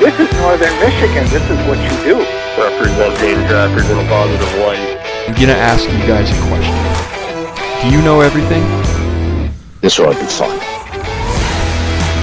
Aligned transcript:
This 0.00 0.18
is 0.18 0.32
northern 0.40 0.72
Michigan. 0.80 1.28
This 1.28 1.44
is 1.44 1.58
what 1.68 1.76
you 1.76 1.90
do. 2.02 2.16
Representing 2.58 3.46
trappers 3.48 3.84
in 3.90 3.98
a 3.98 4.08
positive 4.08 4.48
light. 4.60 4.96
I'm 5.28 5.34
gonna 5.34 5.52
ask 5.52 5.84
you 5.84 5.98
guys 6.08 6.30
a 6.30 6.40
question. 6.48 7.82
Do 7.82 7.94
you 7.94 8.02
know 8.02 8.22
everything? 8.22 8.62
This 9.82 9.98
will 9.98 10.14
be 10.14 10.24
fun. 10.24 10.79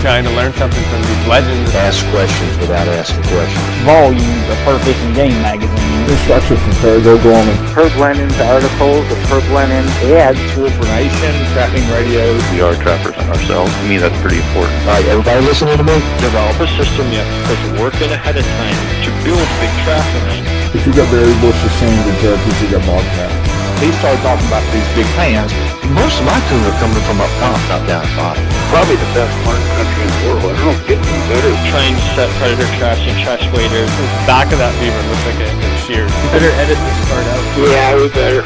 Trying 0.06 0.30
to 0.30 0.34
learn 0.38 0.54
something 0.54 0.84
from 0.94 1.02
these 1.02 1.26
legends. 1.26 1.74
Ask 1.74 2.06
questions 2.14 2.54
without 2.62 2.88
asking 2.88 3.26
questions. 3.34 3.66
Volumes 3.82 4.46
of 4.46 4.58
Fur 4.62 4.78
Fishing 4.86 5.14
Game 5.18 5.36
magazine. 5.42 5.74
Instruction 6.06 6.56
from 6.56 6.72
Terry 6.80 7.02
Gorman. 7.02 7.58
Herb 7.74 7.92
Lennon's 7.98 8.38
articles, 8.40 9.04
the 9.10 9.18
Herb 9.28 9.44
Lennon 9.50 9.84
ads. 10.14 10.38
Information, 10.54 11.34
trapping 11.58 11.84
radios. 11.90 12.40
We 12.54 12.62
are 12.62 12.78
trappers 12.78 13.18
ourselves. 13.26 13.74
To 13.74 13.84
me, 13.90 13.98
that's 13.98 14.16
pretty 14.22 14.38
important. 14.38 14.78
All 14.86 15.02
right, 15.02 15.06
everybody 15.10 15.42
listening 15.42 15.76
to 15.82 15.84
me? 15.84 15.98
Develop 16.22 16.56
a 16.62 16.70
system 16.78 17.10
you 17.10 17.26
put 17.50 17.60
work 17.82 17.98
in 17.98 18.14
ahead 18.14 18.38
of 18.38 18.46
time 18.46 18.80
to 19.02 19.10
build 19.26 19.44
big 19.60 19.74
trap 19.82 20.06
line. 20.30 20.46
If 20.78 20.86
you 20.86 20.94
got 20.94 21.10
berry 21.10 21.34
bushes, 21.42 21.74
sand, 21.82 22.06
and 22.06 22.18
turkeys, 22.22 22.58
you 22.62 22.70
got 22.70 22.86
bobcat. 22.86 23.47
He 23.78 23.94
started 24.02 24.18
talking 24.26 24.42
about 24.50 24.66
these 24.74 24.90
big 24.98 25.06
pans. 25.14 25.54
Most 25.94 26.18
of 26.18 26.26
my 26.26 26.34
tuna 26.50 26.66
are 26.66 26.80
coming 26.82 26.98
from 27.06 27.22
up 27.22 27.30
top, 27.38 27.62
not 27.70 27.86
down 27.86 28.02
at 28.02 28.14
bottom. 28.18 28.42
Probably 28.74 28.98
the 28.98 29.12
best 29.14 29.30
mark 29.46 29.62
country 29.78 30.02
in 30.02 30.10
the 30.10 30.22
world. 30.26 30.50
I 30.50 30.58
don't 30.66 30.82
get 30.90 30.98
any 30.98 31.22
better. 31.30 31.54
Trying 31.70 31.94
to 31.94 32.06
set 32.18 32.26
predator 32.42 32.66
traps 32.82 33.06
and 33.06 33.14
trash 33.22 33.46
waders. 33.54 33.86
The 33.86 34.08
back 34.26 34.50
of 34.50 34.58
that 34.58 34.74
beaver 34.82 34.98
looks 35.06 35.26
like 35.30 35.38
it 35.46 35.54
was 35.54 35.78
sheared. 35.86 36.10
You 36.10 36.30
better 36.34 36.54
edit 36.58 36.74
this 36.74 37.00
part 37.06 37.22
out. 37.30 37.44
Yeah, 37.70 38.02
we 38.02 38.10
better. 38.18 38.42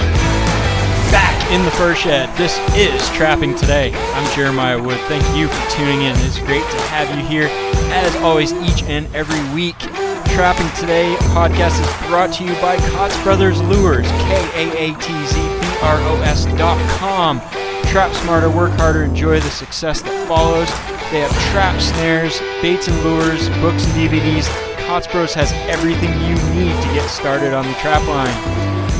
Back 1.16 1.40
in 1.52 1.64
the 1.64 1.72
fur 1.72 1.96
shed. 1.96 2.28
This 2.36 2.60
is 2.76 3.00
Trapping 3.16 3.56
Today. 3.56 3.96
I'm 3.96 4.28
Jeremiah 4.36 4.84
Wood. 4.84 5.00
Thank 5.08 5.24
you 5.32 5.48
for 5.48 5.64
tuning 5.72 6.04
in. 6.04 6.16
It's 6.28 6.40
great 6.44 6.64
to 6.64 6.80
have 6.92 7.08
you 7.16 7.24
here, 7.24 7.48
as 7.96 8.16
always, 8.18 8.52
each 8.68 8.84
and 8.84 9.08
every 9.16 9.40
week. 9.56 9.80
Trapping 10.34 10.70
Today 10.80 11.16
podcast 11.36 11.80
is 11.82 11.88
brought 12.08 12.32
to 12.36 12.46
you 12.46 12.54
by 12.62 12.78
Kaatz 12.78 13.22
Brothers 13.22 13.62
Lures, 13.64 14.08
K-A-A-T-Z-B-R-O-S 14.08 15.26
dot 16.58 16.80
com. 16.92 17.42
Trap 17.92 18.14
smarter, 18.14 18.50
work 18.50 18.72
harder, 18.80 19.04
enjoy 19.04 19.42
the 19.42 19.50
success 19.50 20.02
that 20.02 20.28
follows. 20.30 20.70
They 21.12 21.20
have 21.20 21.32
trap 21.52 21.82
snares, 21.82 22.40
baits 22.62 22.88
and 22.88 22.98
lures, 23.04 23.50
books 23.60 23.84
and 23.86 23.94
DVDs. 23.94 24.48
Kaatz 24.88 25.12
Bros 25.12 25.34
has 25.34 25.52
everything 25.68 26.10
you 26.22 26.36
need 26.56 26.82
to 26.82 26.90
get 26.94 27.10
started 27.10 27.54
on 27.54 27.68
the 27.68 27.74
trap 27.74 28.02
line. 28.08 28.34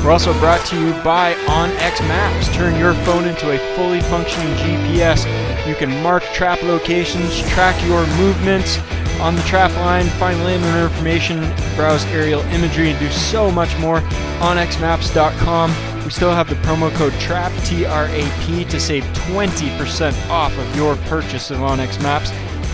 We're 0.04 0.10
also 0.10 0.34
brought 0.38 0.66
to 0.66 0.76
you 0.78 0.92
by 1.02 1.32
OnX 1.46 2.00
Maps. 2.08 2.54
Turn 2.54 2.78
your 2.78 2.92
phone 3.06 3.24
into 3.24 3.50
a 3.50 3.58
fully 3.74 4.02
functioning 4.02 4.54
GPS. 4.56 5.24
You 5.66 5.76
can 5.76 6.02
mark 6.02 6.24
trap 6.34 6.62
locations, 6.62 7.40
track 7.48 7.82
your 7.86 8.06
movements 8.18 8.78
on 9.22 9.36
the 9.36 9.42
trap 9.42 9.70
line, 9.76 10.06
find 10.18 10.42
landowner 10.42 10.88
information, 10.88 11.38
browse 11.76 12.04
aerial 12.06 12.40
imagery, 12.46 12.90
and 12.90 12.98
do 12.98 13.08
so 13.10 13.52
much 13.52 13.76
more. 13.78 13.98
on 14.42 14.56
OnXMaps.com. 14.56 16.04
We 16.04 16.10
still 16.10 16.32
have 16.32 16.48
the 16.48 16.56
promo 16.56 16.92
code 16.96 17.12
TRAP, 17.20 17.52
T-R-A-P, 17.64 18.64
to 18.64 18.80
save 18.80 19.04
20% 19.04 20.28
off 20.28 20.58
of 20.58 20.76
your 20.76 20.96
purchase 20.96 21.52
of 21.52 21.58
OnX 21.58 22.02
Maps. 22.02 22.32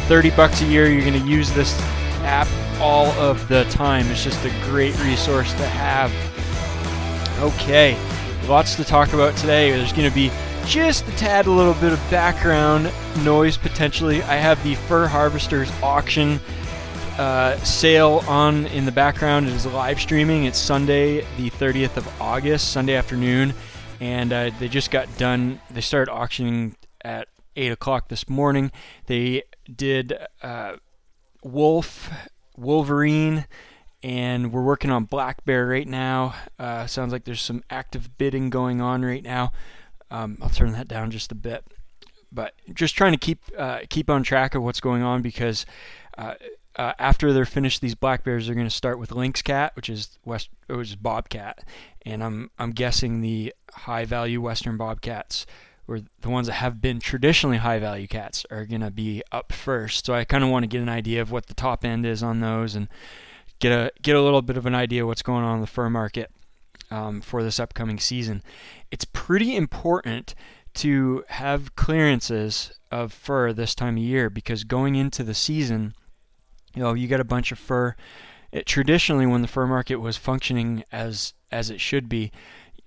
30 0.08 0.30
bucks 0.30 0.62
a 0.62 0.64
year, 0.64 0.90
you're 0.90 1.02
going 1.02 1.22
to 1.22 1.28
use 1.28 1.52
this 1.52 1.78
app 2.22 2.48
all 2.80 3.08
of 3.20 3.46
the 3.48 3.64
time. 3.64 4.06
It's 4.06 4.24
just 4.24 4.42
a 4.46 4.50
great 4.64 4.98
resource 5.02 5.52
to 5.52 5.66
have. 5.66 6.10
Okay, 7.40 7.98
lots 8.48 8.74
to 8.76 8.84
talk 8.84 9.12
about 9.12 9.36
today. 9.36 9.70
There's 9.70 9.92
going 9.92 10.08
to 10.08 10.14
be 10.14 10.30
just 10.68 11.08
a 11.08 11.12
tad 11.12 11.46
a 11.46 11.50
little 11.50 11.72
bit 11.74 11.94
of 11.94 12.10
background 12.10 12.92
noise 13.24 13.56
potentially. 13.56 14.22
I 14.24 14.34
have 14.34 14.62
the 14.62 14.74
Fur 14.74 15.06
Harvesters 15.06 15.70
auction 15.82 16.38
uh, 17.16 17.56
sale 17.64 18.22
on 18.28 18.66
in 18.66 18.84
the 18.84 18.92
background. 18.92 19.48
It 19.48 19.54
is 19.54 19.64
live 19.64 19.98
streaming. 19.98 20.44
It's 20.44 20.58
Sunday, 20.58 21.22
the 21.38 21.48
30th 21.48 21.96
of 21.96 22.20
August, 22.20 22.70
Sunday 22.70 22.96
afternoon, 22.96 23.54
and 24.00 24.30
uh, 24.30 24.50
they 24.60 24.68
just 24.68 24.90
got 24.90 25.08
done. 25.16 25.58
They 25.70 25.80
started 25.80 26.12
auctioning 26.12 26.76
at 27.02 27.28
8 27.56 27.72
o'clock 27.72 28.08
this 28.10 28.28
morning. 28.28 28.70
They 29.06 29.44
did 29.74 30.18
uh, 30.42 30.76
Wolf, 31.42 32.10
Wolverine, 32.58 33.46
and 34.02 34.52
we're 34.52 34.62
working 34.62 34.90
on 34.90 35.04
Black 35.04 35.46
Bear 35.46 35.66
right 35.66 35.88
now. 35.88 36.34
Uh, 36.58 36.86
sounds 36.86 37.10
like 37.10 37.24
there's 37.24 37.40
some 37.40 37.64
active 37.70 38.18
bidding 38.18 38.50
going 38.50 38.82
on 38.82 39.02
right 39.02 39.22
now. 39.22 39.50
Um, 40.10 40.38
I'll 40.40 40.50
turn 40.50 40.72
that 40.72 40.88
down 40.88 41.10
just 41.10 41.32
a 41.32 41.34
bit, 41.34 41.64
but 42.32 42.54
just 42.74 42.96
trying 42.96 43.12
to 43.12 43.18
keep 43.18 43.40
uh, 43.56 43.80
keep 43.88 44.08
on 44.10 44.22
track 44.22 44.54
of 44.54 44.62
what's 44.62 44.80
going 44.80 45.02
on 45.02 45.22
because 45.22 45.66
uh, 46.16 46.34
uh, 46.76 46.92
after 46.98 47.32
they're 47.32 47.44
finished 47.44 47.80
these 47.80 47.94
black 47.94 48.24
bears, 48.24 48.46
they're 48.46 48.54
going 48.54 48.66
to 48.66 48.74
start 48.74 48.98
with 48.98 49.12
lynx 49.12 49.42
cat, 49.42 49.74
which 49.76 49.88
is 49.88 50.18
west, 50.24 50.48
which 50.68 50.90
is 50.90 50.96
bobcat, 50.96 51.64
and 52.06 52.22
I'm 52.22 52.50
I'm 52.58 52.70
guessing 52.70 53.20
the 53.20 53.54
high 53.72 54.04
value 54.04 54.40
western 54.40 54.76
bobcats 54.76 55.46
or 55.88 56.00
the 56.20 56.28
ones 56.28 56.46
that 56.46 56.54
have 56.54 56.80
been 56.80 57.00
traditionally 57.00 57.56
high 57.56 57.78
value 57.78 58.06
cats 58.06 58.44
are 58.50 58.66
going 58.66 58.82
to 58.82 58.90
be 58.90 59.22
up 59.32 59.52
first. 59.52 60.04
So 60.04 60.12
I 60.12 60.24
kind 60.24 60.44
of 60.44 60.50
want 60.50 60.64
to 60.64 60.66
get 60.66 60.82
an 60.82 60.88
idea 60.88 61.22
of 61.22 61.30
what 61.30 61.46
the 61.46 61.54
top 61.54 61.84
end 61.84 62.04
is 62.04 62.22
on 62.22 62.40
those 62.40 62.74
and 62.74 62.88
get 63.58 63.72
a 63.72 63.90
get 64.02 64.14
a 64.14 64.22
little 64.22 64.42
bit 64.42 64.56
of 64.56 64.66
an 64.66 64.74
idea 64.74 65.06
what's 65.06 65.22
going 65.22 65.44
on 65.44 65.56
in 65.56 65.60
the 65.60 65.66
fur 65.66 65.90
market 65.90 66.30
um, 66.90 67.20
for 67.20 67.42
this 67.42 67.60
upcoming 67.60 67.98
season. 67.98 68.42
It's 68.90 69.04
pretty 69.04 69.56
important 69.56 70.34
to 70.74 71.24
have 71.28 71.74
clearances 71.76 72.72
of 72.90 73.12
fur 73.12 73.52
this 73.52 73.74
time 73.74 73.96
of 73.96 74.02
year 74.02 74.30
because 74.30 74.64
going 74.64 74.94
into 74.94 75.22
the 75.22 75.34
season, 75.34 75.94
you 76.74 76.82
know, 76.82 76.94
you 76.94 77.08
got 77.08 77.20
a 77.20 77.24
bunch 77.24 77.52
of 77.52 77.58
fur. 77.58 77.94
It, 78.52 78.66
traditionally, 78.66 79.26
when 79.26 79.42
the 79.42 79.48
fur 79.48 79.66
market 79.66 79.96
was 79.96 80.16
functioning 80.16 80.84
as 80.92 81.34
as 81.50 81.70
it 81.70 81.80
should 81.80 82.08
be, 82.08 82.30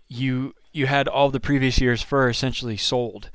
you 0.07 0.56
you 0.72 0.88
had 0.88 1.07
all 1.07 1.29
the 1.29 1.40
previous 1.40 1.79
year's 1.79 2.01
fur 2.01 2.29
essentially 2.29 2.78
sold, 2.78 3.29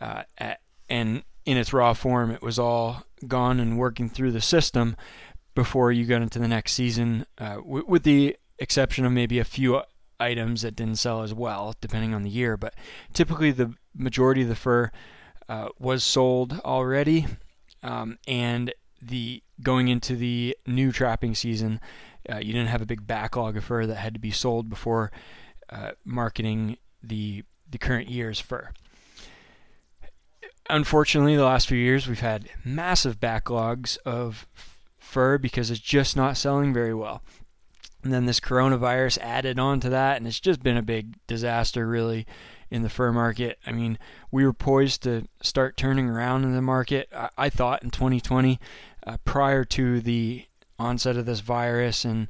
uh, 0.00 0.24
at, 0.38 0.60
and 0.88 1.22
in 1.46 1.56
its 1.56 1.72
raw 1.72 1.92
form, 1.92 2.30
it 2.30 2.42
was 2.42 2.58
all 2.58 3.04
gone 3.26 3.60
and 3.60 3.78
working 3.78 4.08
through 4.08 4.32
the 4.32 4.40
system 4.40 4.96
before 5.54 5.92
you 5.92 6.04
got 6.04 6.22
into 6.22 6.38
the 6.38 6.48
next 6.48 6.72
season, 6.72 7.26
uh, 7.38 7.56
w- 7.56 7.84
with 7.86 8.02
the 8.02 8.36
exception 8.58 9.04
of 9.04 9.12
maybe 9.12 9.38
a 9.38 9.44
few 9.44 9.80
items 10.20 10.62
that 10.62 10.76
didn't 10.76 10.98
sell 10.98 11.22
as 11.22 11.34
well, 11.34 11.74
depending 11.80 12.14
on 12.14 12.22
the 12.22 12.30
year. 12.30 12.56
But 12.56 12.74
typically, 13.12 13.50
the 13.50 13.74
majority 13.94 14.42
of 14.42 14.48
the 14.48 14.54
fur 14.54 14.90
uh, 15.48 15.68
was 15.78 16.04
sold 16.04 16.60
already, 16.64 17.26
um, 17.82 18.18
and 18.28 18.72
the 19.02 19.42
going 19.62 19.88
into 19.88 20.14
the 20.14 20.56
new 20.66 20.92
trapping 20.92 21.34
season, 21.34 21.80
uh, 22.30 22.36
you 22.36 22.52
didn't 22.52 22.68
have 22.68 22.82
a 22.82 22.86
big 22.86 23.06
backlog 23.06 23.56
of 23.56 23.64
fur 23.64 23.86
that 23.86 23.96
had 23.96 24.14
to 24.14 24.20
be 24.20 24.30
sold 24.30 24.68
before 24.68 25.10
uh, 25.70 25.92
marketing 26.04 26.76
the 27.02 27.44
the 27.68 27.78
current 27.78 28.08
year's 28.08 28.40
fur. 28.40 28.70
Unfortunately, 30.68 31.34
the 31.34 31.44
last 31.44 31.66
few 31.66 31.78
years 31.78 32.06
we've 32.06 32.20
had 32.20 32.48
massive 32.64 33.18
backlogs 33.18 33.98
of 34.04 34.46
fur 34.98 35.38
because 35.38 35.70
it's 35.70 35.80
just 35.80 36.16
not 36.16 36.36
selling 36.36 36.72
very 36.72 36.94
well. 36.94 37.22
And 38.02 38.12
then 38.12 38.26
this 38.26 38.40
coronavirus 38.40 39.18
added 39.18 39.58
on 39.58 39.80
to 39.80 39.90
that, 39.90 40.16
and 40.16 40.26
it's 40.26 40.40
just 40.40 40.62
been 40.62 40.76
a 40.76 40.82
big 40.82 41.16
disaster, 41.26 41.86
really, 41.86 42.26
in 42.70 42.82
the 42.82 42.88
fur 42.88 43.12
market. 43.12 43.58
I 43.66 43.72
mean, 43.72 43.98
we 44.30 44.44
were 44.44 44.52
poised 44.52 45.02
to 45.02 45.26
start 45.42 45.76
turning 45.76 46.08
around 46.08 46.44
in 46.44 46.54
the 46.54 46.62
market, 46.62 47.08
I, 47.14 47.28
I 47.36 47.50
thought, 47.50 47.82
in 47.82 47.90
2020, 47.90 48.58
uh, 49.06 49.16
prior 49.24 49.64
to 49.64 50.00
the 50.00 50.46
onset 50.78 51.16
of 51.16 51.26
this 51.26 51.40
virus 51.40 52.04
and 52.04 52.28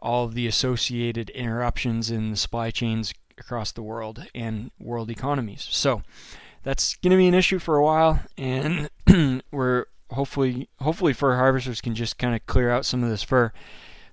all 0.00 0.24
of 0.24 0.34
the 0.34 0.46
associated 0.46 1.30
interruptions 1.30 2.10
in 2.10 2.30
the 2.30 2.36
supply 2.36 2.70
chains 2.70 3.14
across 3.38 3.72
the 3.72 3.82
world 3.82 4.26
and 4.34 4.70
world 4.78 5.10
economies. 5.10 5.66
So 5.70 6.02
that's 6.62 6.96
going 6.96 7.12
to 7.12 7.16
be 7.16 7.28
an 7.28 7.34
issue 7.34 7.58
for 7.58 7.76
a 7.76 7.84
while, 7.84 8.20
and 8.36 8.90
we're 9.50 9.86
hopefully 10.10 10.68
hopefully 10.80 11.12
fur 11.12 11.36
harvesters 11.36 11.80
can 11.80 11.94
just 11.94 12.18
kind 12.18 12.34
of 12.34 12.46
clear 12.46 12.70
out 12.70 12.84
some 12.84 13.02
of 13.02 13.10
this 13.10 13.22
fur. 13.22 13.52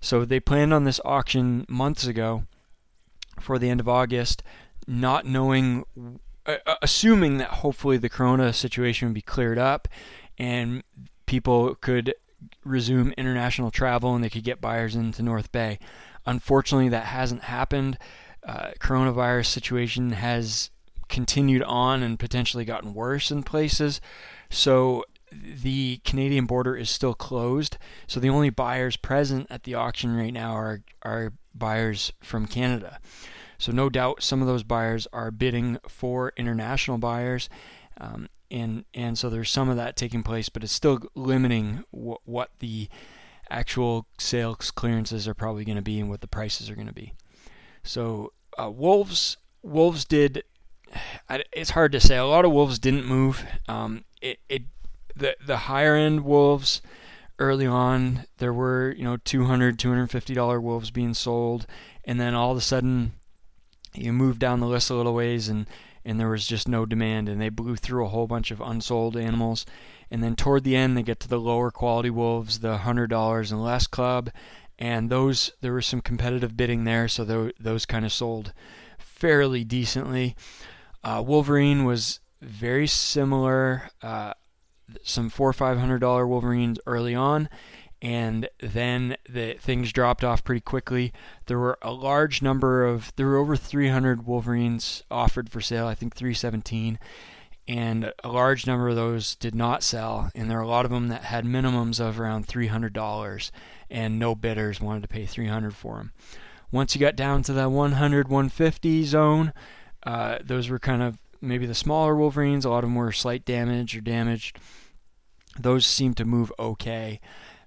So 0.02 0.26
they 0.26 0.40
planned 0.40 0.74
on 0.74 0.84
this 0.84 1.00
auction 1.06 1.66
months 1.70 2.06
ago 2.06 2.44
for 3.40 3.58
the 3.58 3.70
end 3.70 3.80
of 3.80 3.88
August, 3.88 4.44
not 4.88 5.26
knowing, 5.26 5.86
uh, 6.46 6.58
assuming 6.82 7.38
that 7.38 7.50
hopefully 7.50 7.98
the 7.98 8.10
corona 8.10 8.52
situation 8.52 9.08
would 9.08 9.16
be 9.16 9.22
cleared 9.22 9.60
up 9.60 9.88
and 10.38 10.84
people 11.28 11.76
could 11.76 12.16
resume 12.66 13.14
international 13.18 13.70
travel 13.70 14.16
and 14.16 14.24
they 14.24 14.30
could 14.30 14.44
get 14.44 14.60
buyers 14.60 14.96
into 14.96 15.22
North 15.22 15.52
Bay. 15.52 15.78
Unfortunately, 16.26 16.90
that 16.90 17.06
hasn't 17.06 17.44
happened. 17.44 17.98
Uh, 18.46 18.72
coronavirus 18.80 19.46
situation 19.46 20.12
has 20.14 20.72
continued 21.10 21.62
on 21.64 22.02
and 22.02 22.18
potentially 22.18 22.66
gotten 22.66 22.94
worse 22.94 23.30
in 23.30 23.44
places. 23.44 24.02
So 24.50 25.06
the 25.32 26.02
Canadian 26.04 26.46
border 26.46 26.76
is 26.76 26.90
still 26.90 27.14
closed. 27.14 27.78
So 28.08 28.20
the 28.20 28.30
only 28.30 28.50
buyers 28.50 28.96
present 28.98 29.48
at 29.50 29.64
the 29.64 29.76
auction 29.76 30.16
right 30.16 30.34
now 30.34 30.54
are 30.54 30.82
are 31.02 31.34
buyers 31.54 32.12
from 32.22 32.48
Canada. 32.48 33.00
So 33.58 33.72
no 33.72 33.90
doubt 33.90 34.24
some 34.24 34.42
of 34.42 34.48
those 34.48 34.64
buyers 34.64 35.08
are 35.14 35.32
bidding 35.32 35.78
for 35.88 36.34
international 36.36 36.98
buyers. 36.98 37.50
Um, 38.00 38.28
and 38.50 38.86
and 38.94 39.18
so 39.18 39.30
there's 39.30 39.50
some 39.50 39.70
of 39.70 39.78
that 39.78 39.96
taking 39.96 40.24
place, 40.24 40.50
but 40.50 40.64
it's 40.64 40.74
still 40.74 41.00
limiting 41.16 41.84
wh- 41.92 42.28
what 42.28 42.52
the 42.60 42.90
actual 43.50 44.08
sales 44.18 44.72
clearances 44.72 45.28
are 45.28 45.34
probably 45.34 45.66
going 45.66 45.76
to 45.76 45.82
be 45.82 46.00
and 46.00 46.10
what 46.10 46.22
the 46.22 46.28
prices 46.28 46.70
are 46.70 46.76
going 46.76 46.88
to 46.88 46.94
be. 46.94 47.14
So 47.84 48.34
uh, 48.60 48.70
wolves 48.70 49.38
wolves 49.62 50.06
did. 50.06 50.44
It's 51.54 51.70
hard 51.70 51.94
to 51.94 52.02
say. 52.02 52.18
A 52.18 52.26
lot 52.26 52.44
of 52.44 52.52
wolves 52.52 52.78
didn't 52.78 53.06
move. 53.06 53.46
Um, 53.70 54.04
it, 54.22 54.40
it 54.50 54.64
the 55.22 55.38
the 55.46 55.58
higher 55.58 55.96
end 55.96 56.26
wolves 56.26 56.82
early 57.40 57.66
on 57.66 58.26
there 58.38 58.54
were 58.54 58.94
you 58.98 59.04
know 59.04 59.18
200 59.18 59.80
250 59.80 60.34
dollar 60.34 60.60
wolves 60.60 60.92
being 60.92 61.14
sold. 61.14 61.66
And 62.04 62.20
then 62.20 62.34
all 62.34 62.52
of 62.52 62.58
a 62.58 62.62
sudden 62.62 63.14
you 63.94 64.12
move 64.12 64.40
down 64.40 64.60
the 64.60 64.68
list 64.68 64.90
a 64.90 64.96
little 64.96 65.14
ways 65.14 65.48
and 65.48 65.68
and 66.04 66.20
there 66.20 66.30
was 66.30 66.48
just 66.48 66.68
no 66.68 66.86
demand 66.86 67.30
and 67.30 67.40
they 67.40 67.50
blew 67.50 67.76
through 67.76 68.06
a 68.06 68.10
whole 68.10 68.28
bunch 68.28 68.50
of 68.52 68.60
unsold 68.60 69.16
animals. 69.16 69.66
And 70.10 70.24
then 70.24 70.36
toward 70.36 70.64
the 70.64 70.76
end 70.76 70.98
they 70.98 71.04
get 71.04 71.20
to 71.22 71.28
the 71.28 71.40
lower 71.40 71.72
quality 71.72 72.10
wolves 72.10 72.60
the 72.60 72.80
hundred 72.80 73.10
dollars 73.10 73.52
and 73.52 73.64
less 73.64 73.88
club. 73.88 74.30
And 74.80 75.10
those 75.10 75.52
there 75.62 75.74
was 75.74 75.86
some 75.86 76.02
competitive 76.02 76.58
bidding 76.58 76.84
there 76.84 77.08
so 77.08 77.24
those, 77.24 77.52
those 77.60 77.86
kind 77.86 78.06
of 78.06 78.12
sold 78.12 78.54
fairly 78.98 79.64
decently. 79.64 80.36
Uh, 81.04 81.24
wolverine 81.26 81.86
was 81.86 82.20
very 82.42 82.88
similar. 82.88 83.90
Uh, 84.02 84.34
some 85.04 85.30
four 85.30 85.50
or 85.50 85.54
five 85.54 85.78
hundred 85.78 86.00
dollar 86.00 86.28
wolverines 86.28 86.80
early 86.86 87.16
on 87.16 87.50
and 88.02 88.50
then 88.60 89.16
the 89.30 89.54
things 89.60 89.92
dropped 89.92 90.24
off 90.24 90.44
pretty 90.44 90.62
quickly. 90.62 91.14
There 91.46 91.60
were 91.60 91.78
a 91.82 91.92
large 91.92 92.42
number 92.42 92.84
of 92.84 93.14
there 93.16 93.28
were 93.28 93.38
over 93.38 93.56
300 93.56 94.26
Wolverines 94.26 95.04
offered 95.12 95.50
for 95.50 95.62
sale. 95.62 95.86
I 95.86 95.94
think 95.94 96.16
317, 96.16 96.98
and 97.68 98.12
a 98.24 98.28
large 98.28 98.66
number 98.66 98.90
of 98.90 98.96
those 98.96 99.36
did 99.36 99.54
not 99.54 99.84
sell. 99.84 100.32
And 100.34 100.50
there 100.50 100.58
are 100.58 100.64
a 100.64 100.68
lot 100.68 100.86
of 100.86 100.92
them 100.92 101.10
that 101.10 101.26
had 101.26 101.46
minimums 101.46 102.00
of 102.00 102.20
around 102.20 102.48
$300, 102.48 103.52
and 103.92 104.18
no 104.18 104.34
bidders 104.34 104.82
wanted 104.82 105.04
to 105.04 105.08
pay 105.08 105.28
300 105.28 105.76
for 105.76 105.98
them. 105.98 106.12
Once 106.72 106.96
you 106.96 107.02
got 107.02 107.16
down 107.16 107.44
to 107.44 107.54
that 107.54 107.70
100 107.70 108.30
150 108.30 109.04
zone, 109.04 109.54
uh, 110.04 110.40
those 110.44 110.70
were 110.70 110.80
kind 110.80 111.04
of 111.04 111.20
maybe 111.40 111.68
the 111.68 111.76
smaller 111.76 112.16
Wolverines. 112.16 112.66
A 112.66 112.70
lot 112.70 112.84
of 112.84 112.90
them 112.90 112.96
were 112.96 113.12
slight 113.12 113.46
damage 113.46 113.96
or 113.96 114.02
damaged. 114.02 114.58
Those 115.60 115.86
seemed 115.86 116.18
to 116.18 116.26
move 116.26 116.52
okay 116.58 117.20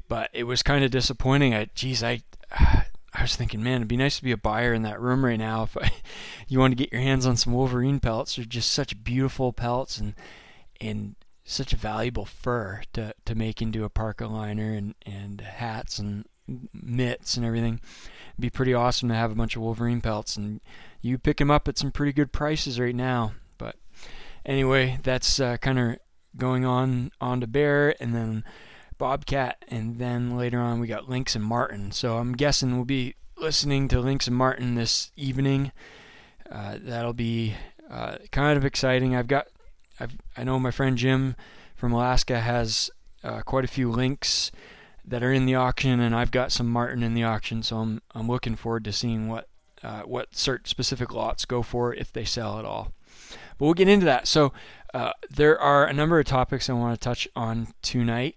but 0.08 0.30
it 0.32 0.44
was 0.44 0.62
kind 0.62 0.84
of 0.84 0.90
disappointing. 0.90 1.54
I, 1.54 1.68
geez, 1.74 2.02
I, 2.02 2.22
I 2.52 3.22
was 3.22 3.36
thinking, 3.36 3.62
man, 3.62 3.76
it'd 3.76 3.88
be 3.88 3.96
nice 3.96 4.16
to 4.18 4.24
be 4.24 4.32
a 4.32 4.36
buyer 4.36 4.74
in 4.74 4.82
that 4.82 5.00
room 5.00 5.24
right 5.24 5.38
now. 5.38 5.64
If 5.64 5.76
I, 5.76 5.90
you 6.48 6.58
want 6.58 6.72
to 6.72 6.76
get 6.76 6.92
your 6.92 7.00
hands 7.00 7.26
on 7.26 7.36
some 7.36 7.52
Wolverine 7.52 8.00
pelts, 8.00 8.36
they're 8.36 8.44
just 8.44 8.70
such 8.70 9.02
beautiful 9.02 9.52
pelts 9.52 9.98
and 9.98 10.14
and 10.80 11.14
such 11.44 11.72
valuable 11.72 12.24
fur 12.24 12.82
to 12.92 13.14
to 13.24 13.34
make 13.34 13.62
into 13.62 13.84
a 13.84 13.90
parka 13.90 14.26
liner 14.26 14.72
and 14.72 14.94
and 15.06 15.40
hats 15.40 15.98
and 15.98 16.26
mitts 16.72 17.36
and 17.36 17.46
everything. 17.46 17.80
It'd 18.32 18.40
be 18.40 18.50
pretty 18.50 18.74
awesome 18.74 19.08
to 19.08 19.14
have 19.14 19.30
a 19.30 19.36
bunch 19.36 19.56
of 19.56 19.62
Wolverine 19.62 20.00
pelts, 20.00 20.36
and 20.36 20.60
you 21.00 21.18
pick 21.18 21.38
them 21.38 21.50
up 21.50 21.68
at 21.68 21.78
some 21.78 21.92
pretty 21.92 22.12
good 22.12 22.32
prices 22.32 22.80
right 22.80 22.94
now. 22.94 23.32
But 23.56 23.76
anyway, 24.44 24.98
that's 25.02 25.40
uh, 25.40 25.56
kind 25.58 25.78
of 25.78 25.96
going 26.36 26.64
on 26.64 27.10
on 27.20 27.40
to 27.40 27.46
bear, 27.46 27.94
and 28.00 28.14
then 28.14 28.44
Bobcat, 28.98 29.64
and 29.68 29.98
then 29.98 30.36
later 30.36 30.60
on 30.60 30.80
we 30.80 30.86
got 30.86 31.08
Lynx 31.08 31.34
and 31.34 31.44
Marten. 31.44 31.92
So 31.92 32.18
I'm 32.18 32.32
guessing 32.32 32.76
we'll 32.76 32.84
be 32.84 33.14
listening 33.36 33.88
to 33.88 34.00
Lynx 34.00 34.26
and 34.26 34.36
Marten 34.36 34.74
this 34.74 35.10
evening. 35.16 35.72
Uh, 36.50 36.78
that'll 36.80 37.12
be 37.12 37.54
uh, 37.90 38.16
kind 38.30 38.56
of 38.56 38.64
exciting. 38.64 39.16
I've 39.16 39.26
got, 39.26 39.48
I've, 39.98 40.12
I 40.36 40.44
know 40.44 40.58
my 40.58 40.70
friend 40.70 40.96
Jim 40.96 41.36
from 41.74 41.92
Alaska 41.92 42.40
has 42.40 42.90
uh, 43.22 43.40
quite 43.40 43.64
a 43.64 43.68
few 43.68 43.90
Lynx 43.90 44.52
that 45.04 45.22
are 45.22 45.32
in 45.32 45.46
the 45.46 45.54
auction, 45.54 46.00
and 46.00 46.14
I've 46.14 46.30
got 46.30 46.52
some 46.52 46.68
Marten 46.68 47.02
in 47.02 47.14
the 47.14 47.24
auction. 47.24 47.62
So 47.62 47.78
I'm 47.78 48.02
I'm 48.14 48.28
looking 48.28 48.56
forward 48.56 48.84
to 48.84 48.92
seeing 48.92 49.28
what 49.28 49.48
uh, 49.82 50.02
what 50.02 50.34
certain 50.34 50.66
specific 50.66 51.12
lots 51.12 51.44
go 51.44 51.62
for 51.62 51.92
if 51.94 52.12
they 52.12 52.24
sell 52.24 52.58
at 52.58 52.64
all. 52.64 52.92
But 53.58 53.64
we'll 53.66 53.74
get 53.74 53.88
into 53.88 54.06
that. 54.06 54.26
So 54.26 54.52
uh, 54.94 55.12
there 55.28 55.60
are 55.60 55.86
a 55.86 55.92
number 55.92 56.20
of 56.20 56.24
topics 56.24 56.70
I 56.70 56.72
want 56.72 56.98
to 56.98 57.04
touch 57.04 57.26
on 57.34 57.68
tonight 57.82 58.36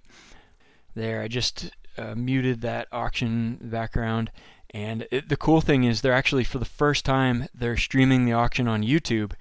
there. 0.96 1.22
I 1.22 1.28
just 1.28 1.70
uh, 1.98 2.16
muted 2.16 2.62
that 2.62 2.88
auction 2.92 3.60
background. 3.62 4.32
And 4.72 5.08
it, 5.12 5.30
the 5.30 5.38
cool 5.38 5.62
thing 5.62 5.84
is, 5.84 6.02
they're 6.02 6.12
actually, 6.12 6.44
for 6.44 6.58
the 6.58 6.66
first 6.66 7.06
time, 7.06 7.46
they're 7.54 7.78
streaming 7.78 8.26
the 8.26 8.34
auction 8.34 8.68
on 8.68 8.82
YouTube, 8.82 9.34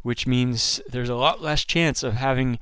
which 0.00 0.26
means 0.26 0.80
there's 0.88 1.10
a 1.10 1.14
lot 1.14 1.42
less 1.42 1.62
chance 1.64 2.02
of 2.02 2.14
having 2.14 2.58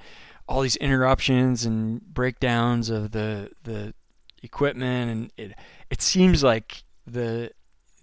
all 0.49 0.61
these 0.63 0.77
interruptions 0.77 1.65
and 1.65 2.03
breakdowns 2.13 2.91
of 2.91 3.13
the 3.13 3.51
the 3.63 3.95
equipment. 4.43 5.11
And 5.11 5.33
it 5.37 5.57
it 5.89 6.03
seems 6.03 6.43
like 6.43 6.83
the 7.07 7.53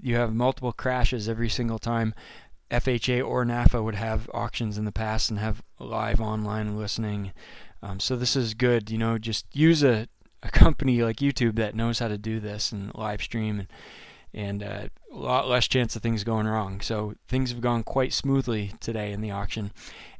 you 0.01 0.15
have 0.15 0.33
multiple 0.33 0.71
crashes 0.71 1.27
every 1.27 1.49
single 1.49 1.79
time. 1.79 2.13
FHA 2.71 3.25
or 3.25 3.45
NAFA 3.45 3.83
would 3.83 3.95
have 3.95 4.29
auctions 4.33 4.77
in 4.77 4.85
the 4.85 4.91
past 4.91 5.29
and 5.29 5.39
have 5.39 5.63
live 5.79 6.19
online 6.19 6.77
listening. 6.77 7.31
Um, 7.81 7.99
so 7.99 8.15
this 8.15 8.35
is 8.35 8.53
good. 8.53 8.89
You 8.89 8.97
know, 8.97 9.17
just 9.17 9.45
use 9.53 9.83
a 9.83 10.07
a 10.43 10.51
company 10.51 11.01
like 11.01 11.17
YouTube 11.17 11.55
that 11.55 11.75
knows 11.75 11.99
how 11.99 12.07
to 12.07 12.17
do 12.17 12.39
this 12.39 12.71
and 12.71 12.93
live 12.95 13.21
stream 13.21 13.59
and 13.59 13.67
and 14.33 14.61
uh, 14.61 14.87
a 15.11 15.17
lot 15.17 15.47
less 15.47 15.67
chance 15.67 15.95
of 15.95 16.01
things 16.01 16.23
going 16.23 16.45
wrong. 16.45 16.81
So 16.81 17.15
things 17.27 17.49
have 17.49 17.61
gone 17.61 17.81
quite 17.81 18.13
smoothly 18.13 18.73
today 18.79 19.11
in 19.11 19.21
the 19.21 19.31
auction, 19.31 19.71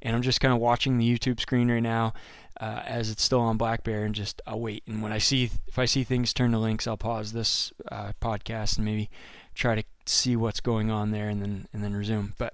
and 0.02 0.16
I'm 0.16 0.22
just 0.22 0.42
kind 0.42 0.54
of 0.54 0.60
watching 0.60 0.98
the 0.98 1.08
YouTube 1.08 1.40
screen 1.40 1.70
right 1.70 1.84
now 1.84 2.14
uh, 2.60 2.82
as 2.86 3.12
it's 3.12 3.24
still 3.24 3.42
on 3.42 3.58
Black 3.58 3.84
Bear 3.84 4.06
and 4.06 4.16
just 4.16 4.42
I'll 4.48 4.60
wait. 4.60 4.84
And 4.88 5.02
when 5.02 5.12
I 5.12 5.18
see 5.18 5.52
if 5.68 5.78
I 5.78 5.86
see 5.86 6.04
things 6.04 6.34
turn 6.34 6.52
to 6.52 6.58
lynx, 6.58 6.88
I'll 6.88 6.98
pause 6.98 7.34
this 7.34 7.72
uh, 7.92 8.14
podcast 8.22 8.78
and 8.78 8.86
maybe 8.86 9.10
try 9.58 9.76
to 9.76 9.84
see 10.06 10.36
what's 10.36 10.60
going 10.60 10.90
on 10.90 11.12
there 11.12 11.30
and 11.30 11.42
then 11.42 11.68
and 11.74 11.84
then 11.84 11.96
resume. 11.96 12.34
But 12.38 12.54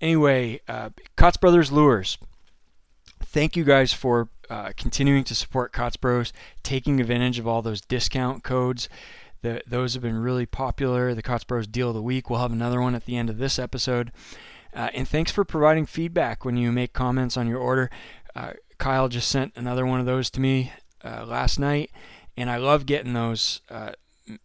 anyway, 0.00 0.60
uh, 0.68 0.90
Brothers 1.40 1.72
Lures 1.72 2.18
thank 3.32 3.56
you 3.56 3.64
guys 3.64 3.92
for 3.92 4.28
uh, 4.50 4.72
continuing 4.76 5.24
to 5.24 5.34
support 5.34 5.72
Kaatz 5.72 5.98
Bros, 5.98 6.32
taking 6.62 7.00
advantage 7.00 7.38
of 7.38 7.48
all 7.48 7.62
those 7.62 7.80
discount 7.80 8.44
codes. 8.44 8.88
The, 9.40 9.62
those 9.66 9.94
have 9.94 10.02
been 10.02 10.18
really 10.18 10.46
popular. 10.46 11.14
The 11.14 11.22
Kaatz 11.22 11.46
Bros 11.46 11.66
Deal 11.66 11.88
of 11.88 11.94
the 11.94 12.02
Week. 12.02 12.28
We'll 12.28 12.40
have 12.40 12.52
another 12.52 12.80
one 12.80 12.94
at 12.94 13.06
the 13.06 13.16
end 13.16 13.30
of 13.30 13.38
this 13.38 13.58
episode. 13.58 14.12
Uh, 14.74 14.90
and 14.94 15.08
thanks 15.08 15.32
for 15.32 15.44
providing 15.44 15.86
feedback 15.86 16.44
when 16.44 16.56
you 16.56 16.70
make 16.70 16.92
comments 16.92 17.36
on 17.36 17.48
your 17.48 17.58
order. 17.58 17.90
Uh, 18.36 18.52
Kyle 18.78 19.08
just 19.08 19.28
sent 19.28 19.52
another 19.56 19.86
one 19.86 20.00
of 20.00 20.06
those 20.06 20.30
to 20.30 20.40
me 20.40 20.72
uh, 21.04 21.24
last 21.26 21.58
night, 21.58 21.90
and 22.36 22.50
I 22.50 22.56
love 22.56 22.86
getting 22.86 23.12
those 23.12 23.60
uh, 23.70 23.92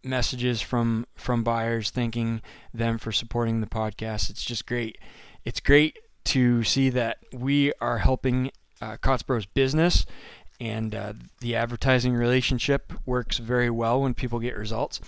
messages 0.02 0.60
from 0.60 1.06
from 1.14 1.42
buyers 1.42 1.90
thanking 1.90 2.42
them 2.72 2.98
for 2.98 3.12
supporting 3.12 3.60
the 3.60 3.66
podcast. 3.66 4.30
It's 4.30 4.44
just 4.44 4.66
great. 4.66 4.98
It's 5.44 5.60
great 5.60 5.98
to 6.24 6.62
see 6.64 6.90
that 6.90 7.18
we 7.32 7.72
are 7.80 7.98
helping 7.98 8.50
uh, 8.80 8.96
business, 9.54 10.06
and 10.60 10.94
uh, 10.94 11.14
the 11.40 11.56
advertising 11.56 12.14
relationship 12.14 12.92
works 13.06 13.38
very 13.38 13.70
well 13.70 14.02
when 14.02 14.14
people 14.14 14.38
get 14.38 14.56
results. 14.56 15.00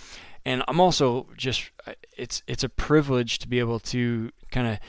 And 0.45 0.63
I'm 0.67 0.79
also 0.79 1.27
just 1.37 1.69
uh, 1.85 1.93
it's 2.17 2.41
it's 2.47 2.63
a 2.63 2.69
privilege 2.69 3.39
to 3.39 3.47
be 3.47 3.59
able 3.59 3.79
to 3.79 4.31
kind 4.51 4.67
of 4.67 4.79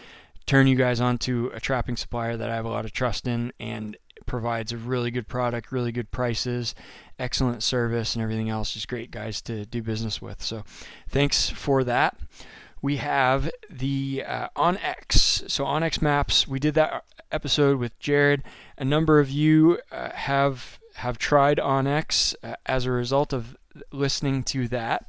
turn 0.47 0.67
you 0.67 0.77
guys 0.77 1.01
onto 1.01 1.51
a 1.55 1.61
trapping 1.61 1.97
supplier 1.97 2.37
that 2.37 2.51
I 2.51 2.55
have 2.55 2.65
a 2.65 2.71
lot 2.71 2.85
of 2.85 2.93
trust 2.93 3.29
in 3.29 3.53
and 3.61 3.97
provides 4.33 4.73
a 4.73 4.77
really 4.77 5.11
good 5.11 5.29
product, 5.29 5.71
really 5.71 5.93
good 5.93 6.11
prices, 6.11 6.75
excellent 7.19 7.63
service, 7.63 8.17
and 8.17 8.23
everything 8.23 8.49
else. 8.49 8.73
Just 8.73 8.89
great 8.89 9.11
guys 9.11 9.41
to 9.43 9.65
do 9.67 9.83
business 9.83 10.21
with. 10.21 10.43
So, 10.43 10.65
thanks 11.09 11.51
for 11.51 11.85
that 11.85 12.19
we 12.83 12.97
have 12.97 13.49
the 13.71 14.25
uh, 14.27 14.49
onX. 14.57 15.49
So 15.49 15.65
onX 15.65 16.03
Maps, 16.03 16.49
we 16.49 16.59
did 16.59 16.75
that 16.75 17.05
episode 17.31 17.79
with 17.79 17.99
Jared. 18.01 18.43
A 18.77 18.85
number 18.85 19.21
of 19.21 19.31
you 19.31 19.79
uh, 19.91 20.11
have 20.11 20.81
have 20.97 21.17
tried 21.17 21.59
onX 21.59 22.35
uh, 22.43 22.57
as 22.67 22.85
a 22.85 22.91
result 22.91 23.33
of 23.33 23.57
listening 23.93 24.43
to 24.43 24.69
that. 24.69 25.07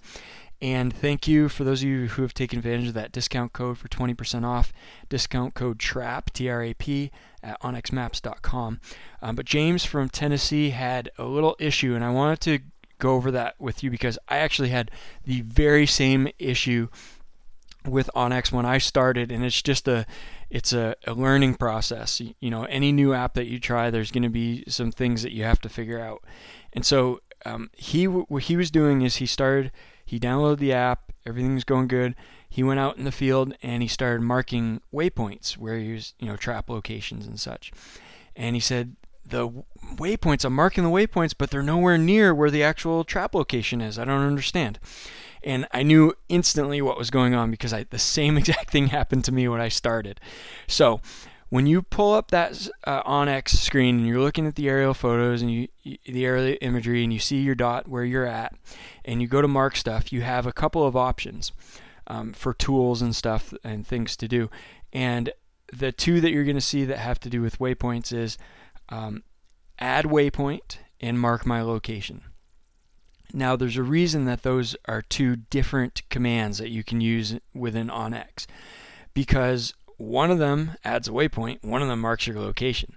And 0.64 0.96
thank 0.96 1.28
you 1.28 1.50
for 1.50 1.66
those 1.66 1.84
of 1.84 1.90
you 1.90 2.08
who 2.08 2.22
have 2.22 2.34
taken 2.34 2.58
advantage 2.58 2.88
of 2.88 2.94
that 2.94 3.12
discount 3.12 3.52
code 3.52 3.78
for 3.78 3.90
20% 3.90 4.46
off. 4.46 4.72
Discount 5.10 5.56
code 5.56 5.78
TRAP, 5.78 6.32
T 6.32 6.50
R 6.50 6.64
A 6.64 6.74
P, 6.74 7.12
at 7.44 7.60
onxmaps.com. 7.60 8.80
Um, 9.22 9.36
but 9.36 9.46
James 9.46 9.84
from 9.84 10.08
Tennessee 10.08 10.70
had 10.70 11.12
a 11.18 11.26
little 11.26 11.58
issue, 11.60 11.96
and 11.96 12.06
I 12.06 12.12
wanted 12.12 12.40
to 12.42 12.60
go 12.98 13.16
over 13.16 13.30
that 13.32 13.60
with 13.60 13.84
you 13.84 13.92
because 13.92 14.18
I 14.30 14.38
actually 14.38 14.70
had 14.70 14.90
the 15.26 15.42
very 15.42 15.86
same 15.86 16.30
issue 16.40 16.88
with 17.86 18.10
onX 18.16 18.54
when 18.54 18.66
I 18.66 18.78
started, 18.78 19.34
and 19.34 19.44
it's 19.44 19.62
just 19.62 19.86
a 19.90 20.06
it's 20.50 20.72
a, 20.72 20.96
a 21.06 21.14
learning 21.14 21.56
process. 21.56 22.22
You 22.40 22.50
know, 22.50 22.64
any 22.64 22.94
new 22.94 23.14
app 23.14 23.34
that 23.34 23.48
you 23.48 23.60
try, 23.60 23.90
there's 23.90 24.12
going 24.12 24.24
to 24.24 24.30
be 24.30 24.64
some 24.70 24.94
things 24.94 25.24
that 25.24 25.34
you 25.34 25.44
have 25.44 25.60
to 25.60 25.68
figure 25.68 26.00
out. 26.00 26.24
And 26.72 26.86
so 26.86 27.20
um, 27.46 27.70
he 27.76 28.08
what 28.08 28.44
he 28.44 28.56
was 28.56 28.72
doing 28.72 29.02
is 29.02 29.18
he 29.18 29.26
started 29.26 29.70
he 30.14 30.20
downloaded 30.20 30.60
the 30.60 30.74
app, 30.74 31.12
everything's 31.26 31.64
going 31.64 31.88
good. 31.88 32.14
He 32.48 32.62
went 32.62 32.80
out 32.80 32.98
in 32.98 33.04
the 33.04 33.12
field 33.12 33.56
and 33.64 33.82
he 33.82 33.88
started 33.88 34.22
marking 34.22 34.80
waypoints 34.94 35.58
where 35.58 35.80
he 35.80 35.94
was, 35.94 36.14
you 36.20 36.28
know, 36.28 36.36
trap 36.36 36.70
locations 36.70 37.26
and 37.26 37.40
such. 37.40 37.72
And 38.36 38.56
he 38.56 38.60
said 38.60 38.96
the 39.26 39.50
waypoints, 39.96 40.46
I'm 40.46 40.54
marking 40.54 40.84
the 40.84 40.92
waypoints, 40.92 41.34
but 41.36 41.50
they're 41.50 41.64
nowhere 41.64 41.98
near 41.98 42.32
where 42.32 42.52
the 42.52 42.62
actual 42.62 43.04
trap 43.04 43.34
location 43.34 43.82
is. 43.82 43.98
I 43.98 44.06
don't 44.06 44.22
understand 44.22 44.78
and 45.44 45.68
I 45.72 45.82
knew 45.82 46.14
instantly 46.30 46.80
what 46.80 46.98
was 46.98 47.10
going 47.10 47.34
on 47.34 47.52
because 47.52 47.74
I, 47.74 47.86
the 47.90 47.98
same 47.98 48.38
exact 48.38 48.70
thing 48.70 48.88
happened 48.88 49.26
to 49.26 49.32
me 49.32 49.48
when 49.48 49.62
I 49.62 49.70
started. 49.70 50.20
So 50.68 51.02
when 51.54 51.68
you 51.68 51.84
pull 51.84 52.16
up 52.16 52.32
that 52.32 52.68
uh, 52.86 53.04
onX 53.04 53.50
screen 53.50 54.00
and 54.00 54.08
you're 54.08 54.20
looking 54.20 54.48
at 54.48 54.56
the 54.56 54.68
aerial 54.68 54.96
photos 54.96 55.44
and 55.44 55.52
you, 55.52 55.68
the 55.84 56.26
aerial 56.26 56.58
imagery 56.62 57.04
and 57.04 57.14
you 57.14 57.20
see 57.20 57.42
your 57.42 57.54
dot 57.54 57.88
where 57.88 58.04
you're 58.04 58.26
at 58.26 58.56
and 59.06 59.22
you 59.22 59.28
go 59.28 59.40
to 59.40 59.48
mark 59.48 59.76
stuff, 59.76 60.12
you 60.12 60.22
have 60.22 60.48
a 60.48 60.52
couple 60.52 60.84
of 60.84 60.96
options 60.96 61.52
um, 62.08 62.34
for 62.34 62.56
tools 62.56 63.04
and 63.04 63.16
stuff 63.16 63.54
and 63.64 63.86
things 63.86 64.18
to 64.18 64.28
do. 64.28 64.50
And 64.92 65.32
the 65.72 65.92
two 65.92 66.22
that 66.22 66.32
you're 66.32 66.44
going 66.44 66.56
to 66.56 66.60
see 66.60 66.86
that 66.86 66.98
have 66.98 67.20
to 67.20 67.30
do 67.30 67.44
with 67.44 67.60
waypoints 67.60 68.12
is 68.12 68.36
um, 68.90 69.22
add 69.78 70.06
waypoint 70.06 70.78
and 71.00 71.20
mark 71.20 71.46
my 71.46 71.62
location. 71.62 72.24
Now, 73.32 73.56
there's 73.56 73.78
a 73.78 73.84
reason 73.84 74.26
that 74.26 74.42
those 74.42 74.76
are 74.86 75.04
two 75.04 75.36
different 75.36 76.02
commands 76.10 76.58
that 76.58 76.72
you 76.72 76.84
can 76.84 77.00
use 77.00 77.38
within 77.54 77.90
onX 77.90 78.48
because 79.14 79.76
one 79.98 80.32
of 80.32 80.40
them 80.40 80.76
adds 80.84 81.08
a 81.08 81.12
waypoint, 81.12 81.64
one 81.64 81.82
of 81.82 81.88
them 81.88 82.02
marks 82.02 82.28
your 82.28 82.40
location. 82.40 82.96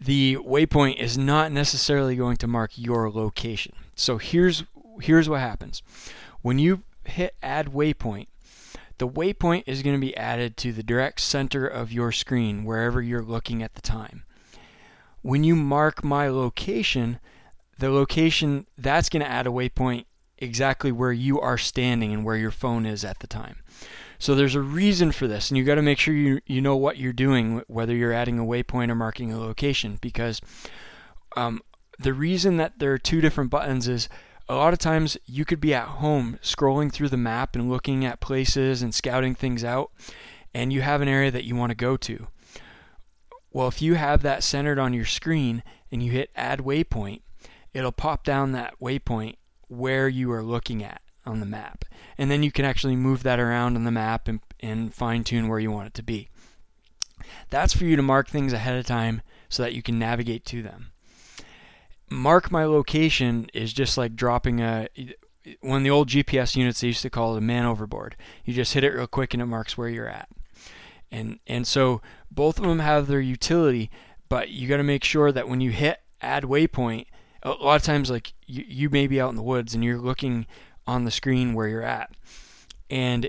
The 0.00 0.36
waypoint 0.36 0.98
is 0.98 1.16
not 1.16 1.52
necessarily 1.52 2.16
going 2.16 2.36
to 2.38 2.46
mark 2.46 2.72
your 2.74 3.10
location. 3.10 3.74
So 3.94 4.18
here's 4.18 4.64
here's 5.00 5.28
what 5.28 5.40
happens. 5.40 5.82
When 6.42 6.58
you 6.58 6.82
hit 7.04 7.34
add 7.42 7.68
waypoint, 7.68 8.26
the 8.98 9.08
waypoint 9.08 9.64
is 9.66 9.82
going 9.82 9.96
to 9.96 10.06
be 10.06 10.16
added 10.16 10.56
to 10.58 10.72
the 10.72 10.82
direct 10.82 11.20
center 11.20 11.66
of 11.66 11.92
your 11.92 12.12
screen 12.12 12.64
wherever 12.64 13.02
you're 13.02 13.22
looking 13.22 13.62
at 13.62 13.74
the 13.74 13.80
time. 13.80 14.24
When 15.22 15.42
you 15.42 15.56
mark 15.56 16.04
my 16.04 16.28
location, 16.28 17.18
the 17.78 17.90
location 17.90 18.66
that's 18.76 19.08
going 19.08 19.22
to 19.22 19.30
add 19.30 19.46
a 19.46 19.50
waypoint 19.50 20.04
exactly 20.38 20.92
where 20.92 21.12
you 21.12 21.40
are 21.40 21.58
standing 21.58 22.12
and 22.12 22.24
where 22.24 22.36
your 22.36 22.50
phone 22.50 22.86
is 22.86 23.04
at 23.04 23.20
the 23.20 23.26
time. 23.26 23.56
So 24.18 24.34
there's 24.34 24.54
a 24.54 24.60
reason 24.60 25.12
for 25.12 25.26
this, 25.26 25.50
and 25.50 25.58
you 25.58 25.64
got 25.64 25.74
to 25.74 25.82
make 25.82 25.98
sure 25.98 26.14
you 26.14 26.40
you 26.46 26.60
know 26.60 26.76
what 26.76 26.98
you're 26.98 27.12
doing, 27.12 27.62
whether 27.66 27.94
you're 27.94 28.12
adding 28.12 28.38
a 28.38 28.44
waypoint 28.44 28.90
or 28.90 28.94
marking 28.94 29.32
a 29.32 29.38
location, 29.38 29.98
because 30.00 30.40
um, 31.36 31.62
the 31.98 32.14
reason 32.14 32.56
that 32.58 32.78
there 32.78 32.92
are 32.92 32.98
two 32.98 33.20
different 33.20 33.50
buttons 33.50 33.88
is 33.88 34.08
a 34.48 34.54
lot 34.54 34.72
of 34.72 34.78
times 34.78 35.16
you 35.26 35.44
could 35.44 35.60
be 35.60 35.74
at 35.74 35.88
home 35.88 36.38
scrolling 36.42 36.92
through 36.92 37.08
the 37.08 37.16
map 37.16 37.56
and 37.56 37.70
looking 37.70 38.04
at 38.04 38.20
places 38.20 38.82
and 38.82 38.94
scouting 38.94 39.34
things 39.34 39.64
out, 39.64 39.90
and 40.52 40.72
you 40.72 40.82
have 40.82 41.00
an 41.00 41.08
area 41.08 41.30
that 41.30 41.44
you 41.44 41.56
want 41.56 41.70
to 41.70 41.76
go 41.76 41.96
to. 41.96 42.28
Well, 43.50 43.68
if 43.68 43.80
you 43.80 43.94
have 43.94 44.22
that 44.22 44.42
centered 44.42 44.78
on 44.78 44.94
your 44.94 45.04
screen 45.04 45.62
and 45.90 46.02
you 46.02 46.10
hit 46.10 46.30
add 46.34 46.60
waypoint, 46.60 47.22
it'll 47.72 47.92
pop 47.92 48.24
down 48.24 48.52
that 48.52 48.74
waypoint 48.80 49.36
where 49.68 50.08
you 50.08 50.30
are 50.32 50.42
looking 50.42 50.82
at 50.82 51.00
on 51.26 51.40
the 51.40 51.46
map. 51.46 51.84
And 52.18 52.30
then 52.30 52.42
you 52.42 52.52
can 52.52 52.64
actually 52.64 52.96
move 52.96 53.22
that 53.22 53.40
around 53.40 53.76
on 53.76 53.84
the 53.84 53.90
map 53.90 54.28
and, 54.28 54.40
and 54.60 54.94
fine 54.94 55.24
tune 55.24 55.48
where 55.48 55.58
you 55.58 55.70
want 55.70 55.88
it 55.88 55.94
to 55.94 56.02
be. 56.02 56.28
That's 57.50 57.74
for 57.74 57.84
you 57.84 57.96
to 57.96 58.02
mark 58.02 58.28
things 58.28 58.52
ahead 58.52 58.76
of 58.76 58.86
time 58.86 59.22
so 59.48 59.62
that 59.62 59.74
you 59.74 59.82
can 59.82 59.98
navigate 59.98 60.44
to 60.46 60.62
them. 60.62 60.92
Mark 62.10 62.50
my 62.50 62.64
location 62.64 63.48
is 63.54 63.72
just 63.72 63.96
like 63.96 64.14
dropping 64.14 64.60
a 64.60 64.88
one 65.60 65.78
of 65.78 65.84
the 65.84 65.90
old 65.90 66.08
GPS 66.08 66.56
units 66.56 66.80
they 66.80 66.86
used 66.86 67.02
to 67.02 67.10
call 67.10 67.34
it 67.34 67.38
a 67.38 67.42
man 67.42 67.66
overboard. 67.66 68.16
You 68.44 68.54
just 68.54 68.74
hit 68.74 68.84
it 68.84 68.94
real 68.94 69.06
quick 69.06 69.34
and 69.34 69.42
it 69.42 69.46
marks 69.46 69.76
where 69.76 69.88
you're 69.88 70.08
at. 70.08 70.28
And 71.10 71.38
and 71.46 71.66
so 71.66 72.02
both 72.30 72.58
of 72.58 72.64
them 72.64 72.78
have 72.78 73.06
their 73.06 73.20
utility, 73.20 73.90
but 74.28 74.50
you 74.50 74.68
got 74.68 74.78
to 74.78 74.82
make 74.82 75.04
sure 75.04 75.32
that 75.32 75.48
when 75.48 75.60
you 75.60 75.70
hit 75.70 76.00
add 76.20 76.44
waypoint 76.44 77.06
a 77.42 77.50
lot 77.50 77.76
of 77.76 77.82
times 77.82 78.10
like 78.10 78.32
you, 78.46 78.64
you 78.66 78.90
may 78.90 79.06
be 79.06 79.20
out 79.20 79.30
in 79.30 79.36
the 79.36 79.42
woods 79.42 79.74
and 79.74 79.84
you're 79.84 79.98
looking 79.98 80.46
on 80.86 81.04
the 81.04 81.10
screen 81.10 81.54
where 81.54 81.68
you're 81.68 81.82
at 81.82 82.10
and 82.90 83.28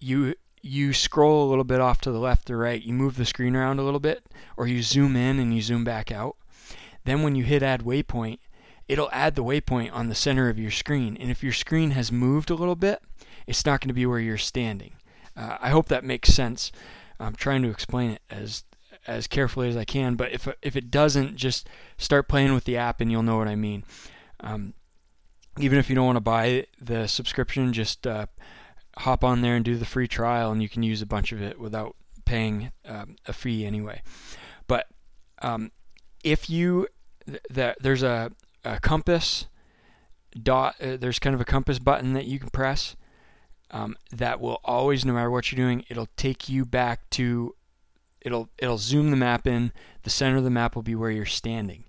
you 0.00 0.34
you 0.62 0.92
scroll 0.92 1.46
a 1.46 1.48
little 1.48 1.64
bit 1.64 1.80
off 1.80 2.00
to 2.00 2.10
the 2.10 2.18
left 2.18 2.50
or 2.50 2.58
right 2.58 2.82
you 2.82 2.92
move 2.92 3.16
the 3.16 3.24
screen 3.24 3.54
around 3.54 3.78
a 3.78 3.82
little 3.82 4.00
bit 4.00 4.24
or 4.56 4.66
you 4.66 4.82
zoom 4.82 5.16
in 5.16 5.38
and 5.38 5.54
you 5.54 5.60
zoom 5.60 5.84
back 5.84 6.10
out 6.10 6.36
then 7.04 7.22
when 7.22 7.34
you 7.34 7.44
hit 7.44 7.62
add 7.62 7.82
waypoint 7.82 8.38
it'll 8.88 9.10
add 9.12 9.34
the 9.34 9.44
waypoint 9.44 9.92
on 9.92 10.08
the 10.08 10.14
center 10.14 10.48
of 10.48 10.58
your 10.58 10.70
screen 10.70 11.16
and 11.18 11.30
if 11.30 11.42
your 11.42 11.52
screen 11.52 11.90
has 11.90 12.10
moved 12.10 12.50
a 12.50 12.54
little 12.54 12.76
bit 12.76 13.02
it's 13.46 13.64
not 13.64 13.80
going 13.80 13.88
to 13.88 13.94
be 13.94 14.06
where 14.06 14.18
you're 14.18 14.38
standing 14.38 14.94
uh, 15.36 15.56
i 15.60 15.70
hope 15.70 15.88
that 15.88 16.04
makes 16.04 16.30
sense 16.30 16.72
i'm 17.20 17.34
trying 17.34 17.62
to 17.62 17.70
explain 17.70 18.10
it 18.10 18.22
as 18.30 18.64
as 19.06 19.26
carefully 19.26 19.68
as 19.68 19.76
I 19.76 19.84
can. 19.84 20.16
But 20.16 20.32
if 20.32 20.48
if 20.62 20.76
it 20.76 20.90
doesn't, 20.90 21.36
just 21.36 21.68
start 21.98 22.28
playing 22.28 22.54
with 22.54 22.64
the 22.64 22.76
app 22.76 23.00
and 23.00 23.10
you'll 23.10 23.22
know 23.22 23.38
what 23.38 23.48
I 23.48 23.56
mean. 23.56 23.84
Um, 24.40 24.74
even 25.58 25.78
if 25.78 25.88
you 25.88 25.96
don't 25.96 26.06
want 26.06 26.16
to 26.16 26.20
buy 26.20 26.66
the 26.80 27.06
subscription, 27.06 27.72
just 27.72 28.06
uh, 28.06 28.26
hop 28.98 29.24
on 29.24 29.42
there 29.42 29.56
and 29.56 29.64
do 29.64 29.76
the 29.76 29.84
free 29.84 30.08
trial, 30.08 30.52
and 30.52 30.62
you 30.62 30.68
can 30.68 30.82
use 30.82 31.02
a 31.02 31.06
bunch 31.06 31.32
of 31.32 31.42
it 31.42 31.58
without 31.58 31.96
paying 32.24 32.72
um, 32.84 33.16
a 33.26 33.32
fee 33.32 33.64
anyway. 33.64 34.02
But 34.66 34.86
um, 35.40 35.72
if 36.24 36.50
you 36.50 36.88
th- 37.52 37.76
there's 37.80 38.02
a, 38.02 38.32
a 38.64 38.80
compass 38.80 39.46
dot, 40.42 40.74
uh, 40.80 40.96
there's 40.96 41.18
kind 41.18 41.34
of 41.34 41.40
a 41.40 41.44
compass 41.44 41.78
button 41.78 42.12
that 42.12 42.26
you 42.26 42.38
can 42.38 42.50
press. 42.50 42.96
Um, 43.72 43.96
that 44.12 44.40
will 44.40 44.60
always, 44.64 45.04
no 45.04 45.12
matter 45.12 45.30
what 45.30 45.50
you're 45.50 45.56
doing, 45.56 45.84
it'll 45.88 46.08
take 46.16 46.48
you 46.48 46.64
back 46.64 47.10
to 47.10 47.54
it'll 48.20 48.48
it'll 48.58 48.78
zoom 48.78 49.10
the 49.10 49.16
map 49.16 49.46
in. 49.46 49.72
The 50.02 50.10
center 50.10 50.36
of 50.36 50.44
the 50.44 50.50
map 50.50 50.76
will 50.76 50.82
be 50.82 50.94
where 50.94 51.10
you're 51.10 51.26
standing. 51.26 51.84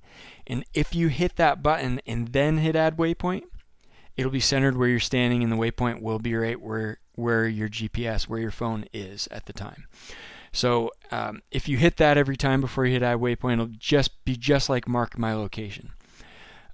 And 0.47 0.63
if 0.73 0.95
you 0.95 1.09
hit 1.09 1.35
that 1.35 1.61
button 1.61 2.01
and 2.07 2.29
then 2.29 2.59
hit 2.59 2.75
add 2.75 2.97
waypoint, 2.97 3.43
it'll 4.17 4.31
be 4.31 4.39
centered 4.39 4.75
where 4.75 4.89
you're 4.89 4.99
standing 4.99 5.43
and 5.43 5.51
the 5.51 5.55
waypoint 5.55 6.01
will 6.01 6.19
be 6.19 6.35
right 6.35 6.59
where 6.59 6.99
where 7.13 7.47
your 7.47 7.69
GPS, 7.69 8.27
where 8.27 8.39
your 8.39 8.51
phone 8.51 8.85
is 8.93 9.27
at 9.31 9.45
the 9.45 9.53
time. 9.53 9.87
So 10.51 10.91
um, 11.11 11.41
if 11.51 11.67
you 11.67 11.77
hit 11.77 11.97
that 11.97 12.17
every 12.17 12.37
time 12.37 12.61
before 12.61 12.85
you 12.85 12.93
hit 12.93 13.03
add 13.03 13.19
waypoint, 13.19 13.53
it'll 13.53 13.67
just 13.67 14.23
be 14.23 14.35
just 14.35 14.69
like 14.69 14.87
mark 14.87 15.17
my 15.17 15.33
location. 15.33 15.91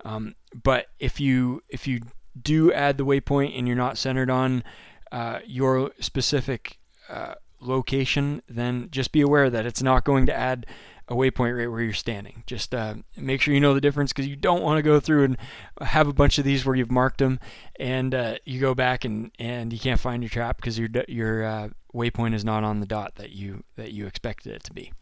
Um, 0.05 0.35
but 0.63 0.87
if 0.99 1.19
you 1.19 1.63
if 1.69 1.87
you 1.87 2.01
do 2.41 2.71
add 2.73 2.97
the 2.97 3.05
waypoint 3.05 3.57
and 3.57 3.67
you're 3.67 3.77
not 3.77 3.97
centered 3.97 4.29
on 4.29 4.63
uh, 5.11 5.39
your 5.45 5.91
specific 5.99 6.79
uh, 7.09 7.35
location, 7.59 8.41
then 8.49 8.89
just 8.91 9.11
be 9.11 9.21
aware 9.21 9.49
that 9.49 9.65
it's 9.65 9.81
not 9.81 10.03
going 10.03 10.25
to 10.25 10.33
add 10.33 10.65
a 11.07 11.15
waypoint 11.15 11.57
right 11.57 11.69
where 11.69 11.81
you're 11.81 11.93
standing. 11.93 12.43
Just 12.45 12.73
uh, 12.73 12.95
make 13.17 13.41
sure 13.41 13.53
you 13.53 13.59
know 13.59 13.73
the 13.73 13.81
difference 13.81 14.13
because 14.13 14.27
you 14.27 14.35
don't 14.35 14.61
want 14.61 14.77
to 14.77 14.83
go 14.83 14.99
through 14.99 15.25
and 15.25 15.37
have 15.81 16.07
a 16.07 16.13
bunch 16.13 16.37
of 16.37 16.45
these 16.45 16.65
where 16.65 16.75
you've 16.75 16.91
marked 16.91 17.17
them 17.19 17.39
and 17.79 18.15
uh, 18.15 18.35
you 18.45 18.59
go 18.59 18.73
back 18.73 19.05
and, 19.05 19.31
and 19.39 19.73
you 19.73 19.79
can't 19.79 19.99
find 19.99 20.23
your 20.23 20.29
trap 20.29 20.57
because 20.57 20.79
your 20.79 20.89
your 21.07 21.43
uh, 21.43 21.69
waypoint 21.93 22.33
is 22.33 22.45
not 22.45 22.63
on 22.63 22.79
the 22.79 22.85
dot 22.85 23.15
that 23.15 23.31
you 23.31 23.63
that 23.75 23.91
you 23.91 24.05
expected 24.07 24.53
it 24.53 24.63
to 24.63 24.73
be. 24.73 24.93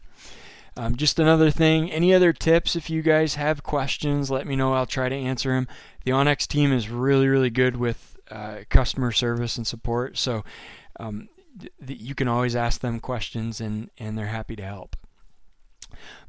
Um, 0.76 0.96
just 0.96 1.18
another 1.18 1.50
thing. 1.50 1.92
Any 1.92 2.14
other 2.14 2.32
tips? 2.32 2.74
If 2.76 2.88
you 2.88 3.02
guys 3.02 3.34
have 3.34 3.62
questions, 3.62 4.30
let 4.30 4.46
me 4.46 4.56
know. 4.56 4.72
I'll 4.72 4.86
try 4.86 5.08
to 5.08 5.14
answer 5.14 5.50
them. 5.50 5.68
The 6.04 6.12
onX 6.12 6.46
team 6.46 6.72
is 6.72 6.88
really 6.88 7.28
really 7.28 7.50
good 7.50 7.76
with 7.76 8.16
uh, 8.30 8.60
customer 8.70 9.12
service 9.12 9.56
and 9.56 9.66
support. 9.66 10.16
So 10.16 10.44
um, 10.98 11.28
you 11.86 12.14
can 12.14 12.28
always 12.28 12.56
ask 12.56 12.80
them 12.80 13.00
questions 13.00 13.60
and, 13.60 13.90
and 13.98 14.16
they're 14.16 14.26
happy 14.26 14.56
to 14.56 14.62
help. 14.62 14.96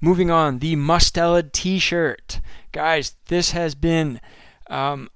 Moving 0.02 0.30
on, 0.30 0.60
the 0.60 0.76
Mustelid 0.76 1.52
t-shirt. 1.52 2.42
Guys, 2.72 3.16
this 3.28 3.52
has 3.52 3.76
been 3.76 4.20
um, 4.68 5.10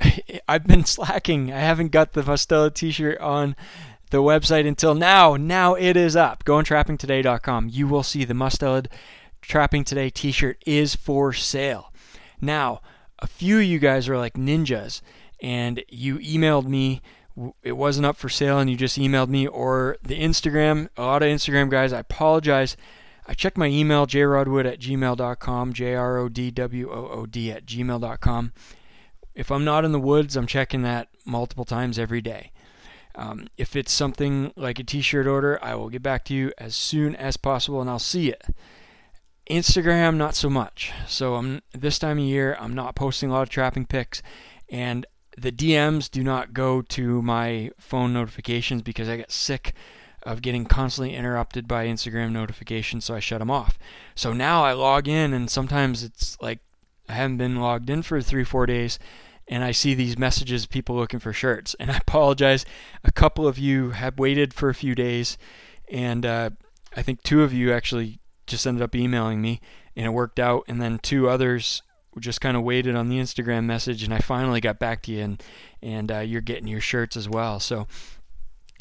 I've 0.48 0.66
been 0.66 0.84
slacking. 0.84 1.52
I 1.52 1.58
haven't 1.58 1.92
got 1.92 2.12
the 2.12 2.22
Mustelid 2.22 2.74
t-shirt 2.74 3.18
on 3.18 3.56
the 4.10 4.18
website 4.18 4.66
until 4.66 4.94
now. 4.94 5.36
Now 5.36 5.74
it 5.74 5.96
is 5.96 6.16
up. 6.16 6.44
Go 6.44 6.56
on 6.56 6.64
trappingtoday.com. 6.64 7.68
You 7.70 7.88
will 7.88 8.02
see 8.02 8.24
the 8.24 8.34
Mustelid 8.34 8.86
Trapping 9.42 9.84
Today 9.84 10.10
t-shirt 10.10 10.62
is 10.66 10.94
for 10.94 11.32
sale. 11.32 11.92
Now, 12.40 12.80
a 13.18 13.26
few 13.26 13.58
of 13.58 13.64
you 13.64 13.78
guys 13.78 14.08
are 14.08 14.18
like 14.18 14.34
ninjas 14.34 15.02
and 15.40 15.82
you 15.88 16.18
emailed 16.18 16.66
me 16.66 17.02
it 17.62 17.72
wasn't 17.72 18.06
up 18.06 18.16
for 18.16 18.30
sale 18.30 18.58
and 18.58 18.70
you 18.70 18.76
just 18.76 18.98
emailed 18.98 19.28
me 19.28 19.46
or 19.46 19.98
the 20.02 20.18
Instagram, 20.18 20.88
a 20.96 21.02
lot 21.02 21.22
of 21.22 21.28
Instagram 21.28 21.70
guys, 21.70 21.92
I 21.92 21.98
apologize. 21.98 22.76
I 23.26 23.34
checked 23.34 23.58
my 23.58 23.66
email, 23.66 24.06
jrodwood 24.06 24.66
at 24.66 24.80
gmail.com, 24.80 25.72
J 25.72 25.94
R 25.94 26.18
O 26.18 26.28
D 26.28 26.50
W 26.50 26.90
O 26.90 27.08
O 27.08 27.26
D 27.26 27.50
at 27.50 27.66
gmail.com. 27.66 28.52
if 29.34 29.50
I'm 29.50 29.64
not 29.64 29.84
in 29.84 29.92
the 29.92 30.00
woods, 30.00 30.36
I'm 30.36 30.46
checking 30.46 30.82
that 30.82 31.08
multiple 31.24 31.64
times 31.64 31.98
every 31.98 32.20
day. 32.20 32.52
Um, 33.16 33.48
if 33.56 33.74
it's 33.74 33.92
something 33.92 34.52
like 34.56 34.78
a 34.78 34.84
t-shirt 34.84 35.26
order, 35.26 35.58
I 35.62 35.74
will 35.74 35.88
get 35.88 36.02
back 36.02 36.24
to 36.26 36.34
you 36.34 36.52
as 36.58 36.76
soon 36.76 37.16
as 37.16 37.36
possible 37.36 37.80
and 37.80 37.88
I'll 37.90 37.98
see 37.98 38.28
it. 38.28 38.42
Instagram, 39.50 40.16
not 40.16 40.34
so 40.34 40.50
much. 40.50 40.92
So 41.06 41.36
I'm 41.36 41.62
this 41.72 41.98
time 41.98 42.18
of 42.18 42.24
year, 42.24 42.56
I'm 42.60 42.74
not 42.74 42.94
posting 42.94 43.30
a 43.30 43.32
lot 43.32 43.42
of 43.42 43.48
trapping 43.48 43.86
pics, 43.86 44.22
and 44.68 45.06
the 45.36 45.52
DMs 45.52 46.10
do 46.10 46.22
not 46.22 46.52
go 46.52 46.82
to 46.82 47.22
my 47.22 47.70
phone 47.78 48.12
notifications 48.12 48.82
because 48.82 49.08
I 49.08 49.16
get 49.16 49.30
sick 49.30 49.74
of 50.26 50.42
getting 50.42 50.64
constantly 50.64 51.14
interrupted 51.14 51.68
by 51.68 51.86
Instagram 51.86 52.32
notifications, 52.32 53.04
so 53.04 53.14
I 53.14 53.20
shut 53.20 53.38
them 53.38 53.50
off. 53.50 53.78
So 54.16 54.32
now 54.32 54.64
I 54.64 54.72
log 54.72 55.06
in, 55.06 55.32
and 55.32 55.48
sometimes 55.48 56.02
it's 56.02 56.36
like 56.42 56.58
I 57.08 57.12
haven't 57.12 57.36
been 57.36 57.60
logged 57.60 57.88
in 57.88 58.02
for 58.02 58.20
three, 58.20 58.42
four 58.42 58.66
days, 58.66 58.98
and 59.46 59.62
I 59.62 59.70
see 59.70 59.94
these 59.94 60.18
messages 60.18 60.66
people 60.66 60.96
looking 60.96 61.20
for 61.20 61.32
shirts. 61.32 61.76
And 61.78 61.90
I 61.92 61.98
apologize. 61.98 62.66
A 63.04 63.12
couple 63.12 63.46
of 63.46 63.56
you 63.56 63.90
have 63.90 64.18
waited 64.18 64.52
for 64.52 64.68
a 64.68 64.74
few 64.74 64.96
days, 64.96 65.38
and 65.88 66.26
uh, 66.26 66.50
I 66.96 67.02
think 67.02 67.22
two 67.22 67.44
of 67.44 67.52
you 67.52 67.72
actually 67.72 68.18
just 68.48 68.66
ended 68.66 68.82
up 68.82 68.96
emailing 68.96 69.40
me, 69.40 69.60
and 69.94 70.06
it 70.06 70.10
worked 70.10 70.40
out. 70.40 70.64
And 70.66 70.82
then 70.82 70.98
two 70.98 71.28
others 71.28 71.82
just 72.18 72.40
kind 72.40 72.56
of 72.56 72.62
waited 72.64 72.96
on 72.96 73.08
the 73.08 73.18
Instagram 73.18 73.64
message, 73.64 74.02
and 74.02 74.12
I 74.12 74.18
finally 74.18 74.60
got 74.60 74.80
back 74.80 75.02
to 75.02 75.12
you, 75.12 75.22
and 75.22 75.42
and 75.82 76.10
uh, 76.10 76.18
you're 76.18 76.40
getting 76.40 76.66
your 76.66 76.80
shirts 76.80 77.16
as 77.16 77.28
well. 77.28 77.60
So 77.60 77.86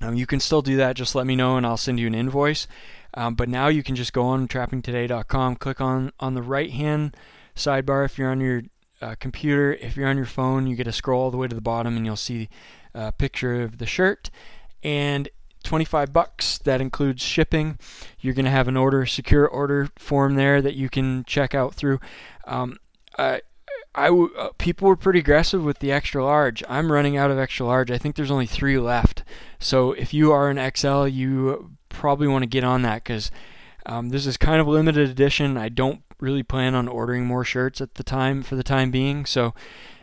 um, 0.01 0.15
you 0.15 0.25
can 0.25 0.39
still 0.39 0.61
do 0.61 0.77
that. 0.77 0.95
Just 0.95 1.15
let 1.15 1.25
me 1.25 1.35
know, 1.35 1.57
and 1.57 1.65
I'll 1.65 1.77
send 1.77 1.99
you 1.99 2.07
an 2.07 2.15
invoice. 2.15 2.67
Um, 3.13 3.35
but 3.35 3.47
now 3.47 3.67
you 3.67 3.81
can 3.81 3.95
just 3.95 4.13
go 4.13 4.23
on 4.23 4.47
trappingtoday.com, 4.47 5.55
click 5.55 5.79
on 5.79 6.11
on 6.19 6.33
the 6.33 6.41
right 6.41 6.71
hand 6.71 7.15
sidebar 7.55 8.03
if 8.03 8.17
you're 8.17 8.29
on 8.29 8.41
your 8.41 8.63
uh, 9.01 9.15
computer. 9.19 9.73
If 9.73 9.95
you're 9.95 10.09
on 10.09 10.17
your 10.17 10.25
phone, 10.25 10.67
you 10.67 10.75
get 10.75 10.83
to 10.83 10.91
scroll 10.91 11.23
all 11.23 11.31
the 11.31 11.37
way 11.37 11.47
to 11.47 11.55
the 11.55 11.61
bottom, 11.61 11.95
and 11.95 12.05
you'll 12.05 12.15
see 12.17 12.49
a 12.93 13.11
picture 13.11 13.61
of 13.61 13.77
the 13.77 13.85
shirt. 13.85 14.29
And 14.83 15.29
25 15.65 16.13
bucks. 16.13 16.57
That 16.59 16.79
includes 16.79 17.21
shipping. 17.21 17.77
You're 18.19 18.33
going 18.33 18.45
to 18.45 18.51
have 18.51 18.69
an 18.69 18.77
order, 18.77 19.05
secure 19.05 19.47
order 19.47 19.89
form 19.97 20.35
there 20.35 20.61
that 20.61 20.75
you 20.75 20.89
can 20.89 21.25
check 21.25 21.53
out 21.53 21.73
through. 21.73 21.99
Um, 22.45 22.77
I, 23.17 23.41
I 23.95 24.07
w- 24.07 24.33
uh, 24.37 24.49
people 24.57 24.87
were 24.87 24.95
pretty 24.95 25.19
aggressive 25.19 25.63
with 25.63 25.79
the 25.79 25.91
extra 25.91 26.23
large. 26.23 26.63
I'm 26.67 26.91
running 26.91 27.17
out 27.17 27.31
of 27.31 27.39
extra 27.39 27.65
large. 27.65 27.89
I 27.89 27.97
think 27.97 28.15
there's 28.15 28.31
only 28.31 28.45
three 28.45 28.77
left. 28.77 29.23
So 29.59 29.93
if 29.93 30.13
you 30.13 30.31
are 30.31 30.49
an 30.49 30.71
XL, 30.75 31.07
you 31.07 31.71
probably 31.89 32.27
want 32.27 32.43
to 32.43 32.47
get 32.47 32.63
on 32.63 32.81
that 32.81 33.03
because 33.03 33.31
um, 33.85 34.09
this 34.09 34.25
is 34.25 34.37
kind 34.37 34.59
of 34.59 34.67
limited 34.67 35.09
edition. 35.09 35.57
I 35.57 35.69
don't 35.69 36.01
really 36.19 36.43
plan 36.43 36.75
on 36.75 36.87
ordering 36.87 37.25
more 37.25 37.45
shirts 37.45 37.79
at 37.81 37.95
the 37.95 38.03
time 38.03 38.43
for 38.43 38.55
the 38.55 38.63
time 38.63 38.91
being. 38.91 39.25
So, 39.25 39.53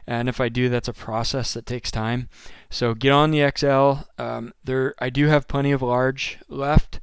and 0.06 0.28
if 0.28 0.40
I 0.40 0.48
do, 0.48 0.68
that's 0.68 0.88
a 0.88 0.94
process 0.94 1.54
that 1.54 1.66
takes 1.66 1.90
time. 1.90 2.28
So 2.70 2.94
get 2.94 3.12
on 3.12 3.30
the 3.30 3.50
XL. 3.54 4.08
Um, 4.22 4.54
there, 4.64 4.94
I 4.98 5.10
do 5.10 5.26
have 5.26 5.48
plenty 5.48 5.72
of 5.72 5.82
large 5.82 6.38
left. 6.48 6.98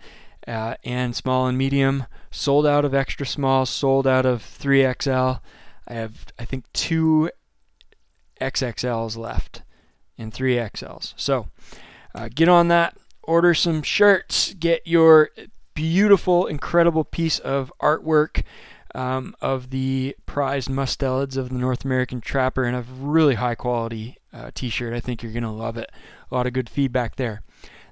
Uh, 0.48 0.74
and 0.84 1.15
small 1.15 1.46
and 1.46 1.58
medium 1.58 2.05
sold 2.31 2.65
out 2.65 2.84
of 2.84 2.96
extra 2.96 3.25
small, 3.25 3.67
sold 3.67 4.08
out 4.08 4.25
of 4.25 4.41
3XL. 4.41 5.41
I 5.89 5.93
have, 5.93 6.27
I 6.38 6.46
think, 6.46 6.65
two 6.74 7.31
XXLs 8.39 9.17
left 9.17 9.63
and 10.17 10.34
three 10.34 10.55
XLs. 10.55 11.13
So 11.17 11.48
uh, 12.13 12.29
get 12.34 12.48
on 12.48 12.67
that, 12.67 12.98
order 13.24 13.53
some 13.53 13.81
shirts, 13.81 14.53
get 14.53 14.86
your 14.86 15.29
beautiful, 15.74 16.46
incredible 16.46 17.03
piece 17.03 17.39
of 17.39 17.72
artwork 17.81 18.43
um, 18.96 19.36
of 19.41 19.69
the 19.69 20.15
prized 20.25 20.69
mustelids 20.69 21.38
of 21.38 21.50
the 21.50 21.58
North 21.58 21.86
American 21.86 22.22
Trapper 22.22 22.65
in 22.65 22.75
a 22.75 22.81
really 22.81 23.36
high 23.36 23.55
quality 23.55 24.17
uh, 24.34 24.51
t 24.53 24.69
shirt. 24.69 24.93
I 24.93 25.00
think 25.00 25.24
you're 25.24 25.31
going 25.31 25.43
to 25.43 25.50
love 25.50 25.77
it. 25.77 25.89
A 26.31 26.36
lot 26.36 26.48
of 26.48 26.53
good 26.53 26.69
feedback 26.69 27.15
there. 27.15 27.41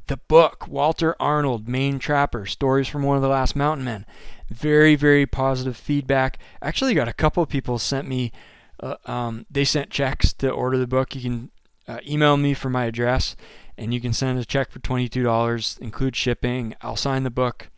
The 0.08 0.18
book, 0.18 0.68
Walter 0.68 1.16
Arnold, 1.20 1.68
Maine 1.68 2.00
Trapper, 2.00 2.46
Stories 2.46 2.88
from 2.88 3.03
One 3.03 3.18
of 3.18 3.22
the 3.22 3.27
Last 3.27 3.55
Mountain 3.55 3.84
Men. 3.84 4.05
Very, 4.50 4.96
very 4.96 5.25
positive 5.25 5.75
feedback. 5.75 6.40
Actually, 6.62 6.94
got 6.94 7.10
a 7.10 7.14
couple 7.14 7.44
of 7.44 7.50
people 7.50 7.77
sent 7.77 8.08
me, 8.08 8.31
uh, 8.79 8.96
um, 9.05 9.46
they 9.51 9.66
sent 9.66 9.90
checks 9.90 10.31
to 10.34 10.50
order 10.50 10.77
the 10.77 10.88
book. 10.88 11.14
You 11.14 11.22
can 11.22 11.51
uh, 11.88 12.00
email 12.08 12.38
me 12.38 12.53
for 12.53 12.70
my 12.70 12.86
address 12.86 13.36
and 13.77 13.94
you 13.94 14.01
can 14.01 14.14
send 14.14 14.40
a 14.40 14.46
check 14.46 14.72
for 14.72 14.79
$22, 14.79 15.79
include 15.79 16.16
shipping. 16.16 16.74
I'll 16.81 16.96
sign 16.96 17.24
the 17.24 17.29
book, 17.29 17.70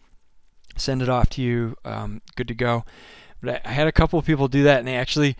send 0.77 1.01
it 1.01 1.09
off 1.09 1.29
to 1.31 1.41
you. 1.41 1.75
Um, 1.83 2.21
good 2.35 2.47
to 2.47 2.55
go. 2.55 2.85
But 3.41 3.65
I, 3.65 3.69
I, 3.69 3.73
had 3.73 3.87
a 3.87 3.91
couple 3.91 4.19
of 4.19 4.25
people 4.25 4.47
do 4.47 4.63
that 4.63 4.79
and 4.79 4.87
they 4.87 4.95
actually, 4.95 5.35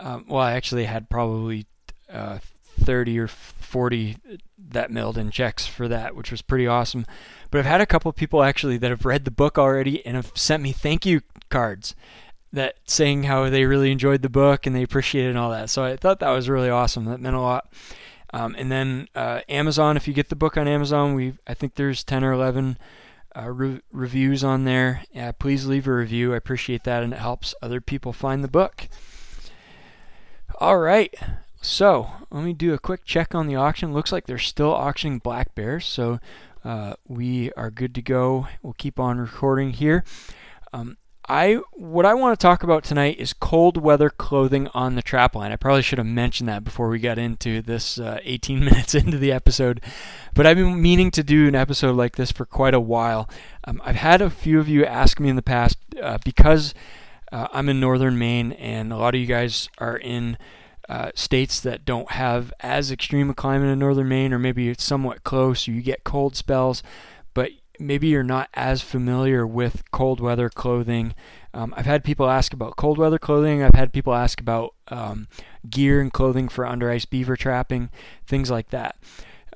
um, 0.00 0.26
well, 0.28 0.42
I 0.42 0.52
actually 0.52 0.84
had 0.84 1.08
probably 1.08 1.66
uh, 2.12 2.38
30 2.80 3.18
or 3.18 3.28
40 3.28 4.16
that 4.70 4.90
mailed 4.90 5.18
in 5.18 5.30
checks 5.30 5.66
for 5.66 5.88
that, 5.88 6.14
which 6.14 6.30
was 6.30 6.42
pretty 6.42 6.66
awesome. 6.66 7.06
But 7.50 7.58
I've 7.58 7.66
had 7.66 7.80
a 7.80 7.86
couple 7.86 8.12
people 8.12 8.42
actually 8.42 8.76
that 8.78 8.90
have 8.90 9.04
read 9.04 9.24
the 9.24 9.30
book 9.30 9.58
already 9.58 10.04
and 10.04 10.16
have 10.16 10.32
sent 10.34 10.62
me 10.62 10.72
thank 10.72 11.06
you 11.06 11.22
cards 11.50 11.94
that 12.52 12.76
saying 12.84 13.24
how 13.24 13.50
they 13.50 13.64
really 13.64 13.90
enjoyed 13.90 14.22
the 14.22 14.28
book 14.28 14.66
and 14.66 14.74
they 14.74 14.82
appreciated 14.82 15.30
and 15.30 15.38
all 15.38 15.50
that. 15.50 15.70
So 15.70 15.84
I 15.84 15.96
thought 15.96 16.20
that 16.20 16.30
was 16.30 16.48
really 16.48 16.70
awesome. 16.70 17.04
That 17.06 17.20
meant 17.20 17.36
a 17.36 17.40
lot. 17.40 17.72
Um, 18.32 18.54
and 18.58 18.70
then 18.70 19.08
uh, 19.14 19.40
Amazon, 19.48 19.96
if 19.96 20.08
you 20.08 20.14
get 20.14 20.28
the 20.28 20.36
book 20.36 20.56
on 20.56 20.66
Amazon, 20.66 21.14
we 21.14 21.34
I 21.46 21.54
think 21.54 21.74
there's 21.74 22.02
10 22.02 22.24
or 22.24 22.32
11 22.32 22.78
uh, 23.36 23.50
re- 23.50 23.80
reviews 23.92 24.42
on 24.42 24.64
there. 24.64 25.04
Yeah, 25.12 25.32
please 25.32 25.66
leave 25.66 25.86
a 25.86 25.94
review. 25.94 26.34
I 26.34 26.36
appreciate 26.36 26.84
that, 26.84 27.02
and 27.02 27.12
it 27.12 27.18
helps 27.18 27.54
other 27.62 27.80
people 27.80 28.12
find 28.12 28.42
the 28.42 28.48
book. 28.48 28.88
All 30.58 30.78
right, 30.78 31.14
so 31.64 32.10
let 32.30 32.44
me 32.44 32.52
do 32.52 32.74
a 32.74 32.78
quick 32.78 33.04
check 33.04 33.34
on 33.34 33.46
the 33.46 33.56
auction. 33.56 33.94
Looks 33.94 34.12
like 34.12 34.26
they're 34.26 34.38
still 34.38 34.72
auctioning 34.72 35.18
black 35.18 35.54
bears, 35.54 35.86
so 35.86 36.20
uh, 36.64 36.94
we 37.08 37.50
are 37.52 37.70
good 37.70 37.94
to 37.94 38.02
go. 38.02 38.48
We'll 38.62 38.74
keep 38.74 39.00
on 39.00 39.18
recording 39.18 39.70
here. 39.70 40.04
Um, 40.72 40.98
I 41.26 41.54
what 41.72 42.04
I 42.04 42.12
want 42.12 42.38
to 42.38 42.42
talk 42.42 42.62
about 42.62 42.84
tonight 42.84 43.18
is 43.18 43.32
cold 43.32 43.78
weather 43.78 44.10
clothing 44.10 44.68
on 44.74 44.94
the 44.94 45.00
trap 45.00 45.34
line. 45.34 45.52
I 45.52 45.56
probably 45.56 45.80
should 45.80 45.96
have 45.96 46.06
mentioned 46.06 46.50
that 46.50 46.64
before 46.64 46.90
we 46.90 46.98
got 46.98 47.16
into 47.16 47.62
this 47.62 47.98
uh, 47.98 48.18
18 48.22 48.60
minutes 48.64 48.94
into 48.94 49.16
the 49.16 49.32
episode, 49.32 49.80
but 50.34 50.46
I've 50.46 50.58
been 50.58 50.82
meaning 50.82 51.10
to 51.12 51.22
do 51.22 51.48
an 51.48 51.54
episode 51.54 51.96
like 51.96 52.16
this 52.16 52.30
for 52.30 52.44
quite 52.44 52.74
a 52.74 52.80
while. 52.80 53.28
Um, 53.64 53.80
I've 53.84 53.96
had 53.96 54.20
a 54.20 54.28
few 54.28 54.60
of 54.60 54.68
you 54.68 54.84
ask 54.84 55.18
me 55.18 55.30
in 55.30 55.36
the 55.36 55.42
past 55.42 55.78
uh, 56.02 56.18
because 56.24 56.74
uh, 57.32 57.48
I'm 57.52 57.70
in 57.70 57.80
northern 57.80 58.18
Maine 58.18 58.52
and 58.52 58.92
a 58.92 58.96
lot 58.98 59.14
of 59.14 59.20
you 59.20 59.26
guys 59.26 59.70
are 59.78 59.96
in 59.96 60.36
uh, 60.88 61.10
states 61.14 61.60
that 61.60 61.84
don't 61.84 62.10
have 62.12 62.52
as 62.60 62.90
extreme 62.90 63.30
a 63.30 63.34
climate 63.34 63.68
in 63.68 63.78
northern 63.78 64.08
Maine, 64.08 64.32
or 64.32 64.38
maybe 64.38 64.68
it's 64.68 64.84
somewhat 64.84 65.24
close, 65.24 65.66
you 65.66 65.80
get 65.80 66.04
cold 66.04 66.36
spells, 66.36 66.82
but 67.32 67.50
maybe 67.78 68.08
you're 68.08 68.22
not 68.22 68.48
as 68.54 68.82
familiar 68.82 69.46
with 69.46 69.90
cold 69.90 70.20
weather 70.20 70.48
clothing. 70.48 71.14
Um, 71.52 71.74
I've 71.76 71.86
had 71.86 72.04
people 72.04 72.28
ask 72.28 72.52
about 72.52 72.76
cold 72.76 72.98
weather 72.98 73.18
clothing. 73.18 73.62
I've 73.62 73.74
had 73.74 73.92
people 73.92 74.14
ask 74.14 74.40
about 74.40 74.74
um, 74.88 75.28
gear 75.68 76.00
and 76.00 76.12
clothing 76.12 76.48
for 76.48 76.66
under 76.66 76.90
ice 76.90 77.04
beaver 77.04 77.36
trapping, 77.36 77.90
things 78.26 78.50
like 78.50 78.70
that. 78.70 78.96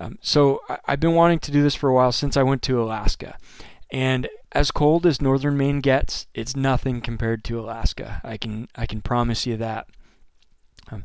Um, 0.00 0.18
so 0.20 0.62
I, 0.68 0.78
I've 0.86 1.00
been 1.00 1.14
wanting 1.14 1.40
to 1.40 1.52
do 1.52 1.62
this 1.62 1.74
for 1.74 1.88
a 1.88 1.94
while 1.94 2.12
since 2.12 2.36
I 2.36 2.42
went 2.42 2.62
to 2.62 2.82
Alaska. 2.82 3.36
And 3.90 4.28
as 4.52 4.70
cold 4.70 5.06
as 5.06 5.20
northern 5.20 5.56
Maine 5.56 5.80
gets, 5.80 6.26
it's 6.34 6.56
nothing 6.56 7.00
compared 7.00 7.44
to 7.44 7.60
Alaska. 7.60 8.20
I 8.24 8.36
can 8.36 8.68
I 8.76 8.86
can 8.86 9.00
promise 9.00 9.46
you 9.46 9.56
that. 9.56 9.86
Um, 10.90 11.04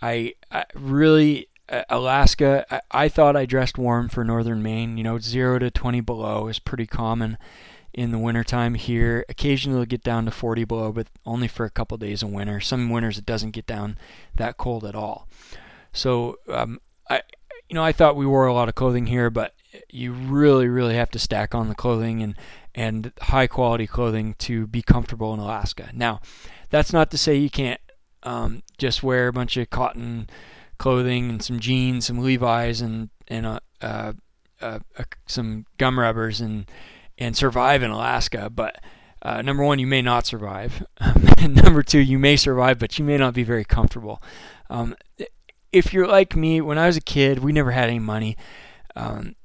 I, 0.00 0.34
I, 0.50 0.64
really 0.74 1.48
uh, 1.68 1.82
Alaska. 1.88 2.64
I, 2.70 2.80
I, 2.90 3.08
thought 3.08 3.36
I 3.36 3.46
dressed 3.46 3.78
warm 3.78 4.08
for 4.08 4.24
northern 4.24 4.62
Maine. 4.62 4.96
You 4.96 5.04
know, 5.04 5.18
zero 5.18 5.58
to 5.58 5.70
20 5.70 6.00
below 6.00 6.48
is 6.48 6.58
pretty 6.58 6.86
common 6.86 7.38
in 7.92 8.12
the 8.12 8.18
wintertime 8.18 8.74
here. 8.74 9.24
Occasionally 9.28 9.80
it'll 9.80 9.86
get 9.86 10.02
down 10.02 10.26
to 10.26 10.30
40 10.30 10.64
below, 10.64 10.92
but 10.92 11.08
only 11.24 11.48
for 11.48 11.64
a 11.64 11.70
couple 11.70 11.96
days 11.96 12.22
in 12.22 12.32
winter. 12.32 12.60
Some 12.60 12.90
winters 12.90 13.18
it 13.18 13.26
doesn't 13.26 13.52
get 13.52 13.66
down 13.66 13.98
that 14.34 14.58
cold 14.58 14.84
at 14.84 14.94
all. 14.94 15.26
So 15.92 16.36
um, 16.48 16.80
I, 17.08 17.22
you 17.68 17.74
know, 17.74 17.82
I 17.82 17.92
thought 17.92 18.16
we 18.16 18.26
wore 18.26 18.46
a 18.46 18.52
lot 18.52 18.68
of 18.68 18.74
clothing 18.74 19.06
here, 19.06 19.30
but 19.30 19.54
you 19.90 20.12
really, 20.12 20.68
really 20.68 20.94
have 20.94 21.10
to 21.10 21.18
stack 21.18 21.54
on 21.54 21.68
the 21.68 21.74
clothing 21.74 22.22
and 22.22 22.36
and 22.74 23.12
high 23.22 23.46
quality 23.46 23.86
clothing 23.86 24.34
to 24.34 24.66
be 24.66 24.82
comfortable 24.82 25.32
in 25.32 25.40
Alaska. 25.40 25.88
Now, 25.94 26.20
that's 26.68 26.92
not 26.92 27.10
to 27.10 27.18
say 27.18 27.34
you 27.36 27.48
can't 27.48 27.80
um, 28.26 28.62
just 28.76 29.02
wear 29.02 29.28
a 29.28 29.32
bunch 29.32 29.56
of 29.56 29.70
cotton 29.70 30.28
clothing 30.78 31.30
and 31.30 31.42
some 31.42 31.60
jeans, 31.60 32.06
some 32.06 32.18
Levi's, 32.18 32.80
and 32.80 33.08
and 33.28 33.46
uh, 33.46 33.60
uh, 33.80 34.12
uh, 34.60 34.78
some 35.26 35.64
gum 35.78 35.98
rubbers 35.98 36.40
and 36.40 36.70
and 37.16 37.36
survive 37.36 37.82
in 37.82 37.90
Alaska. 37.90 38.50
But 38.50 38.82
uh, 39.22 39.42
number 39.42 39.62
one, 39.62 39.78
you 39.78 39.86
may 39.86 40.02
not 40.02 40.26
survive. 40.26 40.84
number 41.48 41.82
two, 41.82 42.00
you 42.00 42.18
may 42.18 42.36
survive, 42.36 42.78
but 42.78 42.98
you 42.98 43.04
may 43.04 43.16
not 43.16 43.32
be 43.32 43.44
very 43.44 43.64
comfortable. 43.64 44.20
Um, 44.68 44.96
if 45.72 45.94
you're 45.94 46.08
like 46.08 46.34
me, 46.34 46.60
when 46.60 46.78
I 46.78 46.86
was 46.86 46.96
a 46.96 47.02
kid, 47.02 47.38
we 47.38 47.52
never 47.52 47.70
had 47.70 47.88
any 47.88 48.00
money. 48.00 48.36
Um, 48.96 49.36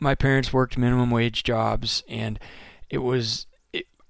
my 0.00 0.14
parents 0.14 0.52
worked 0.52 0.78
minimum 0.78 1.10
wage 1.10 1.42
jobs, 1.42 2.02
and 2.08 2.38
it 2.88 2.98
was 2.98 3.46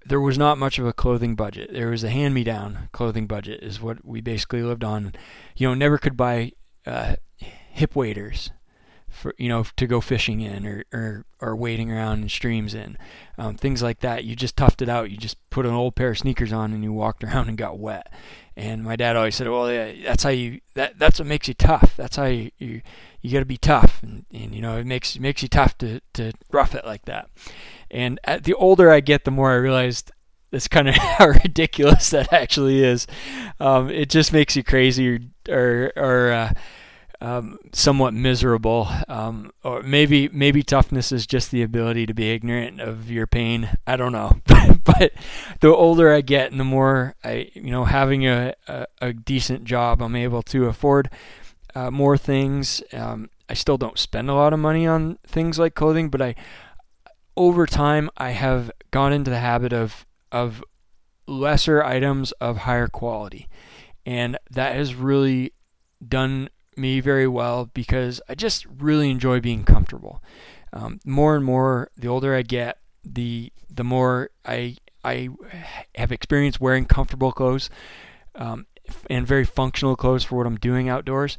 there 0.09 0.21
was 0.21 0.39
not 0.39 0.59
much 0.59 0.79
of 0.79 0.87
a 0.87 0.93
clothing 0.93 1.35
budget. 1.35 1.71
There 1.73 1.91
was 1.91 2.05
a 2.05 2.11
hand-me-down 2.11 2.91
clothing 2.93 3.27
budget, 3.27 3.63
is 3.63 3.81
what 3.81 4.05
we 4.05 4.21
basically 4.21 4.63
lived 4.63 4.85
on. 4.85 5.15
You 5.57 5.69
know, 5.69 5.75
never 5.75 5.99
could 5.99 6.17
buy 6.17 6.53
uh, 6.87 7.17
hip 7.39 7.97
waders 7.97 8.51
for 9.09 9.35
you 9.39 9.49
know 9.49 9.65
to 9.77 9.87
go 9.87 10.01
fishing 10.01 10.41
in 10.41 10.67
or 10.67 10.85
or, 10.93 11.25
or 11.41 11.57
wading 11.57 11.91
around 11.91 12.23
in 12.23 12.29
streams 12.29 12.75
in. 12.75 12.97
Um, 13.39 13.57
things 13.57 13.83
like 13.83 14.01
that. 14.01 14.25
You 14.25 14.37
just 14.37 14.57
toughed 14.57 14.83
it 14.83 14.89
out. 14.89 15.11
You 15.11 15.17
just 15.17 15.39
put 15.51 15.67
an 15.67 15.73
old 15.73 15.95
pair 15.97 16.11
of 16.11 16.19
sneakers 16.19 16.53
on 16.53 16.73
and 16.73 16.85
you 16.85 16.93
walked 16.93 17.25
around 17.25 17.49
and 17.49 17.59
got 17.59 17.79
wet. 17.79 18.13
And 18.57 18.85
my 18.85 18.97
dad 18.97 19.17
always 19.17 19.35
said 19.35 19.49
well 19.49 19.71
yeah, 19.73 19.93
that's 20.05 20.23
how 20.23 20.31
you 20.31 20.61
that 20.75 20.99
that's 20.99 21.19
what 21.19 21.29
makes 21.29 21.49
you 21.49 21.55
tough. 21.55 21.95
That's 21.97 22.17
how 22.17 22.27
you 22.27 22.51
you, 22.59 22.83
you 23.27 23.33
got 23.33 23.41
to 23.41 23.45
be 23.45 23.57
tough 23.57 24.03
and, 24.03 24.25
and 24.33 24.55
you 24.55 24.61
know 24.61 24.77
it 24.77 24.87
makes 24.87 25.19
makes 25.19 25.43
you 25.43 25.49
tough 25.49 25.77
to 25.79 26.01
to 26.13 26.33
rough 26.53 26.75
it 26.75 26.85
like 26.85 27.05
that 27.07 27.29
and 27.91 28.21
at, 28.25 28.45
the 28.45 28.55
older 28.55 28.91
I 28.91 29.01
get 29.01 29.25
the 29.25 29.31
more 29.31 29.51
I 29.51 29.57
realized 29.57 30.13
that's 30.51 30.69
kind 30.69 30.89
of 30.89 30.95
how 31.19 31.27
ridiculous 31.27 32.11
that 32.11 32.33
actually 32.33 32.85
is 32.85 33.07
um, 33.61 33.91
it 33.91 34.09
just 34.09 34.33
makes 34.33 34.55
you 34.57 34.63
crazy 34.63 35.09
or 35.09 35.19
or, 35.49 35.93
or 35.97 36.33
uh, 36.33 36.53
um, 37.21 37.59
somewhat 37.73 38.15
miserable. 38.15 38.89
Um, 39.09 39.53
or 39.65 39.83
maybe 39.83 40.29
maybe 40.29 40.63
toughness 40.63 41.13
is 41.13 41.27
just 41.27 41.51
the 41.51 41.63
ability 41.63 42.07
to 42.07 42.15
be 42.15 42.31
ignorant 42.31 42.81
of 42.81 43.11
your 43.11 43.27
pain. 43.27 43.71
I 43.87 43.97
don't 43.97 44.13
know. 44.13 44.41
but 44.85 45.13
the 45.61 45.69
older 45.69 46.13
I 46.13 46.21
get, 46.21 46.51
and 46.51 46.61
the 46.61 46.65
more 46.65 47.15
I, 47.25 47.51
you 47.55 47.71
know, 47.71 47.85
having 47.85 48.27
a, 48.27 48.55
a, 48.69 48.87
a 49.01 49.13
decent 49.13 49.65
job, 49.65 50.03
I'm 50.03 50.17
able 50.17 50.43
to 50.45 50.67
afford 50.67 51.11
uh, 51.77 51.91
more 51.91 52.17
things. 52.17 52.83
Um, 52.95 53.29
I 53.51 53.55
still 53.55 53.77
don't 53.77 53.99
spend 53.99 54.31
a 54.31 54.35
lot 54.35 54.55
of 54.55 54.59
money 54.59 54.87
on 54.87 55.19
things 55.27 55.59
like 55.59 55.75
clothing, 55.75 56.09
but 56.09 56.23
I, 56.23 56.35
over 57.37 57.67
time, 57.67 58.09
I 58.17 58.31
have 58.31 58.71
gone 58.91 59.13
into 59.13 59.31
the 59.31 59.41
habit 59.41 59.73
of 59.75 60.07
of 60.33 60.65
lesser 61.27 61.83
items 61.85 62.33
of 62.33 62.57
higher 62.59 62.89
quality, 62.89 63.47
and 64.07 64.39
that 64.51 64.75
has 64.75 64.95
really 64.95 65.53
done 66.07 66.49
me 66.77 67.01
very 67.01 67.29
well 67.29 67.71
because 67.75 68.23
I 68.27 68.35
just 68.35 68.65
really 68.67 69.11
enjoy 69.11 69.41
being 69.41 69.65
comfortable. 69.65 70.23
Um, 70.73 70.99
more 71.05 71.37
and 71.37 71.45
more, 71.45 71.91
the 71.97 72.09
older 72.09 72.35
I 72.35 72.41
get, 72.41 72.79
the 73.05 73.53
the 73.69 73.85
more 73.85 74.31
I 74.47 74.77
I 75.05 75.29
have 75.95 76.11
experienced 76.11 76.59
wearing 76.59 76.87
comfortable 76.87 77.33
clothes 77.33 77.69
um, 78.35 78.67
and 79.11 79.27
very 79.27 79.45
functional 79.45 79.95
clothes 79.95 80.25
for 80.25 80.37
what 80.37 80.47
I'm 80.47 80.57
doing 80.57 80.89
outdoors. 80.89 81.37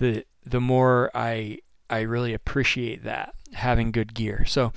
The 0.00 0.24
the 0.44 0.60
more 0.60 1.10
I 1.14 1.58
I 1.90 2.00
really 2.00 2.34
appreciate 2.34 3.04
that 3.04 3.34
having 3.52 3.92
good 3.92 4.14
gear. 4.14 4.44
So 4.46 4.72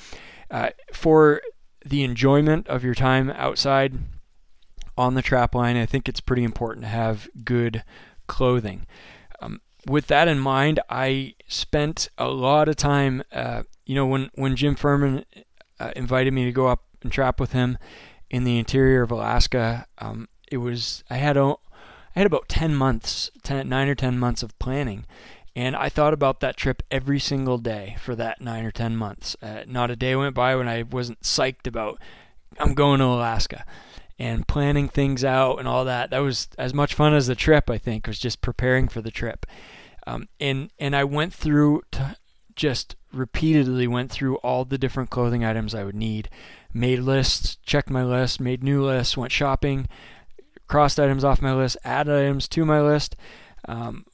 uh, 0.52 0.70
for 0.92 1.42
the 1.86 2.04
enjoyment 2.04 2.68
of 2.68 2.84
your 2.84 2.94
time 2.94 3.30
outside 3.30 3.94
on 4.98 5.14
the 5.14 5.22
trap 5.22 5.56
line, 5.56 5.78
I 5.78 5.86
think 5.86 6.08
it's 6.08 6.20
pretty 6.20 6.44
important 6.44 6.84
to 6.84 6.90
have 6.90 7.30
good 7.44 7.84
clothing. 8.28 8.86
Um, 9.42 9.62
with 9.88 10.08
that 10.08 10.28
in 10.28 10.40
mind, 10.40 10.80
I 10.90 11.36
spent 11.48 12.10
a 12.18 12.28
lot 12.28 12.68
of 12.68 12.76
time. 12.76 13.24
Uh, 13.32 13.64
you 13.86 13.96
know, 13.96 14.06
when 14.06 14.30
when 14.36 14.56
Jim 14.56 14.76
Furman 14.76 15.26
uh, 15.80 15.92
invited 15.96 16.34
me 16.34 16.46
to 16.46 16.52
go 16.52 16.68
up 16.68 16.84
and 17.02 17.12
trap 17.12 17.40
with 17.40 17.54
him 17.54 17.78
in 18.30 18.44
the 18.44 18.60
interior 18.60 19.02
of 19.02 19.12
Alaska, 19.12 19.86
um, 20.00 20.28
it 20.52 20.58
was 20.58 21.04
I 21.10 21.16
had 21.16 21.38
a, 21.38 21.56
I 22.16 22.20
had 22.20 22.28
about 22.28 22.50
ten 22.50 22.76
months, 22.76 23.32
10, 23.44 23.68
nine 23.68 23.88
or 23.88 23.96
ten 23.96 24.20
months 24.20 24.44
of 24.44 24.58
planning, 24.60 25.06
and 25.56 25.76
I 25.76 25.90
thought 25.90 26.14
about 26.14 26.40
that 26.40 26.58
trip 26.58 26.84
every 26.92 27.20
single 27.20 27.58
day 27.58 27.98
for 28.00 28.16
that 28.16 28.42
nine 28.42 28.66
or 28.66 28.72
ten 28.72 28.96
months. 28.96 29.36
Uh, 29.42 29.64
not 29.68 29.92
a 29.92 29.96
day 29.96 30.16
went 30.16 30.36
by 30.36 30.56
when 30.56 30.68
I 30.68 30.84
wasn't 30.84 31.22
psyched 31.22 31.68
about 31.68 32.00
I'm 32.60 32.74
going 32.74 33.00
to 33.00 33.06
Alaska 33.06 33.66
and 34.20 34.48
planning 34.48 34.88
things 34.88 35.24
out 35.24 35.58
and 35.58 35.68
all 35.68 35.86
that. 35.86 36.12
That 36.12 36.20
was 36.20 36.48
as 36.58 36.74
much 36.74 36.94
fun 36.94 37.14
as 37.14 37.28
the 37.28 37.36
trip. 37.36 37.70
I 37.70 37.78
think 37.78 38.08
was 38.08 38.20
just 38.20 38.42
preparing 38.42 38.88
for 38.88 39.02
the 39.02 39.12
trip. 39.12 39.46
Um, 40.06 40.28
and 40.40 40.72
and 40.80 40.96
I 40.96 41.04
went 41.04 41.34
through 41.34 41.84
just 42.56 42.96
repeatedly 43.12 43.88
went 43.88 44.12
through 44.12 44.36
all 44.38 44.66
the 44.66 44.78
different 44.78 45.10
clothing 45.10 45.44
items 45.44 45.74
I 45.74 45.84
would 45.84 45.96
need, 45.96 46.30
made 46.74 47.00
lists, 47.00 47.58
checked 47.64 47.90
my 47.90 48.04
list, 48.04 48.40
made 48.40 48.64
new 48.64 48.84
lists, 48.84 49.18
went 49.18 49.32
shopping, 49.32 49.88
crossed 50.68 51.00
items 51.00 51.24
off 51.24 51.42
my 51.42 51.54
list, 51.54 51.78
added 51.84 52.14
items 52.14 52.48
to 52.50 52.66
my 52.66 52.82
list, 52.82 53.16
um, 53.68 54.06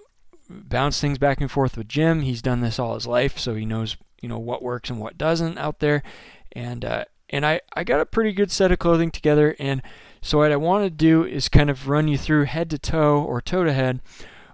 bounced 0.50 1.02
things 1.02 1.18
back 1.18 1.42
and 1.42 1.52
forth 1.52 1.78
with 1.78 1.88
Jim. 1.88 2.22
He's 2.22 2.42
done 2.42 2.62
this 2.62 2.80
all 2.80 2.96
his 2.96 3.08
life, 3.08 3.38
so 3.38 3.56
he 3.56 3.66
knows 3.66 3.98
you 4.22 4.30
know 4.30 4.40
what 4.40 4.62
works 4.62 4.90
and 4.90 5.00
what 5.00 5.18
doesn't 5.18 5.58
out 5.58 5.80
there, 5.80 6.04
and 6.52 6.84
uh, 6.84 7.06
and 7.30 7.46
I 7.46 7.62
I 7.74 7.84
got 7.84 8.02
a 8.02 8.06
pretty 8.06 8.34
good 8.34 8.52
set 8.52 8.72
of 8.72 8.80
clothing 8.80 9.12
together, 9.12 9.56
and 9.60 9.82
so 10.22 10.40
what 10.40 10.52
I 10.52 10.58
want 10.58 10.84
to 10.84 10.90
do 10.90 11.24
is 11.24 11.48
kind 11.48 11.70
of 11.70 11.88
run 11.88 12.08
you 12.08 12.18
through 12.18 12.46
head 12.46 12.70
to 12.72 12.78
toe 12.78 13.24
or 13.24 13.42
toe 13.42 13.64
to 13.64 13.74
head 13.74 14.02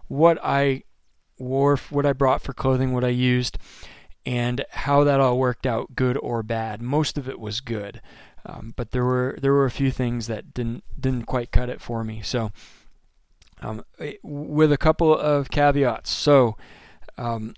what 0.08 0.38
I 0.44 0.84
wore, 1.40 1.78
what 1.90 2.06
I 2.06 2.14
brought 2.14 2.42
for 2.42 2.54
clothing, 2.54 2.94
what 2.94 3.04
I 3.04 3.10
used, 3.10 3.58
and 4.26 4.64
how 4.70 5.04
that 5.04 5.20
all 5.20 5.38
worked 5.38 5.66
out, 5.66 5.96
good 5.96 6.18
or 6.18 6.44
bad. 6.44 6.82
Most 6.82 7.18
of 7.18 7.28
it 7.28 7.40
was 7.40 7.62
good, 7.62 8.02
um, 8.46 8.74
but 8.76 8.92
there 8.92 9.06
were 9.06 9.38
there 9.42 9.54
were 9.54 9.66
a 9.66 9.72
few 9.72 9.92
things 9.92 10.28
that 10.28 10.54
didn't 10.54 10.84
didn't 11.00 11.26
quite 11.26 11.52
cut 11.52 11.70
it 11.70 11.82
for 11.82 12.04
me. 12.04 12.22
So, 12.22 12.52
um, 13.62 13.84
eh, 14.00 14.14
with 14.24 14.72
a 14.72 14.78
couple 14.78 15.18
of 15.18 15.50
caveats. 15.50 16.12
So, 16.12 16.56
um, 17.18 17.56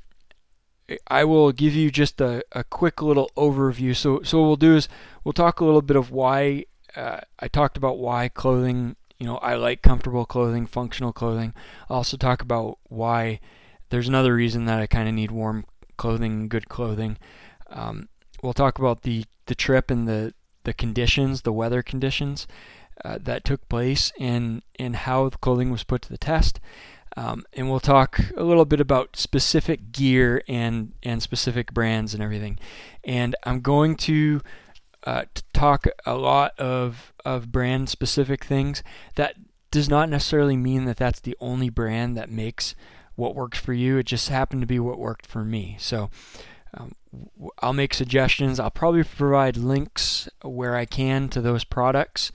I 1.08 1.26
will 1.26 1.52
give 1.52 1.76
you 1.76 1.92
just 1.92 2.22
a, 2.22 2.44
a 2.54 2.64
quick 2.64 3.02
little 3.02 3.30
overview. 3.36 3.96
So, 3.96 4.22
so 4.24 4.40
what 4.40 4.48
we'll 4.48 4.56
do 4.56 4.76
is 4.76 4.88
we'll 5.24 5.34
talk 5.34 5.60
a 5.60 5.66
little 5.66 5.82
bit 5.82 5.98
of 5.98 6.12
why 6.12 6.66
uh, 6.96 7.20
I 7.40 7.48
talked 7.48 7.78
about 7.78 7.98
why 7.98 8.30
clothing. 8.30 8.96
You 9.20 9.26
know, 9.26 9.38
I 9.38 9.56
like 9.56 9.82
comfortable 9.82 10.26
clothing, 10.26 10.66
functional 10.66 11.12
clothing. 11.12 11.54
I'll 11.90 11.98
also 11.98 12.18
talk 12.18 12.42
about 12.42 12.78
why 12.84 13.40
there's 13.90 14.08
another 14.08 14.36
reason 14.36 14.66
that 14.66 14.80
I 14.80 14.88
kind 14.88 15.10
of 15.10 15.16
need 15.16 15.32
warm 15.32 15.66
clothing, 15.98 16.48
good 16.48 16.70
clothing. 16.70 17.18
Um, 17.70 18.10
we'll 18.42 18.54
talk 18.54 18.78
about 18.78 19.02
the, 19.02 19.26
the 19.48 19.56
trip 19.56 19.90
and 19.90 20.08
the, 20.08 20.34
the 20.68 20.74
conditions, 20.74 21.44
the 21.44 21.54
weather 21.54 21.82
conditions 21.82 22.46
uh, 23.06 23.18
that 23.22 23.46
took 23.46 23.68
place, 23.70 24.12
and, 24.20 24.62
and 24.78 24.98
how 24.98 25.30
the 25.30 25.38
clothing 25.38 25.72
was 25.72 25.84
put 25.84 26.02
to 26.02 26.10
the 26.10 26.18
test. 26.18 26.60
Um, 27.16 27.46
and 27.54 27.70
we'll 27.70 27.80
talk 27.80 28.20
a 28.36 28.44
little 28.44 28.66
bit 28.66 28.82
about 28.82 29.16
specific 29.16 29.94
gear 29.94 30.44
and, 30.48 30.92
and 31.02 31.24
specific 31.24 31.74
brands 31.74 32.14
and 32.14 32.22
everything. 32.22 32.60
And 33.06 33.34
I'm 33.44 33.62
going 33.62 33.96
to 33.96 34.42
uh, 35.06 35.24
talk 35.54 35.88
a 36.06 36.16
lot 36.16 36.52
of, 36.60 37.14
of 37.24 37.50
brand 37.50 37.88
specific 37.88 38.44
things. 38.44 38.84
That 39.16 39.36
does 39.72 39.88
not 39.88 40.10
necessarily 40.10 40.58
mean 40.58 40.84
that 40.84 40.98
that's 40.98 41.22
the 41.22 41.38
only 41.40 41.70
brand 41.70 42.18
that 42.18 42.30
makes 42.30 42.76
what 43.16 43.36
works 43.36 43.58
for 43.58 43.74
you. 43.74 43.98
It 43.98 44.06
just 44.06 44.28
happened 44.28 44.62
to 44.64 44.68
be 44.68 44.80
what 44.80 45.00
worked 45.00 45.26
for 45.26 45.46
me. 45.46 45.78
So 45.80 46.10
um, 46.78 46.96
I'll 47.60 47.74
make 47.74 47.94
suggestions. 47.94 48.60
I'll 48.60 48.72
probably 48.72 49.04
provide 49.04 49.58
links 49.58 50.30
where 50.42 50.76
I 50.76 50.86
can 50.86 51.30
to 51.30 51.42
those 51.42 51.64
products. 51.64 52.32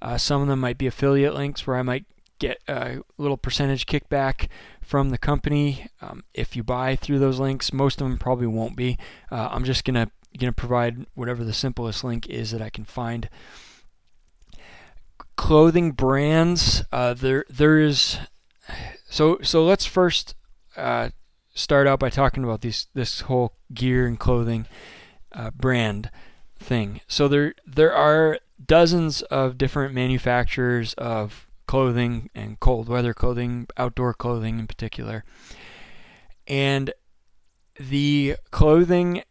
Uh, 0.00 0.18
some 0.18 0.42
of 0.42 0.48
them 0.48 0.60
might 0.60 0.78
be 0.78 0.86
affiliate 0.86 1.34
links 1.34 1.66
where 1.66 1.76
I 1.76 1.82
might 1.82 2.04
get 2.38 2.60
a 2.66 2.98
little 3.18 3.36
percentage 3.36 3.86
kickback 3.86 4.48
from 4.80 5.10
the 5.10 5.18
company 5.18 5.86
um, 6.00 6.24
if 6.34 6.56
you 6.56 6.64
buy 6.64 6.96
through 6.96 7.20
those 7.20 7.38
links. 7.38 7.72
Most 7.72 8.00
of 8.00 8.08
them 8.08 8.18
probably 8.18 8.48
won't 8.48 8.76
be. 8.76 8.98
Uh, 9.30 9.48
I'm 9.50 9.64
just 9.64 9.84
gonna 9.84 10.10
gonna 10.38 10.52
provide 10.52 11.06
whatever 11.14 11.44
the 11.44 11.52
simplest 11.52 12.02
link 12.02 12.28
is 12.28 12.50
that 12.50 12.62
I 12.62 12.70
can 12.70 12.84
find. 12.84 13.28
Clothing 15.36 15.92
brands. 15.92 16.82
Uh, 16.90 17.14
there 17.14 17.44
there 17.48 17.78
is 17.78 18.18
so 19.08 19.38
so 19.42 19.64
let's 19.64 19.86
first 19.86 20.34
uh, 20.76 21.10
start 21.54 21.86
out 21.86 21.98
by 21.98 22.10
talking 22.10 22.44
about 22.44 22.60
these 22.60 22.86
this 22.94 23.22
whole 23.22 23.54
gear 23.72 24.06
and 24.06 24.18
clothing 24.18 24.66
uh, 25.32 25.50
brand 25.50 26.10
thing. 26.58 27.00
So 27.06 27.28
there 27.28 27.54
there 27.66 27.92
are 27.92 28.38
dozens 28.64 29.22
of 29.22 29.58
different 29.58 29.94
manufacturers 29.94 30.94
of 30.94 31.46
clothing 31.66 32.30
and 32.34 32.60
cold 32.60 32.88
weather 32.88 33.14
clothing, 33.14 33.66
outdoor 33.76 34.14
clothing 34.14 34.58
in 34.58 34.66
particular, 34.66 35.24
and 36.46 36.92
the 37.78 38.36
clothing 38.50 39.22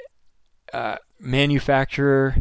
uh, 0.74 0.98
manufacturer 1.20 2.38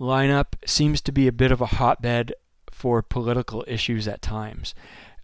lineup 0.00 0.54
seems 0.64 1.00
to 1.02 1.12
be 1.12 1.26
a 1.26 1.32
bit 1.32 1.50
of 1.50 1.60
a 1.60 1.66
hotbed 1.66 2.32
for 2.70 3.02
political 3.02 3.64
issues 3.66 4.06
at 4.06 4.22
times. 4.22 4.74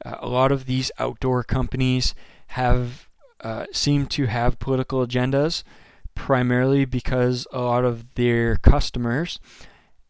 Uh, 0.04 0.16
a 0.20 0.28
lot 0.28 0.50
of 0.50 0.66
these 0.66 0.90
outdoor 0.98 1.44
companies 1.44 2.14
have 2.48 3.08
uh, 3.44 3.66
seem 3.72 4.06
to 4.06 4.26
have 4.26 4.58
political 4.58 5.06
agendas, 5.06 5.62
primarily 6.14 6.84
because 6.84 7.46
a 7.52 7.60
lot 7.60 7.84
of 7.84 8.14
their 8.14 8.56
customers 8.56 9.38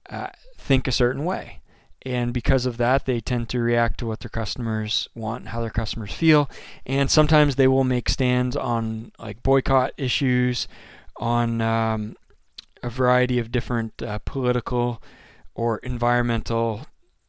uh, 0.09 0.29
think 0.57 0.87
a 0.89 0.93
certain 0.93 1.25
way. 1.25 1.61
And 2.07 2.33
because 2.33 2.67
of 2.67 2.77
that, 2.77 3.07
they 3.07 3.21
tend 3.21 3.49
to 3.49 3.61
react 3.61 3.99
to 3.99 4.07
what 4.07 4.21
their 4.21 4.29
customers 4.29 5.09
want 5.15 5.49
how 5.49 5.61
their 5.61 5.71
customers 5.71 6.13
feel. 6.13 6.51
And 6.87 7.11
sometimes 7.11 7.57
they 7.57 7.67
will 7.67 7.85
make 7.85 8.09
stands 8.09 8.57
on 8.57 9.13
like 9.19 9.43
boycott 9.43 9.93
issues, 9.97 10.69
on 11.17 11.61
um, 11.61 12.17
a 12.83 12.91
variety 12.91 13.39
of 13.39 13.51
different 13.51 14.03
uh, 14.03 14.19
political 14.19 15.03
or 15.55 15.79
environmental 15.79 16.87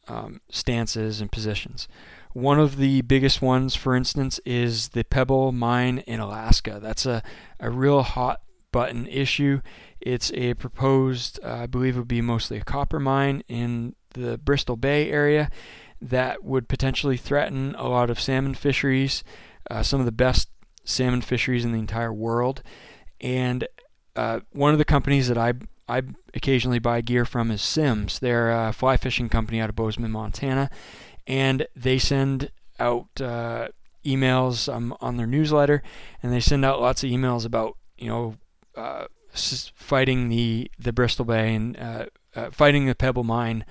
um, 0.07 0.41
stances 0.49 1.21
and 1.21 1.31
positions. 1.31 1.87
One 2.33 2.59
of 2.59 2.77
the 2.77 3.01
biggest 3.01 3.41
ones, 3.41 3.75
for 3.75 3.95
instance, 3.95 4.39
is 4.45 4.89
the 4.89 5.03
Pebble 5.03 5.51
Mine 5.51 5.99
in 5.99 6.19
Alaska. 6.19 6.79
That's 6.81 7.05
a, 7.05 7.23
a 7.59 7.69
real 7.69 8.03
hot 8.03 8.41
button 8.71 9.07
issue. 9.07 9.61
It's 10.01 10.31
a 10.33 10.53
proposed, 10.55 11.39
uh, 11.43 11.59
I 11.61 11.65
believe 11.65 11.95
it 11.95 11.99
would 11.99 12.07
be 12.09 12.21
mostly 12.21 12.57
a 12.57 12.63
copper 12.63 12.99
mine 12.99 13.41
in 13.47 13.95
the 14.15 14.37
Bristol 14.37 14.75
Bay 14.75 15.09
area 15.09 15.49
that 16.01 16.43
would 16.43 16.67
potentially 16.67 17.17
threaten 17.17 17.73
a 17.77 17.87
lot 17.87 18.09
of 18.09 18.19
salmon 18.19 18.53
fisheries, 18.53 19.23
uh, 19.71 19.81
some 19.81 20.01
of 20.01 20.05
the 20.05 20.11
best 20.11 20.49
salmon 20.83 21.21
fisheries 21.21 21.63
in 21.63 21.71
the 21.71 21.79
entire 21.79 22.13
world. 22.13 22.61
And 23.21 23.65
uh, 24.15 24.41
one 24.51 24.73
of 24.73 24.77
the 24.77 24.85
companies 24.85 25.29
that 25.29 25.37
I 25.37 25.53
I 25.87 26.01
occasionally 26.33 26.79
buy 26.79 27.01
gear 27.01 27.25
from 27.25 27.51
is 27.51 27.61
Simms. 27.61 28.19
They're 28.19 28.51
a 28.51 28.73
fly 28.73 28.97
fishing 28.97 29.29
company 29.29 29.59
out 29.59 29.69
of 29.69 29.75
Bozeman, 29.75 30.11
Montana, 30.11 30.69
and 31.27 31.67
they 31.75 31.99
send 31.99 32.51
out 32.79 33.21
uh, 33.21 33.69
emails 34.03 34.71
um, 34.73 34.95
on 34.99 35.17
their 35.17 35.27
newsletter, 35.27 35.83
and 36.23 36.33
they 36.33 36.39
send 36.39 36.65
out 36.65 36.81
lots 36.81 37.03
of 37.03 37.09
emails 37.09 37.45
about 37.45 37.77
you 37.97 38.09
know 38.09 38.35
uh, 38.75 39.05
fighting 39.75 40.29
the 40.29 40.71
the 40.79 40.93
Bristol 40.93 41.25
Bay 41.25 41.53
and 41.53 41.77
uh, 41.77 42.05
uh, 42.35 42.49
fighting 42.51 42.87
the 42.87 42.95
Pebble 42.95 43.23
Mine 43.23 43.65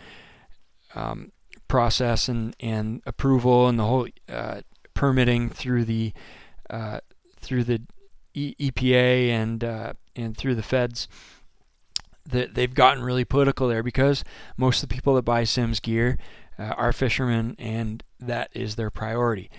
um, 0.95 1.33
process 1.67 2.29
and 2.29 2.55
and 2.61 3.03
approval 3.07 3.69
and 3.69 3.79
the 3.79 3.85
whole 3.85 4.07
uh, 4.29 4.61
permitting 4.95 5.51
through 5.51 5.85
the 5.85 6.13
uh, 6.71 7.01
through 7.41 7.65
the 7.65 7.83
e- 8.35 8.55
EPA 8.61 9.31
and 9.31 9.65
and 10.17 10.37
through 10.37 10.55
the 10.55 10.63
feds 10.63 11.09
that 12.29 12.55
they've 12.55 12.75
gotten 12.75 13.03
really 13.03 13.25
political 13.25 13.69
there 13.69 13.83
because 13.83 14.25
most 14.57 14.83
of 14.83 14.89
the 14.89 14.95
people 14.95 15.15
that 15.15 15.23
buy 15.23 15.45
Simms 15.45 15.81
gear 15.81 16.19
uh, 16.59 16.63
are 16.63 16.93
fishermen, 16.93 17.57
and 17.59 18.03
that 18.21 18.51
is 18.53 18.77
their 18.77 18.91
priority. 18.91 19.51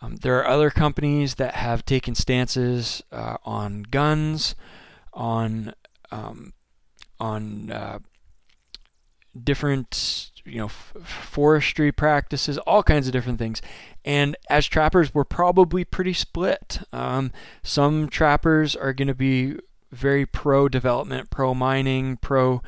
Um, 0.00 0.16
there 0.16 0.38
are 0.38 0.46
other 0.46 0.70
companies 0.70 1.36
that 1.36 1.54
have 1.54 1.84
taken 1.84 2.14
stances 2.14 3.02
uh, 3.10 3.36
on 3.44 3.82
guns, 3.84 4.54
on 5.12 5.72
um, 6.10 6.52
on 7.18 7.70
uh, 7.70 7.98
different 9.42 10.30
you 10.44 10.58
know 10.58 10.66
f- 10.66 10.94
forestry 11.02 11.92
practices, 11.92 12.58
all 12.58 12.82
kinds 12.82 13.06
of 13.06 13.12
different 13.12 13.38
things. 13.38 13.62
And 14.04 14.36
as 14.48 14.66
trappers, 14.66 15.14
we're 15.14 15.24
probably 15.24 15.84
pretty 15.84 16.12
split. 16.12 16.80
Um, 16.92 17.32
some 17.62 18.08
trappers 18.08 18.76
are 18.76 18.92
going 18.92 19.08
to 19.08 19.14
be 19.14 19.56
very 19.92 20.26
pro 20.26 20.68
development, 20.68 21.30
pro 21.30 21.54
mining, 21.54 22.16
pro 22.16 22.62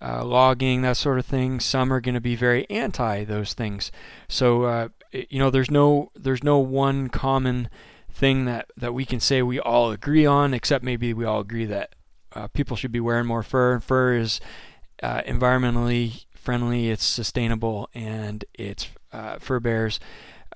uh, 0.00 0.24
logging, 0.24 0.82
that 0.82 0.96
sort 0.96 1.18
of 1.18 1.26
thing. 1.26 1.60
Some 1.60 1.92
are 1.92 2.00
going 2.00 2.14
to 2.14 2.20
be 2.20 2.34
very 2.34 2.68
anti 2.68 3.24
those 3.24 3.54
things. 3.54 3.92
So 4.28 4.64
uh, 4.64 4.88
you 5.12 5.38
know, 5.38 5.50
there's 5.50 5.70
no 5.70 6.10
there's 6.14 6.42
no 6.42 6.58
one 6.58 7.08
common 7.08 7.68
thing 8.10 8.44
that 8.46 8.70
that 8.76 8.94
we 8.94 9.04
can 9.04 9.20
say 9.20 9.42
we 9.42 9.60
all 9.60 9.90
agree 9.90 10.26
on, 10.26 10.54
except 10.54 10.84
maybe 10.84 11.14
we 11.14 11.24
all 11.24 11.40
agree 11.40 11.66
that 11.66 11.94
uh, 12.32 12.48
people 12.48 12.76
should 12.76 12.92
be 12.92 13.00
wearing 13.00 13.26
more 13.26 13.42
fur. 13.42 13.78
Fur 13.80 14.16
is 14.16 14.40
uh, 15.02 15.22
environmentally 15.22 16.24
friendly, 16.34 16.90
it's 16.90 17.04
sustainable, 17.04 17.88
and 17.94 18.44
it's 18.54 18.88
uh, 19.12 19.38
fur 19.38 19.60
bears 19.60 20.00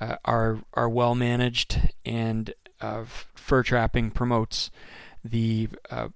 uh, 0.00 0.16
are 0.24 0.58
are 0.74 0.88
well 0.88 1.14
managed, 1.14 1.92
and 2.04 2.54
fur 3.34 3.62
trapping 3.62 4.10
promotes 4.10 4.70
the 5.30 5.68
uh, 5.90 6.08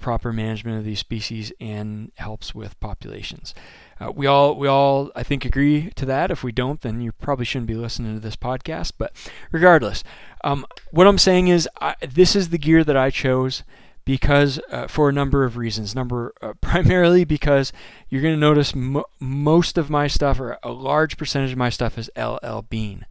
proper 0.00 0.32
management 0.32 0.78
of 0.78 0.84
these 0.84 0.98
species 0.98 1.52
and 1.60 2.10
helps 2.16 2.54
with 2.54 2.78
populations. 2.80 3.54
Uh, 4.00 4.10
we 4.10 4.26
all 4.26 4.56
we 4.56 4.66
all 4.66 5.12
I 5.14 5.22
think 5.22 5.44
agree 5.44 5.90
to 5.90 6.06
that. 6.06 6.30
If 6.30 6.42
we 6.42 6.52
don't, 6.52 6.80
then 6.80 7.00
you 7.00 7.12
probably 7.12 7.44
shouldn't 7.44 7.68
be 7.68 7.74
listening 7.74 8.14
to 8.14 8.20
this 8.20 8.36
podcast. 8.36 8.92
But 8.98 9.12
regardless, 9.52 10.02
um, 10.42 10.66
what 10.90 11.06
I'm 11.06 11.18
saying 11.18 11.48
is 11.48 11.68
I, 11.80 11.94
this 12.00 12.34
is 12.34 12.48
the 12.48 12.58
gear 12.58 12.82
that 12.82 12.96
I 12.96 13.10
chose 13.10 13.62
because 14.06 14.58
uh, 14.70 14.86
for 14.86 15.08
a 15.08 15.12
number 15.12 15.44
of 15.44 15.56
reasons. 15.56 15.94
Number 15.94 16.32
uh, 16.42 16.54
primarily 16.60 17.24
because 17.24 17.72
you're 18.08 18.22
going 18.22 18.34
to 18.34 18.40
notice 18.40 18.74
mo- 18.74 19.04
most 19.20 19.78
of 19.78 19.90
my 19.90 20.06
stuff 20.06 20.40
or 20.40 20.58
a 20.62 20.72
large 20.72 21.16
percentage 21.16 21.52
of 21.52 21.58
my 21.58 21.70
stuff 21.70 21.98
is 21.98 22.10
LL 22.16 22.62
Bean. 22.62 23.06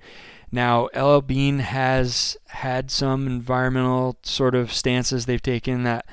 Now, 0.52 0.90
LL 0.96 1.22
Bean 1.22 1.60
has 1.60 2.38
had 2.48 2.90
some 2.90 3.28
environmental 3.28 4.18
sort 4.24 4.56
of 4.56 4.74
stances 4.74 5.26
they've 5.26 5.42
taken 5.42 5.84
that 5.84 6.06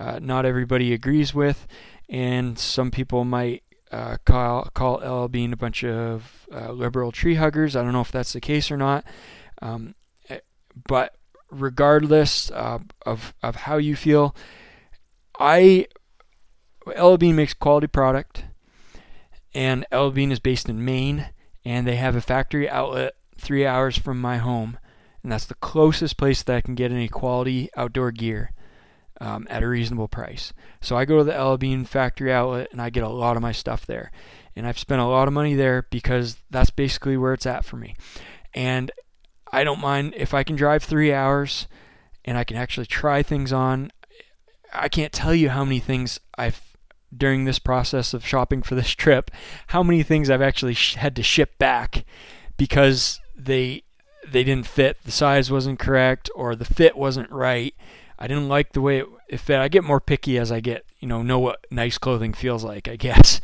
uh, 0.00 0.18
not 0.20 0.46
everybody 0.46 0.92
agrees 0.92 1.34
with, 1.34 1.66
and 2.08 2.58
some 2.58 2.90
people 2.90 3.24
might 3.24 3.62
uh, 3.92 4.16
call 4.24 4.64
call 4.74 4.94
LL 4.96 5.28
Bean 5.28 5.52
a 5.52 5.56
bunch 5.56 5.84
of 5.84 6.46
uh, 6.52 6.72
liberal 6.72 7.12
tree 7.12 7.34
huggers. 7.34 7.76
I 7.76 7.82
don't 7.82 7.92
know 7.92 8.00
if 8.00 8.10
that's 8.10 8.32
the 8.32 8.40
case 8.40 8.70
or 8.70 8.76
not, 8.76 9.04
um, 9.60 9.94
eh, 10.28 10.40
but 10.88 11.16
regardless 11.50 12.50
uh, 12.50 12.78
of 13.04 13.34
of 13.42 13.56
how 13.56 13.76
you 13.76 13.94
feel, 13.96 14.34
I 15.38 15.86
LL 16.86 17.16
Bean 17.16 17.36
makes 17.36 17.54
quality 17.54 17.86
product, 17.86 18.44
and 19.54 19.86
LL 19.92 20.08
Bean 20.08 20.32
is 20.32 20.40
based 20.40 20.68
in 20.68 20.84
Maine, 20.84 21.26
and 21.64 21.86
they 21.86 21.96
have 21.96 22.16
a 22.16 22.20
factory 22.20 22.68
outlet 22.68 23.14
three 23.44 23.66
hours 23.66 23.96
from 23.98 24.20
my 24.20 24.38
home, 24.38 24.78
and 25.22 25.30
that's 25.30 25.46
the 25.46 25.54
closest 25.54 26.16
place 26.16 26.42
that 26.42 26.56
I 26.56 26.60
can 26.60 26.74
get 26.74 26.90
any 26.90 27.08
quality 27.08 27.70
outdoor 27.76 28.10
gear 28.10 28.52
um, 29.20 29.46
at 29.48 29.62
a 29.62 29.68
reasonable 29.68 30.08
price. 30.08 30.52
So 30.80 30.96
I 30.96 31.04
go 31.04 31.18
to 31.18 31.24
the 31.24 31.40
LL 31.40 31.56
Bean 31.56 31.84
factory 31.84 32.32
outlet 32.32 32.68
and 32.72 32.80
I 32.82 32.90
get 32.90 33.04
a 33.04 33.08
lot 33.08 33.36
of 33.36 33.42
my 33.42 33.52
stuff 33.52 33.86
there. 33.86 34.10
And 34.56 34.66
I've 34.66 34.78
spent 34.78 35.00
a 35.00 35.06
lot 35.06 35.28
of 35.28 35.34
money 35.34 35.54
there 35.54 35.86
because 35.90 36.36
that's 36.50 36.70
basically 36.70 37.16
where 37.16 37.32
it's 37.32 37.46
at 37.46 37.64
for 37.64 37.76
me. 37.76 37.96
And 38.52 38.90
I 39.52 39.64
don't 39.64 39.80
mind 39.80 40.14
if 40.16 40.34
I 40.34 40.44
can 40.44 40.56
drive 40.56 40.82
three 40.82 41.12
hours 41.12 41.66
and 42.24 42.36
I 42.36 42.44
can 42.44 42.56
actually 42.56 42.86
try 42.86 43.22
things 43.22 43.52
on. 43.52 43.90
I 44.72 44.88
can't 44.88 45.12
tell 45.12 45.34
you 45.34 45.50
how 45.50 45.64
many 45.64 45.80
things 45.80 46.20
I've 46.36 46.60
during 47.16 47.44
this 47.44 47.60
process 47.60 48.12
of 48.12 48.26
shopping 48.26 48.62
for 48.62 48.74
this 48.74 48.90
trip, 48.94 49.30
how 49.68 49.82
many 49.82 50.02
things 50.02 50.30
I've 50.30 50.42
actually 50.42 50.74
sh- 50.74 50.96
had 50.96 51.14
to 51.16 51.22
ship 51.22 51.58
back 51.58 52.04
because 52.56 53.20
they 53.36 53.82
they 54.26 54.44
didn't 54.44 54.66
fit, 54.66 54.98
the 55.04 55.10
size 55.10 55.50
wasn't 55.50 55.78
correct, 55.78 56.30
or 56.34 56.54
the 56.54 56.64
fit 56.64 56.96
wasn't 56.96 57.30
right. 57.30 57.74
I 58.18 58.26
didn't 58.26 58.48
like 58.48 58.72
the 58.72 58.80
way 58.80 58.98
it, 59.00 59.06
it 59.28 59.36
fit. 59.38 59.58
I 59.58 59.68
get 59.68 59.84
more 59.84 60.00
picky 60.00 60.38
as 60.38 60.52
I 60.52 60.60
get, 60.60 60.84
you 61.00 61.08
know, 61.08 61.22
know 61.22 61.38
what 61.38 61.66
nice 61.70 61.98
clothing 61.98 62.32
feels 62.32 62.64
like, 62.64 62.88
I 62.88 62.96
guess. 62.96 63.40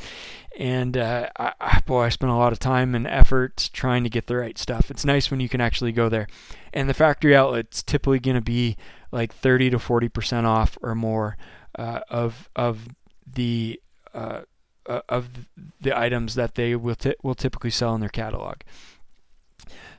And 0.58 0.96
uh, 0.96 1.28
I, 1.36 1.80
boy, 1.86 2.02
I 2.02 2.08
spent 2.08 2.32
a 2.32 2.36
lot 2.36 2.52
of 2.52 2.58
time 2.58 2.94
and 2.94 3.06
effort 3.06 3.70
trying 3.72 4.04
to 4.04 4.10
get 4.10 4.26
the 4.26 4.36
right 4.36 4.58
stuff. 4.58 4.90
It's 4.90 5.04
nice 5.04 5.30
when 5.30 5.40
you 5.40 5.48
can 5.48 5.60
actually 5.60 5.92
go 5.92 6.08
there. 6.08 6.26
And 6.72 6.88
the 6.88 6.94
factory 6.94 7.36
outlet's 7.36 7.82
typically 7.82 8.18
going 8.18 8.36
to 8.36 8.40
be 8.42 8.76
like 9.12 9.32
30 9.32 9.70
to 9.70 9.78
40 9.78 10.08
percent 10.08 10.46
off 10.46 10.76
or 10.82 10.94
more 10.94 11.36
uh, 11.78 12.00
of 12.08 12.48
of 12.54 12.88
the 13.32 13.80
uh, 14.12 14.42
uh 14.86 15.00
of 15.08 15.28
the 15.80 15.96
items 15.96 16.34
that 16.34 16.56
they 16.56 16.74
will 16.74 16.96
t- 16.96 17.14
will 17.22 17.34
typically 17.34 17.70
sell 17.70 17.94
in 17.94 18.00
their 18.00 18.08
catalog. 18.08 18.56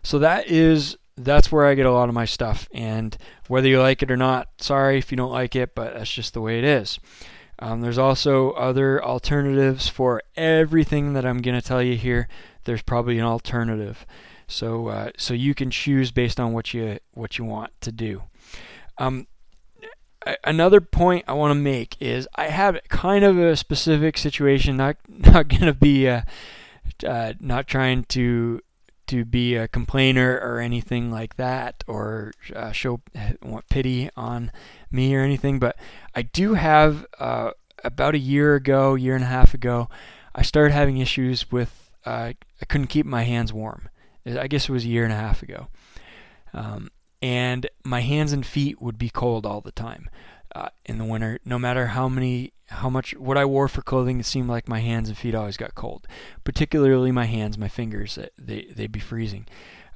So 0.04 0.20
that 0.20 0.48
is 0.48 0.98
that's 1.18 1.52
where 1.52 1.66
I 1.66 1.76
get 1.76 1.86
a 1.86 1.92
lot 1.92 2.10
of 2.10 2.16
my 2.16 2.26
stuff. 2.26 2.68
And 2.74 3.18
whether 3.48 3.68
you 3.68 3.80
like 3.80 4.02
it 4.02 4.12
or 4.12 4.18
not, 4.18 4.50
sorry 4.60 4.98
if 4.98 5.12
you 5.12 5.18
don't 5.18 5.32
like 5.32 5.56
it, 5.56 5.76
but 5.76 5.94
that's 5.94 6.12
just 6.12 6.34
the 6.34 6.42
way 6.42 6.58
it 6.58 6.64
is. 6.64 7.00
Um, 7.60 7.82
there's 7.82 8.00
also 8.00 8.52
other 8.52 9.04
alternatives 9.04 9.88
for 9.88 10.24
everything 10.36 11.14
that 11.14 11.26
I'm 11.26 11.42
going 11.42 11.60
to 11.60 11.66
tell 11.66 11.82
you 11.82 11.96
here. 11.96 12.28
There's 12.64 12.82
probably 12.82 13.20
an 13.20 13.26
alternative, 13.26 14.06
so 14.48 14.88
uh, 14.88 15.12
so 15.18 15.34
you 15.34 15.54
can 15.54 15.70
choose 15.70 16.12
based 16.12 16.40
on 16.40 16.54
what 16.54 16.74
you 16.74 16.98
what 17.14 17.38
you 17.38 17.46
want 17.46 17.72
to 17.82 17.92
do. 17.92 18.24
Um, 18.98 19.28
another 20.44 20.82
point 20.82 21.26
I 21.28 21.34
want 21.34 21.52
to 21.52 21.56
make 21.56 21.98
is 22.00 22.28
I 22.36 22.48
have 22.48 22.80
kind 22.90 23.24
of 23.24 23.38
a 23.38 23.56
specific 23.56 24.18
situation. 24.18 24.78
Not 24.78 24.98
not 25.08 25.48
going 25.48 25.66
to 25.66 25.74
be 25.74 26.08
uh, 26.08 26.22
uh, 27.06 27.34
not 27.40 27.68
trying 27.68 28.06
to 28.06 28.62
to 29.12 29.26
be 29.26 29.56
a 29.56 29.68
complainer 29.68 30.40
or 30.42 30.62
anything 30.62 31.12
like 31.12 31.36
that 31.36 31.84
or 31.86 32.32
uh, 32.56 32.72
show 32.72 33.02
pity 33.70 34.10
on 34.16 34.54
me 34.90 35.14
or 35.14 35.20
anything, 35.20 35.60
but 35.60 35.76
I 36.16 36.22
do 36.22 36.54
have 36.54 37.06
uh, 37.20 37.52
about 37.84 38.16
a 38.16 38.20
year 38.20 38.56
ago, 38.56 38.96
year 38.96 39.16
and 39.16 39.24
a 39.26 39.28
half 39.28 39.54
ago, 39.54 39.90
I 40.34 40.44
started 40.44 40.72
having 40.72 40.98
issues 40.98 41.52
with 41.52 41.92
uh, 42.06 42.32
I 42.62 42.66
couldn't 42.70 42.88
keep 42.88 43.06
my 43.06 43.24
hands 43.24 43.52
warm. 43.52 43.90
I 44.26 44.48
guess 44.48 44.70
it 44.70 44.72
was 44.72 44.86
a 44.86 44.88
year 44.88 45.04
and 45.04 45.12
a 45.12 45.18
half 45.18 45.44
ago. 45.44 45.68
Um, 46.54 46.90
and 47.22 47.70
my 47.84 48.00
hands 48.00 48.32
and 48.32 48.46
feet 48.46 48.82
would 48.82 48.98
be 48.98 49.10
cold 49.10 49.46
all 49.46 49.60
the 49.60 49.74
time 49.74 50.10
uh, 50.56 50.70
in 50.86 50.98
the 50.98 51.06
winter, 51.06 51.40
no 51.46 51.58
matter 51.58 51.88
how 51.88 52.10
many 52.10 52.54
how 52.68 52.90
much 52.90 53.14
what 53.18 53.38
I 53.38 53.46
wore 53.46 53.68
for 53.68 53.82
clothing, 53.82 54.20
it 54.20 54.26
seemed 54.26 54.48
like 54.48 54.68
my 54.70 54.80
hands 54.80 55.10
and 55.10 55.18
feet 55.18 55.36
always 55.36 55.58
got 55.58 55.76
cold. 55.76 56.08
Particularly 56.44 57.12
my 57.12 57.26
hands, 57.26 57.58
my 57.58 57.68
fingers, 57.68 58.18
they 58.38 58.68
they'd 58.74 58.92
be 58.92 59.00
freezing. 59.00 59.48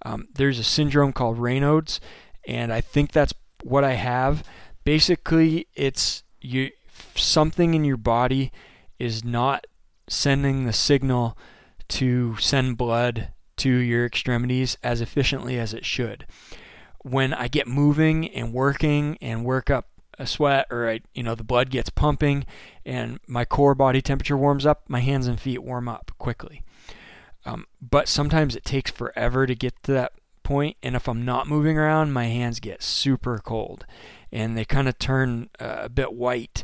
Um, 0.06 0.28
there's 0.34 0.60
a 0.60 0.64
syndrome 0.64 1.14
called 1.14 1.38
Raynaud's, 1.38 2.00
and 2.48 2.72
I 2.72 2.82
think 2.82 3.12
that's 3.12 3.34
what 3.64 3.84
I 3.84 3.94
have. 3.94 4.44
Basically, 4.84 5.68
it's 5.74 6.24
you 6.42 6.70
something 7.16 7.74
in 7.74 7.84
your 7.84 7.98
body 7.98 8.52
is 9.00 9.24
not 9.24 9.66
sending 10.08 10.66
the 10.66 10.74
signal 10.74 11.38
to 11.88 12.36
send 12.38 12.78
blood 12.78 13.30
to 13.58 13.70
your 13.70 14.06
extremities 14.06 14.78
as 14.84 15.02
efficiently 15.02 15.58
as 15.58 15.74
it 15.74 15.86
should. 15.86 16.26
When 17.02 17.34
I 17.34 17.48
get 17.48 17.68
moving 17.68 18.28
and 18.30 18.54
working 18.54 19.18
and 19.22 19.46
work 19.46 19.70
up 19.70 19.88
a 20.18 20.26
sweat 20.26 20.68
or 20.70 20.90
I, 20.90 21.02
you 21.14 21.24
know 21.24 21.36
the 21.36 21.44
blood 21.44 21.70
gets 21.70 21.90
pumping 21.90 22.46
and 22.86 23.20
my 23.28 23.46
core 23.46 23.76
body 23.76 24.02
temperature 24.02 24.38
warms 24.38 24.66
up, 24.66 24.84
my 24.88 25.00
hands 25.00 25.28
and 25.28 25.40
feet 25.40 25.64
warm 25.64 25.88
up 25.88 26.12
quickly. 26.18 26.64
Um, 27.46 27.66
but 27.82 28.08
sometimes 28.08 28.56
it 28.56 28.66
takes 28.66 28.90
forever 28.90 29.46
to 29.46 29.54
get 29.56 29.82
to 29.84 29.92
that 29.94 30.14
point, 30.44 30.78
and 30.82 30.96
if 30.96 31.08
I'm 31.08 31.26
not 31.26 31.48
moving 31.48 31.78
around, 31.78 32.14
my 32.14 32.26
hands 32.26 32.60
get 32.60 32.82
super 32.82 33.40
cold, 33.40 33.86
and 34.32 34.58
they 34.58 34.66
kind 34.66 34.88
of 34.88 34.98
turn 34.98 35.50
uh, 35.60 35.82
a 35.84 35.90
bit 35.90 36.14
white. 36.14 36.64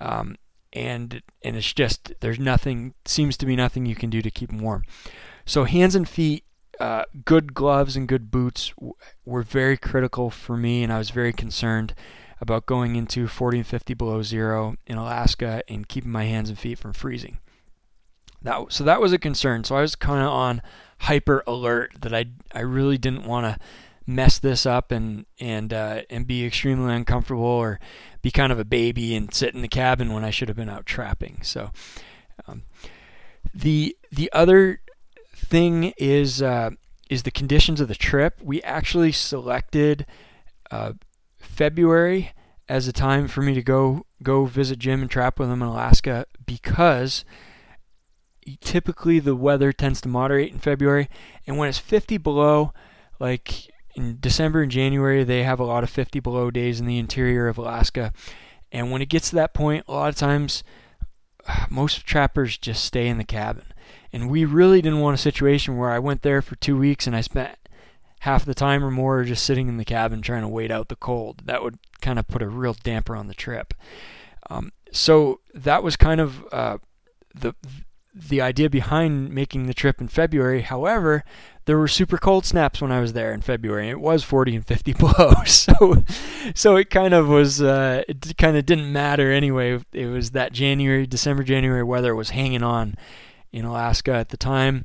Um, 0.00 0.36
and 0.72 1.22
and 1.42 1.56
it's 1.56 1.72
just 1.72 2.12
there's 2.20 2.38
nothing 2.38 2.94
seems 3.04 3.36
to 3.38 3.46
be 3.46 3.56
nothing 3.56 3.86
you 3.86 3.96
can 3.96 4.10
do 4.10 4.22
to 4.22 4.30
keep 4.30 4.50
them 4.50 4.60
warm. 4.60 4.84
So 5.44 5.64
hands 5.64 5.96
and 5.96 6.08
feet, 6.08 6.44
uh, 6.78 7.04
good 7.24 7.54
gloves 7.54 7.96
and 7.96 8.06
good 8.06 8.30
boots 8.30 8.70
w- 8.76 8.94
were 9.24 9.42
very 9.42 9.76
critical 9.76 10.30
for 10.30 10.56
me, 10.56 10.82
and 10.82 10.92
I 10.92 10.98
was 10.98 11.10
very 11.10 11.32
concerned 11.32 11.94
about 12.40 12.66
going 12.66 12.96
into 12.96 13.28
40 13.28 13.58
and 13.58 13.66
50 13.66 13.94
below 13.94 14.22
zero 14.22 14.76
in 14.86 14.96
Alaska 14.96 15.62
and 15.68 15.88
keeping 15.88 16.10
my 16.10 16.24
hands 16.24 16.48
and 16.48 16.58
feet 16.58 16.78
from 16.78 16.92
freezing. 16.92 17.38
That 18.42 18.72
so 18.72 18.84
that 18.84 19.00
was 19.00 19.12
a 19.12 19.18
concern. 19.18 19.64
So 19.64 19.76
I 19.76 19.82
was 19.82 19.94
kind 19.94 20.22
of 20.22 20.28
on 20.28 20.62
hyper 21.00 21.42
alert 21.46 21.92
that 22.00 22.14
I 22.14 22.26
I 22.54 22.60
really 22.60 22.96
didn't 22.96 23.24
want 23.24 23.44
to 23.44 23.64
mess 24.06 24.38
this 24.38 24.64
up 24.64 24.90
and 24.90 25.26
and 25.38 25.72
uh, 25.72 26.02
and 26.08 26.26
be 26.26 26.44
extremely 26.44 26.94
uncomfortable 26.94 27.42
or 27.42 27.78
be 28.22 28.30
kind 28.30 28.52
of 28.52 28.58
a 28.58 28.64
baby 28.64 29.14
and 29.14 29.32
sit 29.32 29.54
in 29.54 29.62
the 29.62 29.68
cabin 29.68 30.12
when 30.12 30.24
I 30.24 30.30
should 30.30 30.48
have 30.48 30.56
been 30.56 30.70
out 30.70 30.86
trapping. 30.86 31.40
So 31.42 31.70
um, 32.46 32.62
the 33.54 33.96
the 34.10 34.30
other 34.32 34.80
thing 35.34 35.92
is 35.98 36.40
uh, 36.40 36.70
is 37.10 37.24
the 37.24 37.30
conditions 37.30 37.80
of 37.80 37.88
the 37.88 37.94
trip. 37.94 38.40
We 38.42 38.62
actually 38.62 39.12
selected 39.12 40.06
uh, 40.70 40.94
February 41.40 42.32
as 42.68 42.86
a 42.86 42.92
time 42.92 43.26
for 43.26 43.42
me 43.42 43.54
to 43.54 43.62
go 43.62 44.06
go 44.22 44.44
visit 44.44 44.78
Jim 44.78 45.02
and 45.02 45.10
trap 45.10 45.38
with 45.38 45.50
him 45.50 45.62
in 45.62 45.68
Alaska 45.68 46.26
because 46.46 47.24
typically 48.60 49.18
the 49.18 49.34
weather 49.34 49.72
tends 49.72 50.00
to 50.00 50.08
moderate 50.08 50.52
in 50.52 50.58
February, 50.58 51.08
and 51.46 51.58
when 51.58 51.68
it's 51.68 51.78
50 51.78 52.18
below, 52.18 52.72
like 53.18 53.70
in 53.94 54.18
December 54.20 54.62
and 54.62 54.70
January, 54.70 55.24
they 55.24 55.42
have 55.42 55.60
a 55.60 55.64
lot 55.64 55.82
of 55.82 55.90
50 55.90 56.20
below 56.20 56.50
days 56.50 56.80
in 56.80 56.86
the 56.86 56.98
interior 56.98 57.48
of 57.48 57.58
Alaska. 57.58 58.12
And 58.72 58.90
when 58.90 59.02
it 59.02 59.08
gets 59.08 59.30
to 59.30 59.36
that 59.36 59.54
point, 59.54 59.84
a 59.88 59.92
lot 59.92 60.08
of 60.08 60.16
times 60.16 60.62
most 61.70 62.06
trappers 62.06 62.56
just 62.56 62.84
stay 62.84 63.08
in 63.08 63.18
the 63.18 63.24
cabin. 63.24 63.64
And 64.12 64.30
we 64.30 64.44
really 64.44 64.80
didn't 64.80 65.00
want 65.00 65.14
a 65.14 65.18
situation 65.18 65.76
where 65.76 65.90
I 65.90 65.98
went 65.98 66.22
there 66.22 66.42
for 66.42 66.56
two 66.56 66.76
weeks 66.76 67.06
and 67.06 67.14
I 67.16 67.20
spent 67.20 67.56
half 68.20 68.44
the 68.44 68.54
time 68.54 68.84
or 68.84 68.90
more 68.90 69.24
just 69.24 69.44
sitting 69.44 69.68
in 69.68 69.76
the 69.76 69.84
cabin 69.84 70.22
trying 70.22 70.42
to 70.42 70.48
wait 70.48 70.70
out 70.70 70.88
the 70.88 70.96
cold. 70.96 71.42
That 71.46 71.62
would 71.62 71.78
kind 72.00 72.18
of 72.18 72.28
put 72.28 72.42
a 72.42 72.48
real 72.48 72.74
damper 72.74 73.16
on 73.16 73.26
the 73.26 73.34
trip. 73.34 73.74
Um, 74.48 74.72
so 74.92 75.40
that 75.54 75.82
was 75.82 75.96
kind 75.96 76.20
of 76.20 76.44
uh, 76.52 76.78
the 77.34 77.54
the 78.12 78.40
idea 78.40 78.68
behind 78.68 79.30
making 79.30 79.66
the 79.66 79.74
trip 79.74 80.00
in 80.00 80.08
February. 80.08 80.62
However, 80.62 81.24
there 81.66 81.78
were 81.78 81.86
super 81.86 82.18
cold 82.18 82.44
snaps 82.44 82.82
when 82.82 82.90
I 82.90 83.00
was 83.00 83.12
there 83.12 83.32
in 83.32 83.40
February. 83.40 83.88
It 83.88 84.00
was 84.00 84.24
40 84.24 84.56
and 84.56 84.66
50 84.66 84.92
below, 84.98 85.34
so 85.46 86.04
so 86.54 86.76
it 86.76 86.90
kind 86.90 87.14
of 87.14 87.28
was 87.28 87.62
uh, 87.62 88.02
it 88.08 88.36
kind 88.36 88.56
of 88.56 88.66
didn't 88.66 88.92
matter 88.92 89.30
anyway. 89.32 89.78
It 89.92 90.06
was 90.06 90.32
that 90.32 90.52
January, 90.52 91.06
December, 91.06 91.42
January 91.42 91.84
weather 91.84 92.14
was 92.14 92.30
hanging 92.30 92.62
on 92.62 92.96
in 93.52 93.64
Alaska 93.64 94.12
at 94.12 94.28
the 94.28 94.36
time, 94.36 94.84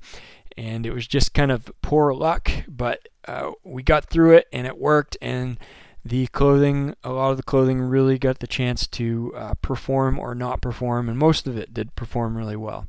and 0.58 0.86
it 0.86 0.94
was 0.94 1.08
just 1.08 1.34
kind 1.34 1.52
of 1.52 1.72
poor 1.82 2.14
luck. 2.14 2.52
But 2.68 3.08
uh, 3.28 3.52
we 3.64 3.84
got 3.84 4.06
through 4.06 4.34
it, 4.34 4.48
and 4.52 4.66
it 4.68 4.78
worked. 4.78 5.18
And 5.22 5.58
the 6.04 6.28
clothing, 6.28 6.96
a 7.04 7.12
lot 7.12 7.32
of 7.32 7.38
the 7.38 7.44
clothing, 7.44 7.82
really 7.82 8.18
got 8.18 8.40
the 8.40 8.48
chance 8.48 8.88
to 8.88 9.34
uh, 9.36 9.54
perform 9.62 10.20
or 10.20 10.36
not 10.36 10.62
perform, 10.62 11.10
and 11.10 11.18
most 11.18 11.48
of 11.48 11.58
it 11.58 11.74
did 11.74 11.96
perform 11.96 12.38
really 12.38 12.56
well 12.56 12.88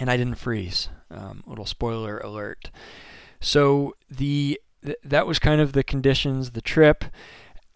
and 0.00 0.10
I 0.10 0.16
didn't 0.16 0.36
freeze. 0.36 0.88
Um, 1.10 1.44
little 1.46 1.66
spoiler 1.66 2.18
alert. 2.18 2.70
So 3.40 3.94
the 4.10 4.60
th- 4.82 4.96
that 5.04 5.26
was 5.26 5.38
kind 5.38 5.60
of 5.60 5.72
the 5.72 5.84
conditions, 5.84 6.52
the 6.52 6.62
trip, 6.62 7.04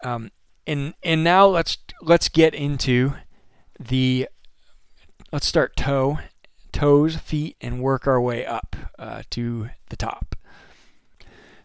um, 0.03 0.31
and 0.65 0.95
and 1.03 1.23
now 1.23 1.45
let's 1.45 1.77
let's 2.01 2.27
get 2.27 2.55
into 2.55 3.13
the 3.79 4.27
let's 5.31 5.45
start 5.45 5.75
toe, 5.75 6.19
toes, 6.75 7.15
feet, 7.15 7.55
and 7.61 7.81
work 7.81 8.05
our 8.07 8.21
way 8.21 8.45
up 8.45 8.75
uh, 8.99 9.23
to 9.31 9.69
the 9.89 9.95
top. 9.95 10.35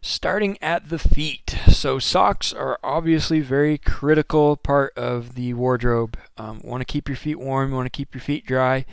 Starting 0.02 0.56
at 0.62 0.88
the 0.88 0.98
feet. 0.98 1.58
So 1.68 1.98
socks 1.98 2.52
are 2.52 2.78
obviously 2.82 3.40
very 3.40 3.76
critical 3.76 4.56
part 4.56 4.96
of 4.96 5.34
the 5.34 5.52
wardrobe. 5.52 6.16
Um, 6.38 6.60
want 6.64 6.80
to 6.80 6.86
keep 6.86 7.08
your 7.08 7.16
feet 7.16 7.38
warm. 7.38 7.70
You 7.70 7.76
want 7.76 7.86
to 7.86 7.96
keep 7.96 8.14
your 8.14 8.22
feet 8.22 8.46
dry 8.46 8.86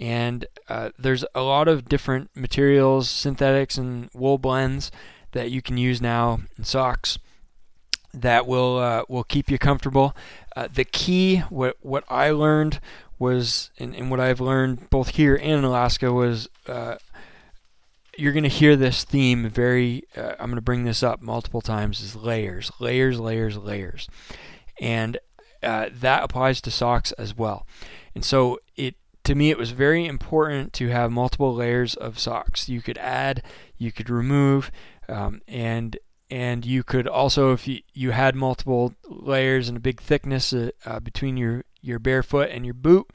and 0.00 0.46
uh, 0.68 0.90
there's 0.98 1.24
a 1.34 1.42
lot 1.42 1.68
of 1.68 1.88
different 1.88 2.30
materials, 2.34 3.08
synthetics 3.08 3.78
and 3.78 4.10
wool 4.12 4.38
blends 4.38 4.90
that 5.32 5.50
you 5.50 5.62
can 5.62 5.76
use 5.76 6.00
now 6.00 6.40
in 6.58 6.64
socks 6.64 7.18
that 8.12 8.46
will 8.46 8.78
uh, 8.78 9.04
will 9.08 9.24
keep 9.24 9.50
you 9.50 9.58
comfortable. 9.58 10.16
Uh, 10.56 10.68
the 10.72 10.84
key, 10.84 11.38
what 11.50 11.76
what 11.80 12.04
I 12.08 12.30
learned 12.30 12.80
was, 13.18 13.70
and, 13.78 13.94
and, 13.94 14.10
what 14.10 14.20
I've 14.20 14.40
learned 14.40 14.90
both 14.90 15.10
here 15.10 15.36
and 15.36 15.52
in 15.52 15.64
Alaska 15.64 16.12
was, 16.12 16.48
uh, 16.68 16.96
you're 18.18 18.32
going 18.32 18.44
to 18.44 18.48
hear 18.48 18.76
this 18.76 19.04
theme 19.04 19.48
very. 19.48 20.04
Uh, 20.16 20.34
I'm 20.38 20.46
going 20.46 20.56
to 20.56 20.62
bring 20.62 20.84
this 20.84 21.02
up 21.02 21.20
multiple 21.20 21.60
times: 21.60 22.00
is 22.00 22.14
layers, 22.14 22.70
layers, 22.78 23.18
layers, 23.18 23.56
layers, 23.56 24.08
and 24.80 25.18
uh, 25.62 25.88
that 25.92 26.22
applies 26.22 26.60
to 26.62 26.70
socks 26.70 27.12
as 27.12 27.36
well. 27.36 27.66
And 28.14 28.24
so 28.24 28.60
it 28.76 28.94
to 29.24 29.34
me, 29.34 29.50
it 29.50 29.58
was 29.58 29.70
very 29.70 30.06
important 30.06 30.72
to 30.74 30.88
have 30.88 31.10
multiple 31.10 31.54
layers 31.54 31.94
of 31.94 32.18
socks. 32.18 32.68
You 32.68 32.82
could 32.82 32.98
add, 32.98 33.42
you 33.78 33.90
could 33.90 34.10
remove, 34.10 34.70
um, 35.08 35.40
and 35.48 35.96
and 36.34 36.66
you 36.66 36.82
could 36.82 37.06
also, 37.06 37.52
if 37.52 37.68
you, 37.68 37.78
you 37.92 38.10
had 38.10 38.34
multiple 38.34 38.92
layers 39.08 39.68
and 39.68 39.76
a 39.76 39.80
big 39.80 40.00
thickness 40.00 40.52
uh, 40.52 40.70
uh, 40.84 40.98
between 40.98 41.36
your 41.36 41.62
your 41.80 42.00
bare 42.00 42.24
foot 42.24 42.50
and 42.50 42.64
your 42.64 42.74
boot, 42.74 43.08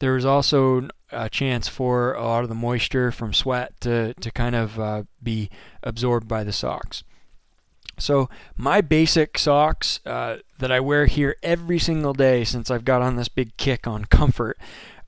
there 0.00 0.14
was 0.14 0.24
also 0.24 0.88
a 1.12 1.30
chance 1.30 1.68
for 1.68 2.12
a 2.14 2.24
lot 2.24 2.42
of 2.42 2.48
the 2.48 2.56
moisture 2.56 3.12
from 3.12 3.32
sweat 3.32 3.80
to 3.82 4.14
to 4.14 4.32
kind 4.32 4.56
of 4.56 4.80
uh, 4.80 5.04
be 5.22 5.48
absorbed 5.84 6.26
by 6.26 6.42
the 6.42 6.52
socks. 6.52 7.04
So 7.98 8.28
my 8.56 8.80
basic 8.80 9.38
socks 9.38 10.00
uh, 10.04 10.38
that 10.58 10.72
I 10.72 10.80
wear 10.80 11.06
here 11.06 11.36
every 11.44 11.78
single 11.78 12.14
day 12.14 12.42
since 12.42 12.68
I've 12.68 12.84
got 12.84 13.00
on 13.00 13.14
this 13.14 13.28
big 13.28 13.56
kick 13.58 13.86
on 13.86 14.06
comfort 14.06 14.58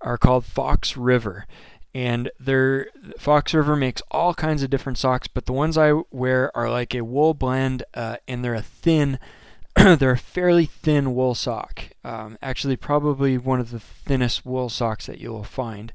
are 0.00 0.16
called 0.16 0.44
Fox 0.44 0.96
River. 0.96 1.46
And 1.94 2.30
they're, 2.40 2.88
Fox 3.18 3.52
River 3.52 3.76
makes 3.76 4.02
all 4.10 4.32
kinds 4.34 4.62
of 4.62 4.70
different 4.70 4.98
socks, 4.98 5.28
but 5.28 5.44
the 5.44 5.52
ones 5.52 5.76
I 5.76 5.92
wear 6.10 6.54
are 6.56 6.70
like 6.70 6.94
a 6.94 7.04
wool 7.04 7.34
blend, 7.34 7.84
uh, 7.92 8.16
and 8.26 8.42
they're 8.42 8.54
a 8.54 8.62
thin, 8.62 9.18
they're 9.76 10.12
a 10.12 10.18
fairly 10.18 10.66
thin 10.66 11.14
wool 11.14 11.34
sock. 11.34 11.90
Um, 12.02 12.38
actually, 12.40 12.76
probably 12.76 13.36
one 13.36 13.60
of 13.60 13.70
the 13.70 13.80
thinnest 13.80 14.46
wool 14.46 14.68
socks 14.68 15.06
that 15.06 15.18
you'll 15.18 15.44
find. 15.44 15.92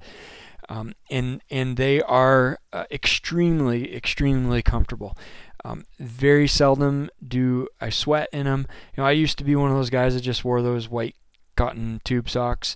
Um, 0.70 0.94
and 1.10 1.42
and 1.50 1.78
they 1.78 2.02
are 2.02 2.60
uh, 2.74 2.84
extremely 2.92 3.96
extremely 3.96 4.62
comfortable. 4.62 5.18
Um, 5.64 5.86
very 6.00 6.48
seldom 6.48 7.10
do 7.26 7.68
I 7.80 7.90
sweat 7.90 8.30
in 8.32 8.46
them. 8.46 8.68
You 8.96 9.02
know, 9.02 9.08
I 9.08 9.12
used 9.12 9.38
to 9.38 9.44
be 9.44 9.56
one 9.56 9.72
of 9.72 9.78
those 9.78 9.90
guys 9.90 10.14
that 10.14 10.22
just 10.22 10.46
wore 10.46 10.62
those 10.62 10.90
white 10.90 11.16
cotton 11.56 12.02
tube 12.04 12.30
socks, 12.30 12.76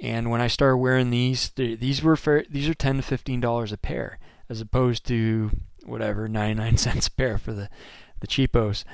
and 0.00 0.30
when 0.30 0.40
I 0.40 0.46
started 0.46 0.76
wearing 0.76 1.10
these, 1.10 1.50
these 1.56 2.02
were 2.02 2.16
for, 2.16 2.44
these 2.48 2.68
are 2.68 2.74
ten 2.74 2.96
to 2.96 3.02
fifteen 3.02 3.40
dollars 3.40 3.72
a 3.72 3.76
pair, 3.76 4.18
as 4.48 4.60
opposed 4.60 5.06
to 5.06 5.50
whatever 5.84 6.28
ninety 6.28 6.54
nine 6.54 6.76
cents 6.78 7.06
a 7.06 7.10
pair 7.12 7.38
for 7.38 7.52
the 7.52 7.68
the 8.20 8.26
cheapos. 8.26 8.84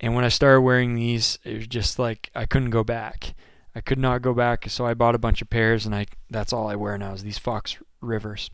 And 0.00 0.14
when 0.14 0.24
I 0.24 0.28
started 0.28 0.62
wearing 0.62 0.94
these, 0.94 1.38
it 1.44 1.54
was 1.54 1.66
just 1.66 1.98
like 1.98 2.30
I 2.34 2.46
couldn't 2.46 2.70
go 2.70 2.84
back. 2.84 3.34
I 3.74 3.80
could 3.80 3.98
not 3.98 4.20
go 4.20 4.34
back, 4.34 4.68
so 4.68 4.84
I 4.84 4.94
bought 4.94 5.14
a 5.14 5.18
bunch 5.18 5.40
of 5.40 5.48
pairs, 5.48 5.86
and 5.86 5.94
I 5.94 6.06
that's 6.30 6.52
all 6.52 6.68
I 6.68 6.76
wear 6.76 6.98
now 6.98 7.12
is 7.12 7.22
these 7.22 7.38
Fox 7.38 7.76
Rivers. 8.00 8.50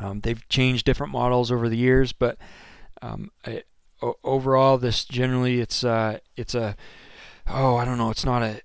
Um, 0.00 0.20
they've 0.20 0.46
changed 0.48 0.84
different 0.84 1.12
models 1.12 1.50
over 1.50 1.68
the 1.68 1.76
years, 1.76 2.12
but 2.12 2.36
um, 3.02 3.30
I, 3.46 3.62
o- 4.02 4.18
overall, 4.24 4.78
this 4.78 5.04
generally 5.04 5.60
it's 5.60 5.84
uh, 5.84 6.18
it's 6.36 6.54
a 6.54 6.76
oh 7.46 7.76
I 7.76 7.84
don't 7.84 7.98
know, 7.98 8.10
it's 8.10 8.24
not 8.24 8.42
a 8.42 8.60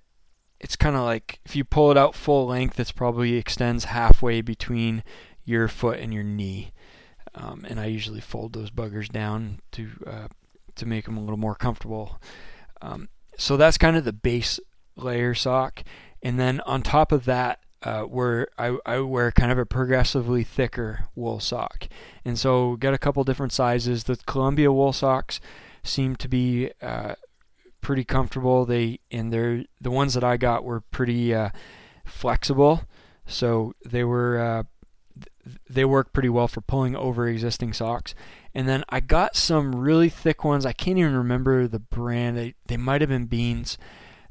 it's 0.64 0.76
kind 0.76 0.96
of 0.96 1.02
like 1.02 1.40
if 1.44 1.54
you 1.54 1.62
pull 1.62 1.90
it 1.90 1.98
out 1.98 2.14
full 2.14 2.46
length, 2.46 2.80
it 2.80 2.90
probably 2.96 3.34
extends 3.34 3.84
halfway 3.84 4.40
between 4.40 5.04
your 5.44 5.68
foot 5.68 6.00
and 6.00 6.14
your 6.14 6.22
knee. 6.22 6.72
Um, 7.34 7.66
and 7.68 7.78
I 7.78 7.84
usually 7.84 8.22
fold 8.22 8.54
those 8.54 8.70
buggers 8.70 9.12
down 9.12 9.60
to 9.72 9.90
uh, 10.06 10.28
to 10.76 10.86
make 10.86 11.04
them 11.04 11.18
a 11.18 11.20
little 11.20 11.36
more 11.36 11.54
comfortable. 11.54 12.18
Um, 12.80 13.10
so 13.36 13.58
that's 13.58 13.76
kind 13.76 13.94
of 13.94 14.06
the 14.06 14.14
base 14.14 14.58
layer 14.96 15.34
sock, 15.34 15.84
and 16.22 16.40
then 16.40 16.60
on 16.62 16.80
top 16.80 17.12
of 17.12 17.26
that, 17.26 17.60
uh, 17.82 18.04
where 18.04 18.48
I, 18.56 18.78
I 18.86 19.00
wear 19.00 19.30
kind 19.32 19.52
of 19.52 19.58
a 19.58 19.66
progressively 19.66 20.44
thicker 20.44 21.08
wool 21.14 21.40
sock. 21.40 21.88
And 22.24 22.38
so 22.38 22.76
get 22.76 22.94
a 22.94 22.98
couple 22.98 23.22
different 23.24 23.52
sizes. 23.52 24.04
The 24.04 24.16
Columbia 24.24 24.72
wool 24.72 24.94
socks 24.94 25.40
seem 25.82 26.16
to 26.16 26.28
be 26.28 26.70
uh, 26.80 27.16
pretty 27.84 28.02
comfortable. 28.02 28.64
They 28.64 28.98
and 29.12 29.32
they're 29.32 29.64
the 29.80 29.92
ones 29.92 30.14
that 30.14 30.24
I 30.24 30.36
got 30.36 30.64
were 30.64 30.80
pretty 30.80 31.32
uh, 31.32 31.50
flexible, 32.04 32.82
so 33.26 33.74
they 33.84 34.02
were 34.02 34.38
uh, 34.38 34.62
they 35.68 35.84
work 35.84 36.12
pretty 36.12 36.28
well 36.28 36.48
for 36.48 36.60
pulling 36.60 36.96
over 36.96 37.28
existing 37.28 37.72
socks. 37.74 38.14
And 38.52 38.68
then 38.68 38.82
I 38.88 39.00
got 39.00 39.36
some 39.36 39.74
really 39.74 40.08
thick 40.08 40.44
ones. 40.44 40.66
I 40.66 40.72
can't 40.72 40.98
even 40.98 41.16
remember 41.16 41.68
the 41.68 41.78
brand. 41.78 42.36
They 42.36 42.54
they 42.66 42.76
might 42.76 43.02
have 43.02 43.10
been 43.10 43.26
Beans, 43.26 43.78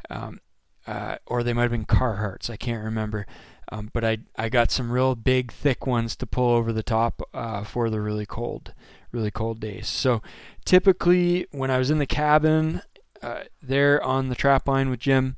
um, 0.10 0.42
uh, 0.86 1.18
or 1.26 1.44
they 1.44 1.54
might 1.54 1.64
have 1.64 1.72
been 1.72 1.86
Carhartts. 1.86 2.50
I 2.50 2.58
can't 2.58 2.84
remember. 2.84 3.26
Um, 3.72 3.90
but 3.94 4.04
I 4.04 4.18
I 4.36 4.50
got 4.50 4.72
some 4.72 4.92
real 4.92 5.16
big 5.16 5.52
thick 5.52 5.88
ones 5.88 6.16
to 6.18 6.26
pull 6.26 6.52
over 6.56 6.74
the 6.74 6.84
top 6.84 7.22
uh, 7.34 7.64
for 7.64 7.90
the 7.90 8.02
really 8.02 8.26
cold 8.26 8.74
really 9.14 9.32
cold 9.32 9.60
days. 9.60 9.88
So 9.88 10.22
typically 10.66 11.46
when 11.52 11.72
I 11.72 11.78
was 11.78 11.92
in 11.92 12.00
the 12.00 12.08
cabin 12.08 12.82
uh, 13.24 13.44
there 13.62 14.04
on 14.04 14.30
the 14.30 14.36
trap 14.36 14.68
line 14.68 14.90
with 14.90 15.00
Jim, 15.00 15.36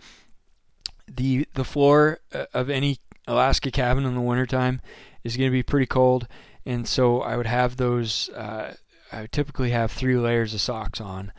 the 1.08 1.48
the 1.54 1.64
floor 1.64 2.20
uh, 2.34 2.46
of 2.54 2.70
any 2.70 2.98
Alaska 3.28 3.72
cabin 3.72 4.06
in 4.06 4.16
the 4.16 4.22
wintertime 4.22 4.82
is 5.24 5.38
going 5.38 5.50
to 5.50 5.54
be 5.54 5.64
pretty 5.64 5.86
cold, 5.86 6.28
and 6.66 6.88
so 6.88 7.22
I 7.22 7.38
would 7.38 7.46
have 7.46 7.78
those. 7.78 8.30
Uh, 8.30 8.74
I 9.12 9.22
would 9.22 9.32
typically 9.32 9.70
have 9.70 9.92
three 9.92 10.18
layers 10.18 10.54
of 10.54 10.62
socks 10.62 11.00
on. 11.00 11.32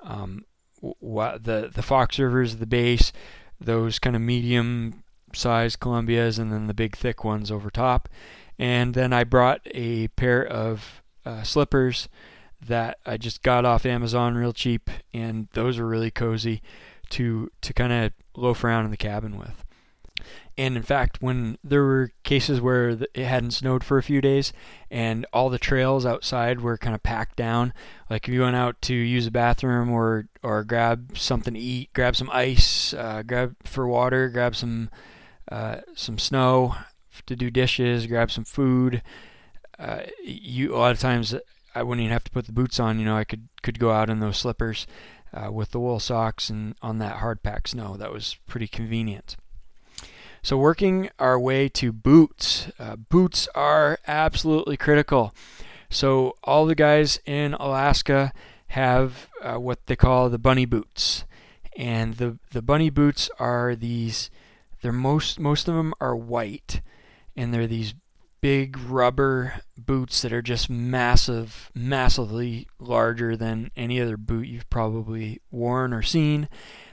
Um, 0.00 0.44
the 0.80 1.70
the 1.74 1.82
Fox 1.82 2.18
Rivers, 2.18 2.56
the 2.56 2.66
base, 2.66 3.12
those 3.60 3.98
kind 3.98 4.14
of 4.14 4.22
medium 4.22 5.02
sized 5.34 5.80
Columbias, 5.80 6.38
and 6.38 6.52
then 6.52 6.68
the 6.68 6.74
big 6.74 6.96
thick 6.96 7.24
ones 7.24 7.50
over 7.50 7.70
top. 7.70 8.08
And 8.58 8.94
then 8.94 9.12
I 9.12 9.24
brought 9.24 9.60
a 9.66 10.08
pair 10.08 10.44
of 10.44 11.02
uh, 11.24 11.42
slippers 11.42 12.08
that 12.66 12.98
I 13.06 13.16
just 13.16 13.42
got 13.42 13.64
off 13.64 13.86
Amazon 13.86 14.34
real 14.34 14.52
cheap, 14.52 14.90
and 15.14 15.48
those 15.52 15.78
are 15.78 15.86
really 15.86 16.10
cozy 16.10 16.62
to 17.10 17.50
to 17.62 17.72
kind 17.72 17.92
of 17.92 18.12
loaf 18.36 18.64
around 18.64 18.84
in 18.84 18.90
the 18.90 18.96
cabin 18.96 19.38
with. 19.38 19.64
And 20.56 20.76
in 20.76 20.82
fact, 20.82 21.22
when 21.22 21.56
there 21.62 21.84
were 21.84 22.10
cases 22.24 22.60
where 22.60 22.88
it 22.90 23.16
hadn't 23.16 23.52
snowed 23.52 23.84
for 23.84 23.96
a 23.96 24.02
few 24.02 24.20
days 24.20 24.52
and 24.90 25.24
all 25.32 25.50
the 25.50 25.58
trails 25.58 26.04
outside 26.04 26.60
were 26.60 26.76
kind 26.76 26.96
of 26.96 27.02
packed 27.04 27.36
down, 27.36 27.72
like 28.10 28.26
if 28.26 28.34
you 28.34 28.40
went 28.40 28.56
out 28.56 28.82
to 28.82 28.94
use 28.94 29.28
a 29.28 29.30
bathroom 29.30 29.88
or 29.88 30.26
or 30.42 30.64
grab 30.64 31.16
something 31.16 31.54
to 31.54 31.60
eat, 31.60 31.92
grab 31.92 32.16
some 32.16 32.28
ice, 32.32 32.92
uh, 32.92 33.22
grab 33.24 33.54
for 33.62 33.86
water, 33.86 34.28
grab 34.28 34.56
some 34.56 34.90
uh, 35.50 35.76
some 35.94 36.18
snow 36.18 36.74
to 37.26 37.36
do 37.36 37.50
dishes, 37.50 38.08
grab 38.08 38.30
some 38.32 38.44
food. 38.44 39.02
Uh, 39.78 40.00
you 40.24 40.74
a 40.74 40.76
lot 40.76 40.90
of 40.90 40.98
times 40.98 41.36
I 41.78 41.82
wouldn't 41.82 42.04
even 42.04 42.12
have 42.12 42.24
to 42.24 42.30
put 42.30 42.46
the 42.46 42.52
boots 42.52 42.80
on. 42.80 42.98
You 42.98 43.04
know, 43.04 43.16
I 43.16 43.24
could 43.24 43.48
could 43.62 43.78
go 43.78 43.92
out 43.92 44.10
in 44.10 44.20
those 44.20 44.38
slippers 44.38 44.86
uh, 45.32 45.52
with 45.52 45.70
the 45.70 45.80
wool 45.80 46.00
socks 46.00 46.50
and 46.50 46.74
on 46.82 46.98
that 46.98 47.16
hard 47.16 47.42
pack 47.42 47.68
snow. 47.68 47.96
That 47.96 48.12
was 48.12 48.36
pretty 48.46 48.66
convenient. 48.66 49.36
So, 50.42 50.56
working 50.56 51.10
our 51.18 51.38
way 51.38 51.68
to 51.70 51.92
boots. 51.92 52.70
Uh, 52.78 52.96
boots 52.96 53.48
are 53.54 53.98
absolutely 54.06 54.76
critical. 54.76 55.34
So, 55.90 56.34
all 56.44 56.66
the 56.66 56.74
guys 56.74 57.20
in 57.26 57.54
Alaska 57.54 58.32
have 58.68 59.28
uh, 59.42 59.56
what 59.56 59.86
they 59.86 59.96
call 59.96 60.28
the 60.28 60.38
bunny 60.38 60.64
boots. 60.64 61.24
And 61.76 62.14
the, 62.14 62.38
the 62.50 62.62
bunny 62.62 62.90
boots 62.90 63.30
are 63.38 63.76
these, 63.76 64.30
they're 64.82 64.92
most, 64.92 65.38
most 65.38 65.68
of 65.68 65.74
them 65.74 65.94
are 66.00 66.16
white. 66.16 66.82
And 67.36 67.54
they're 67.54 67.68
these 67.68 67.94
big 68.40 68.78
rubber 68.78 69.60
boots 69.76 70.22
that 70.22 70.32
are 70.32 70.42
just 70.42 70.70
massive, 70.70 71.70
massively 71.74 72.66
larger 72.78 73.36
than 73.36 73.70
any 73.76 74.00
other 74.00 74.16
boot 74.16 74.46
you've 74.46 74.70
probably 74.70 75.40
worn 75.50 75.92
or 75.92 76.02
seen. 76.02 76.48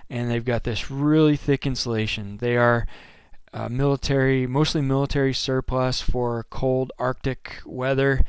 And 0.09 0.29
they've 0.29 0.45
got 0.45 0.63
this 0.63 0.91
really 0.91 1.35
thick 1.35 1.65
insulation. 1.65 2.37
They 2.37 2.57
are 2.57 2.85
uh, 3.53 3.69
military, 3.69 4.45
mostly 4.45 4.81
military 4.81 5.33
surplus 5.33 6.01
for 6.01 6.45
cold 6.49 6.91
Arctic 6.99 7.61
weather, 7.65 8.21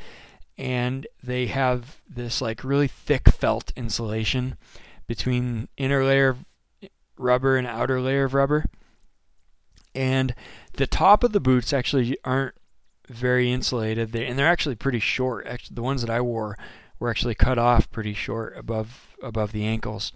and 0.57 1.07
they 1.23 1.47
have 1.47 2.01
this 2.09 2.41
like 2.41 2.65
really 2.65 2.89
thick 2.89 3.29
felt 3.29 3.73
insulation 3.77 4.57
between 5.07 5.69
inner 5.77 6.05
layer 6.05 6.29
of 6.29 6.45
rubber 7.19 7.57
and 7.57 7.67
outer 7.67 8.01
layer 8.01 8.25
of 8.25 8.35
rubber. 8.35 8.67
And 9.95 10.35
the 10.75 10.87
top 10.87 11.25
of 11.25 11.33
the 11.33 11.41
boots 11.41 11.73
actually 11.73 12.17
aren't 12.23 12.55
very 13.09 13.53
insulated, 13.53 14.13
they, 14.13 14.27
and 14.27 14.39
they're 14.39 14.49
actually 14.49 14.75
pretty 14.75 15.01
short. 15.01 15.47
Actually, 15.47 15.75
the 15.75 15.83
ones 15.83 16.01
that 16.03 16.11
I 16.11 16.21
wore 16.21 16.57
were 16.99 17.11
actually 17.11 17.35
cut 17.35 17.59
off 17.59 17.91
pretty 17.91 18.15
short 18.15 18.57
above 18.57 19.17
above 19.23 19.53
the 19.53 19.65
ankles, 19.65 20.13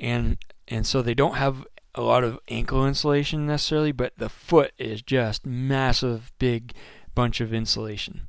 and 0.00 0.36
and 0.68 0.86
so 0.86 1.02
they 1.02 1.14
don't 1.14 1.36
have 1.36 1.66
a 1.94 2.02
lot 2.02 2.24
of 2.24 2.38
ankle 2.48 2.86
insulation 2.86 3.46
necessarily, 3.46 3.92
but 3.92 4.12
the 4.18 4.28
foot 4.28 4.72
is 4.78 5.00
just 5.02 5.46
massive, 5.46 6.32
big 6.38 6.74
bunch 7.14 7.40
of 7.40 7.54
insulation. 7.54 8.26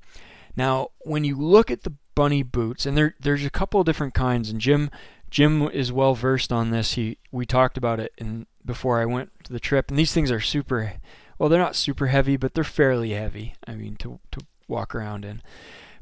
Now, 0.55 0.89
when 0.99 1.23
you 1.23 1.37
look 1.37 1.71
at 1.71 1.83
the 1.83 1.93
bunny 2.13 2.43
boots, 2.43 2.85
and 2.85 2.97
there 2.97 3.15
there's 3.19 3.45
a 3.45 3.49
couple 3.49 3.79
of 3.79 3.85
different 3.85 4.13
kinds, 4.13 4.49
and 4.49 4.59
Jim 4.59 4.89
Jim 5.29 5.63
is 5.63 5.91
well 5.91 6.15
versed 6.15 6.51
on 6.51 6.71
this. 6.71 6.93
He 6.93 7.17
we 7.31 7.45
talked 7.45 7.77
about 7.77 7.99
it 7.99 8.13
in 8.17 8.47
before 8.63 9.01
I 9.01 9.05
went 9.05 9.31
to 9.43 9.53
the 9.53 9.59
trip, 9.59 9.89
and 9.89 9.99
these 9.99 10.13
things 10.13 10.31
are 10.31 10.39
super. 10.39 10.93
Well, 11.37 11.49
they're 11.49 11.59
not 11.59 11.75
super 11.75 12.07
heavy, 12.07 12.37
but 12.37 12.53
they're 12.53 12.63
fairly 12.63 13.11
heavy. 13.11 13.55
I 13.67 13.75
mean, 13.75 13.95
to 13.97 14.19
to 14.31 14.45
walk 14.67 14.95
around 14.95 15.25
in. 15.25 15.41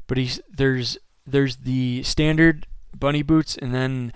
But 0.06 0.18
he's 0.18 0.40
there's 0.48 0.98
there's 1.26 1.56
the 1.56 2.02
standard 2.02 2.66
bunny 2.96 3.22
boots, 3.22 3.56
and 3.56 3.74
then 3.74 4.12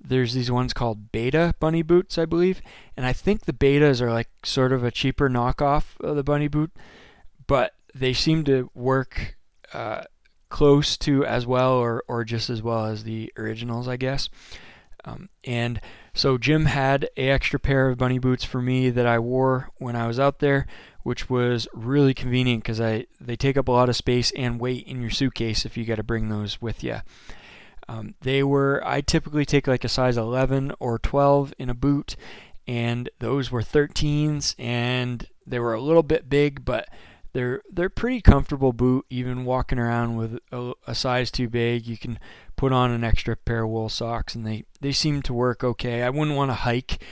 there's 0.00 0.34
these 0.34 0.50
ones 0.50 0.72
called 0.72 1.12
Beta 1.12 1.54
bunny 1.60 1.82
boots, 1.82 2.18
I 2.18 2.24
believe, 2.24 2.60
and 2.96 3.06
I 3.06 3.12
think 3.12 3.44
the 3.44 3.52
Betas 3.52 4.00
are 4.00 4.12
like 4.12 4.28
sort 4.44 4.72
of 4.72 4.82
a 4.82 4.90
cheaper 4.90 5.28
knockoff 5.28 6.00
of 6.00 6.16
the 6.16 6.24
bunny 6.24 6.48
boot, 6.48 6.72
but 7.46 7.74
they 7.94 8.12
seem 8.12 8.44
to 8.44 8.70
work 8.74 9.36
uh, 9.72 10.02
close 10.48 10.96
to 10.98 11.24
as 11.24 11.46
well 11.46 11.72
or, 11.72 12.02
or 12.08 12.24
just 12.24 12.50
as 12.50 12.62
well 12.62 12.86
as 12.86 13.04
the 13.04 13.32
originals, 13.36 13.88
I 13.88 13.96
guess. 13.96 14.28
Um, 15.04 15.28
and 15.44 15.80
so 16.14 16.38
Jim 16.38 16.66
had 16.66 17.08
a 17.16 17.28
extra 17.28 17.58
pair 17.58 17.88
of 17.88 17.98
bunny 17.98 18.18
boots 18.18 18.44
for 18.44 18.62
me 18.62 18.90
that 18.90 19.06
I 19.06 19.18
wore 19.18 19.70
when 19.78 19.96
I 19.96 20.06
was 20.06 20.20
out 20.20 20.38
there, 20.38 20.66
which 21.02 21.28
was 21.28 21.66
really 21.72 22.14
convenient 22.14 22.62
because 22.62 22.80
I 22.80 23.06
they 23.20 23.34
take 23.34 23.56
up 23.56 23.68
a 23.68 23.72
lot 23.72 23.88
of 23.88 23.96
space 23.96 24.30
and 24.36 24.60
weight 24.60 24.86
in 24.86 25.00
your 25.00 25.10
suitcase 25.10 25.64
if 25.64 25.76
you 25.76 25.84
got 25.84 25.96
to 25.96 26.04
bring 26.04 26.28
those 26.28 26.62
with 26.62 26.84
you. 26.84 26.98
Um, 27.88 28.14
they 28.20 28.42
were, 28.42 28.80
I 28.86 29.00
typically 29.00 29.44
take 29.44 29.66
like 29.66 29.84
a 29.84 29.88
size 29.88 30.16
11 30.16 30.72
or 30.78 30.98
12 30.98 31.52
in 31.58 31.68
a 31.68 31.74
boot, 31.74 32.16
and 32.66 33.10
those 33.18 33.50
were 33.50 33.60
13s, 33.60 34.54
and 34.58 35.26
they 35.46 35.58
were 35.58 35.74
a 35.74 35.80
little 35.80 36.02
bit 36.02 36.28
big, 36.28 36.64
but 36.64 36.88
they're 37.32 37.62
they're 37.70 37.88
pretty 37.88 38.20
comfortable 38.20 38.72
boot. 38.72 39.06
Even 39.10 39.44
walking 39.44 39.78
around 39.78 40.16
with 40.16 40.38
a, 40.50 40.72
a 40.86 40.94
size 40.94 41.30
too 41.30 41.48
big, 41.48 41.86
you 41.86 41.96
can 41.96 42.18
put 42.56 42.72
on 42.72 42.90
an 42.90 43.04
extra 43.04 43.36
pair 43.36 43.64
of 43.64 43.70
wool 43.70 43.88
socks, 43.88 44.34
and 44.34 44.46
they 44.46 44.64
they 44.80 44.92
seem 44.92 45.22
to 45.22 45.32
work 45.32 45.64
okay. 45.64 46.02
I 46.02 46.10
wouldn't 46.10 46.36
want 46.36 46.50
to 46.50 46.56
hike 46.56 47.02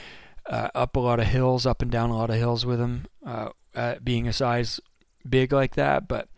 uh, 0.45 0.69
up 0.75 0.95
a 0.95 0.99
lot 0.99 1.19
of 1.19 1.27
hills, 1.27 1.65
up 1.65 1.81
and 1.81 1.91
down 1.91 2.09
a 2.09 2.17
lot 2.17 2.29
of 2.29 2.35
hills 2.35 2.65
with 2.65 2.79
them, 2.79 3.05
uh, 3.25 3.49
uh, 3.75 3.95
being 4.03 4.27
a 4.27 4.33
size 4.33 4.79
big 5.27 5.51
like 5.51 5.75
that. 5.75 6.07
But 6.07 6.29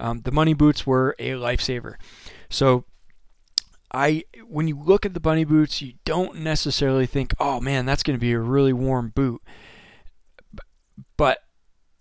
um, 0.00 0.20
the 0.22 0.32
bunny 0.32 0.54
boots 0.54 0.86
were 0.86 1.16
a 1.18 1.30
lifesaver. 1.30 1.94
So 2.48 2.84
I 3.92 4.24
when 4.46 4.68
you 4.68 4.80
look 4.80 5.06
at 5.06 5.14
the 5.14 5.20
bunny 5.20 5.44
boots, 5.44 5.82
you 5.82 5.94
don't 6.04 6.40
necessarily 6.40 7.06
think, 7.06 7.34
"Oh 7.38 7.60
man, 7.60 7.86
that's 7.86 8.02
going 8.02 8.16
to 8.16 8.20
be 8.20 8.32
a 8.32 8.40
really 8.40 8.72
warm 8.72 9.10
boot." 9.10 9.42
But 11.16 11.38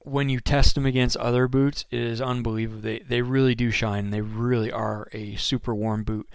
when 0.04 0.30
you 0.30 0.40
test 0.40 0.76
them 0.76 0.86
against 0.86 1.18
other 1.18 1.48
boots, 1.48 1.86
it 1.92 2.02
is 2.02 2.22
unbelievable. 2.22 2.82
They 2.82 3.00
they 3.00 3.22
really 3.22 3.56
do 3.56 3.72
shine. 3.72 4.10
They 4.10 4.22
really 4.22 4.72
are 4.72 5.08
a 5.14 5.36
super 5.36 5.74
warm 5.74 6.04
boot, 6.04 6.30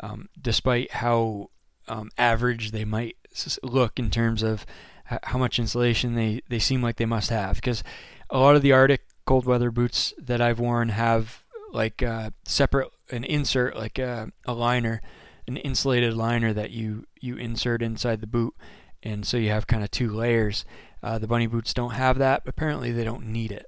um, 0.00 0.28
despite 0.40 0.92
how 0.92 1.50
um, 1.88 2.10
average 2.16 2.70
they 2.70 2.84
might 2.84 3.16
look 3.62 3.98
in 3.98 4.10
terms 4.10 4.42
of 4.42 4.64
how 5.04 5.38
much 5.38 5.58
insulation 5.58 6.14
they, 6.14 6.40
they 6.48 6.58
seem 6.58 6.82
like 6.82 6.96
they 6.96 7.04
must 7.04 7.30
have. 7.30 7.56
Because 7.56 7.84
a 8.30 8.38
lot 8.38 8.56
of 8.56 8.62
the 8.62 8.72
Arctic 8.72 9.02
cold 9.26 9.44
weather 9.46 9.70
boots 9.70 10.14
that 10.18 10.40
I've 10.40 10.60
worn 10.60 10.90
have 10.90 11.42
like 11.72 12.02
uh, 12.02 12.30
separate 12.44 12.90
an 13.10 13.24
insert 13.24 13.76
like 13.76 13.98
a, 13.98 14.30
a 14.46 14.54
liner, 14.54 15.02
an 15.46 15.56
insulated 15.58 16.14
liner 16.14 16.52
that 16.52 16.70
you 16.70 17.06
you 17.20 17.36
insert 17.36 17.82
inside 17.82 18.20
the 18.20 18.26
boot, 18.26 18.54
and 19.02 19.26
so 19.26 19.36
you 19.36 19.50
have 19.50 19.66
kind 19.66 19.82
of 19.82 19.90
two 19.90 20.10
layers. 20.10 20.64
Uh, 21.04 21.18
the 21.18 21.26
bunny 21.26 21.46
boots 21.46 21.74
don't 21.74 21.92
have 21.92 22.16
that. 22.18 22.42
Apparently, 22.46 22.90
they 22.90 23.04
don't 23.04 23.26
need 23.26 23.52
it. 23.52 23.66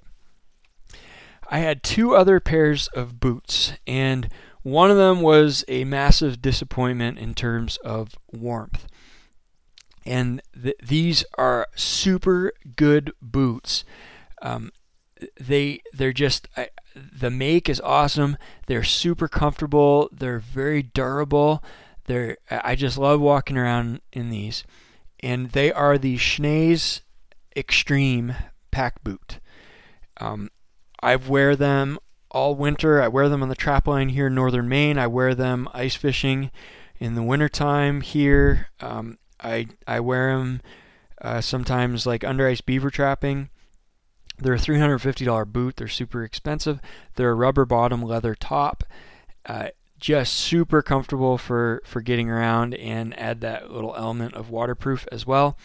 I 1.49 1.59
had 1.59 1.83
two 1.83 2.15
other 2.15 2.39
pairs 2.39 2.87
of 2.89 3.19
boots, 3.19 3.73
and 3.85 4.27
one 4.63 4.89
of 4.91 4.97
them 4.97 5.21
was 5.21 5.63
a 5.67 5.83
massive 5.85 6.41
disappointment 6.41 7.19
in 7.19 7.35
terms 7.35 7.77
of 7.85 8.15
warmth. 8.33 8.87
And 10.05 10.41
th- 10.61 10.75
these 10.83 11.23
are 11.37 11.67
super 11.75 12.51
good 12.75 13.13
boots 13.21 13.83
Um, 14.41 14.71
they 15.39 15.81
they're 15.93 16.13
just 16.13 16.47
I, 16.55 16.69
the 16.95 17.31
make 17.31 17.69
is 17.69 17.81
awesome. 17.81 18.37
They're 18.67 18.83
super 18.83 19.27
comfortable. 19.27 20.09
They're 20.11 20.39
very 20.39 20.83
durable. 20.83 21.63
They're 22.05 22.37
I 22.49 22.75
just 22.75 22.97
love 22.97 23.19
walking 23.19 23.57
around 23.57 24.01
in 24.13 24.29
these, 24.29 24.63
and 25.21 25.51
they 25.51 25.71
are 25.71 25.97
the 25.97 26.17
Schnees 26.17 27.01
Extreme 27.57 28.35
Pack 28.71 29.03
Boot. 29.03 29.39
Um, 30.21 30.49
I 31.01 31.15
wear 31.15 31.55
them 31.55 31.97
all 32.31 32.55
winter. 32.55 33.01
I 33.01 33.07
wear 33.07 33.27
them 33.27 33.41
on 33.43 33.49
the 33.49 33.55
trap 33.55 33.87
line 33.87 34.09
here 34.09 34.27
in 34.27 34.35
northern 34.35 34.69
Maine. 34.69 34.97
I 34.97 35.07
wear 35.07 35.33
them 35.33 35.67
ice 35.73 35.95
fishing 35.95 36.51
in 36.99 37.15
the 37.15 37.23
wintertime 37.23 38.01
here. 38.01 38.69
Um, 38.79 39.17
I 39.39 39.67
I 39.87 39.99
wear 39.99 40.37
them 40.37 40.61
uh, 41.21 41.41
sometimes 41.41 42.05
like 42.05 42.23
under 42.23 42.47
ice 42.47 42.61
beaver 42.61 42.89
trapping. 42.89 43.49
They're 44.39 44.53
a 44.53 44.57
$350 44.57 45.47
boot. 45.47 45.77
They're 45.77 45.87
super 45.87 46.23
expensive. 46.23 46.79
They're 47.15 47.31
a 47.31 47.35
rubber 47.35 47.65
bottom, 47.65 48.03
leather 48.03 48.35
top. 48.35 48.83
Uh, 49.45 49.69
just 49.99 50.33
super 50.33 50.83
comfortable 50.83 51.39
for, 51.39 51.81
for 51.83 52.01
getting 52.01 52.29
around 52.29 52.75
and 52.75 53.19
add 53.19 53.41
that 53.41 53.71
little 53.71 53.95
element 53.97 54.35
of 54.35 54.51
waterproof 54.51 55.07
as 55.11 55.25
well. 55.25 55.57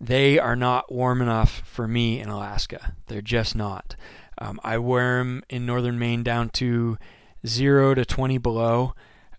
They 0.00 0.38
are 0.38 0.56
not 0.56 0.90
warm 0.90 1.20
enough 1.20 1.62
for 1.66 1.86
me 1.86 2.20
in 2.20 2.28
Alaska. 2.28 2.94
They're 3.06 3.20
just 3.20 3.54
not. 3.54 3.96
Um, 4.38 4.58
I 4.64 4.78
wear 4.78 5.18
them 5.18 5.42
in 5.50 5.66
northern 5.66 5.98
Maine 5.98 6.22
down 6.22 6.48
to 6.50 6.96
0 7.46 7.94
to 7.94 8.04
20 8.04 8.38
below. 8.38 8.94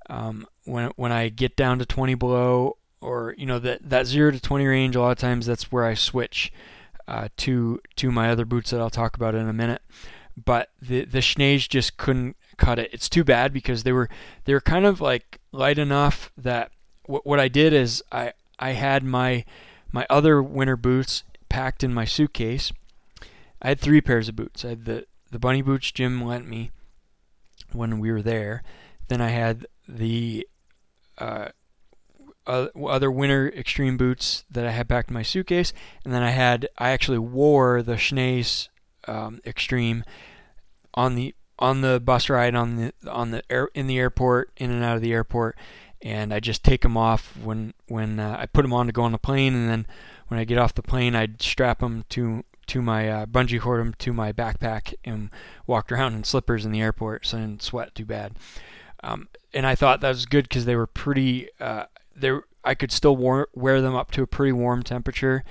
Um, 0.10 0.46
when, 0.66 0.92
when 0.96 1.12
I 1.12 1.30
get 1.30 1.56
down 1.56 1.80
to 1.80 1.86
20 1.86 2.14
below, 2.16 2.78
or 3.02 3.34
you 3.38 3.48
know 3.48 3.58
that 3.58 3.90
that 3.90 4.06
0 4.06 4.32
to 4.32 4.40
20 4.40 4.66
range, 4.68 4.96
a 4.96 5.02
lot 5.02 5.12
of 5.12 5.18
times 5.18 5.48
that's 5.48 5.72
where 5.72 5.86
I 5.86 5.96
switch 5.96 6.54
uh, 7.08 7.30
to 7.38 7.82
to 7.96 8.12
my 8.12 8.30
other 8.30 8.46
boots 8.46 8.70
that 8.70 8.80
I'll 8.80 8.90
talk 8.92 9.16
about 9.16 9.34
in 9.34 9.50
a 9.50 9.54
minute. 9.54 9.82
But 10.44 10.70
the 10.82 11.06
the 11.06 11.20
Schnees 11.20 11.68
just 11.68 11.98
couldn't 11.98 12.38
cut 12.58 12.78
it. 12.78 12.90
It's 12.94 13.10
too 13.10 13.24
bad 13.24 13.52
because 13.52 13.84
they 13.84 13.92
were 13.92 14.10
they 14.46 14.54
were 14.54 14.62
kind 14.62 14.86
of 14.86 15.02
like 15.02 15.40
light 15.52 15.80
enough 15.80 16.32
that 16.38 16.72
what 17.06 17.26
what 17.26 17.40
I 17.40 17.48
did 17.48 17.74
is 17.74 18.04
I 18.12 18.34
I 18.60 18.72
had 18.72 19.04
my 19.04 19.46
my 19.92 20.06
other 20.10 20.42
winter 20.42 20.78
boots 20.78 21.24
packed 21.50 21.84
in 21.84 21.94
my 21.94 22.06
suitcase. 22.06 22.72
I 23.62 23.70
had 23.70 23.80
three 23.80 24.02
pairs 24.02 24.30
of 24.30 24.36
boots. 24.36 24.66
I 24.66 24.70
had 24.70 24.86
the 24.86 25.06
the 25.32 25.40
bunny 25.40 25.62
boots 25.62 25.92
Jim 25.92 26.24
lent 26.24 26.48
me 26.48 26.72
when 27.72 28.00
we 28.00 28.12
were 28.12 28.22
there. 28.22 28.64
Then 29.08 29.22
I 29.22 29.30
had 29.30 29.66
the 29.88 30.48
uh, 31.18 31.50
other 32.48 33.12
winter 33.12 33.50
extreme 33.56 33.98
boots 33.98 34.44
that 34.50 34.66
I 34.66 34.72
had 34.72 34.90
packed 34.90 35.10
in 35.10 35.14
my 35.14 35.22
suitcase, 35.22 35.74
and 36.04 36.14
then 36.14 36.24
I 36.24 36.32
had 36.32 36.68
I 36.78 36.92
actually 36.92 37.20
wore 37.20 37.82
the 37.82 37.96
Schnees 37.96 38.68
um, 39.08 39.40
Extreme 39.46 40.04
on 40.94 41.16
the 41.16 41.36
on 41.60 41.82
the 41.82 42.00
bus 42.00 42.30
ride 42.30 42.56
on 42.56 42.76
the 42.76 42.94
on 43.10 43.32
the 43.32 43.44
air 43.50 43.70
in 43.74 43.88
the 43.88 44.00
airport 44.00 44.52
in 44.58 44.72
and 44.72 44.84
out 44.84 44.96
of 44.96 45.02
the 45.02 45.14
airport, 45.14 45.56
and 46.02 46.34
I 46.34 46.40
just 46.40 46.64
take 46.64 46.82
them 46.82 46.98
off 46.98 47.38
when 47.38 47.74
when 47.88 48.20
uh, 48.20 48.38
I 48.40 48.46
put 48.46 48.64
them 48.64 48.74
on 48.74 48.88
to 48.88 48.92
go 48.92 49.04
on 49.04 49.12
the 49.12 49.18
plane, 49.18 49.54
and 49.54 49.70
then 49.70 49.86
when 50.28 50.40
I 50.40 50.44
get 50.44 50.58
off 50.58 50.74
the 50.74 50.82
plane, 50.82 51.16
I'd 51.16 51.42
strap 51.42 51.80
them 51.80 52.06
to 52.10 52.44
to 52.68 52.82
my 52.82 53.10
uh, 53.10 53.26
bungee 53.26 53.60
cord 53.60 53.82
them 53.82 53.94
to 54.00 54.14
my 54.14 54.32
backpack 54.32 54.94
and 55.04 55.30
walked 55.68 55.92
around 55.92 56.14
in 56.14 56.24
slippers 56.24 56.66
in 56.66 56.72
the 56.72 56.82
airport, 56.82 57.26
so 57.26 57.38
I 57.38 57.42
didn't 57.42 57.64
sweat 57.64 57.94
too 57.94 58.06
bad. 58.06 58.34
Um, 59.04 59.28
and 59.54 59.66
I 59.66 59.76
thought 59.76 60.02
that 60.02 60.10
was 60.10 60.26
good 60.26 60.48
because 60.48 60.66
they 60.66 60.76
were 60.76 60.88
pretty. 60.88 61.50
Uh, 61.60 61.86
they 62.16 62.32
I 62.64 62.76
could 62.76 62.92
still 62.92 63.16
war- 63.16 63.50
wear 63.54 63.82
them 63.82 63.96
up 63.96 64.12
to 64.12 64.24
a 64.24 64.28
pretty 64.28 64.52
warm 64.52 64.84
temperature, 64.84 65.44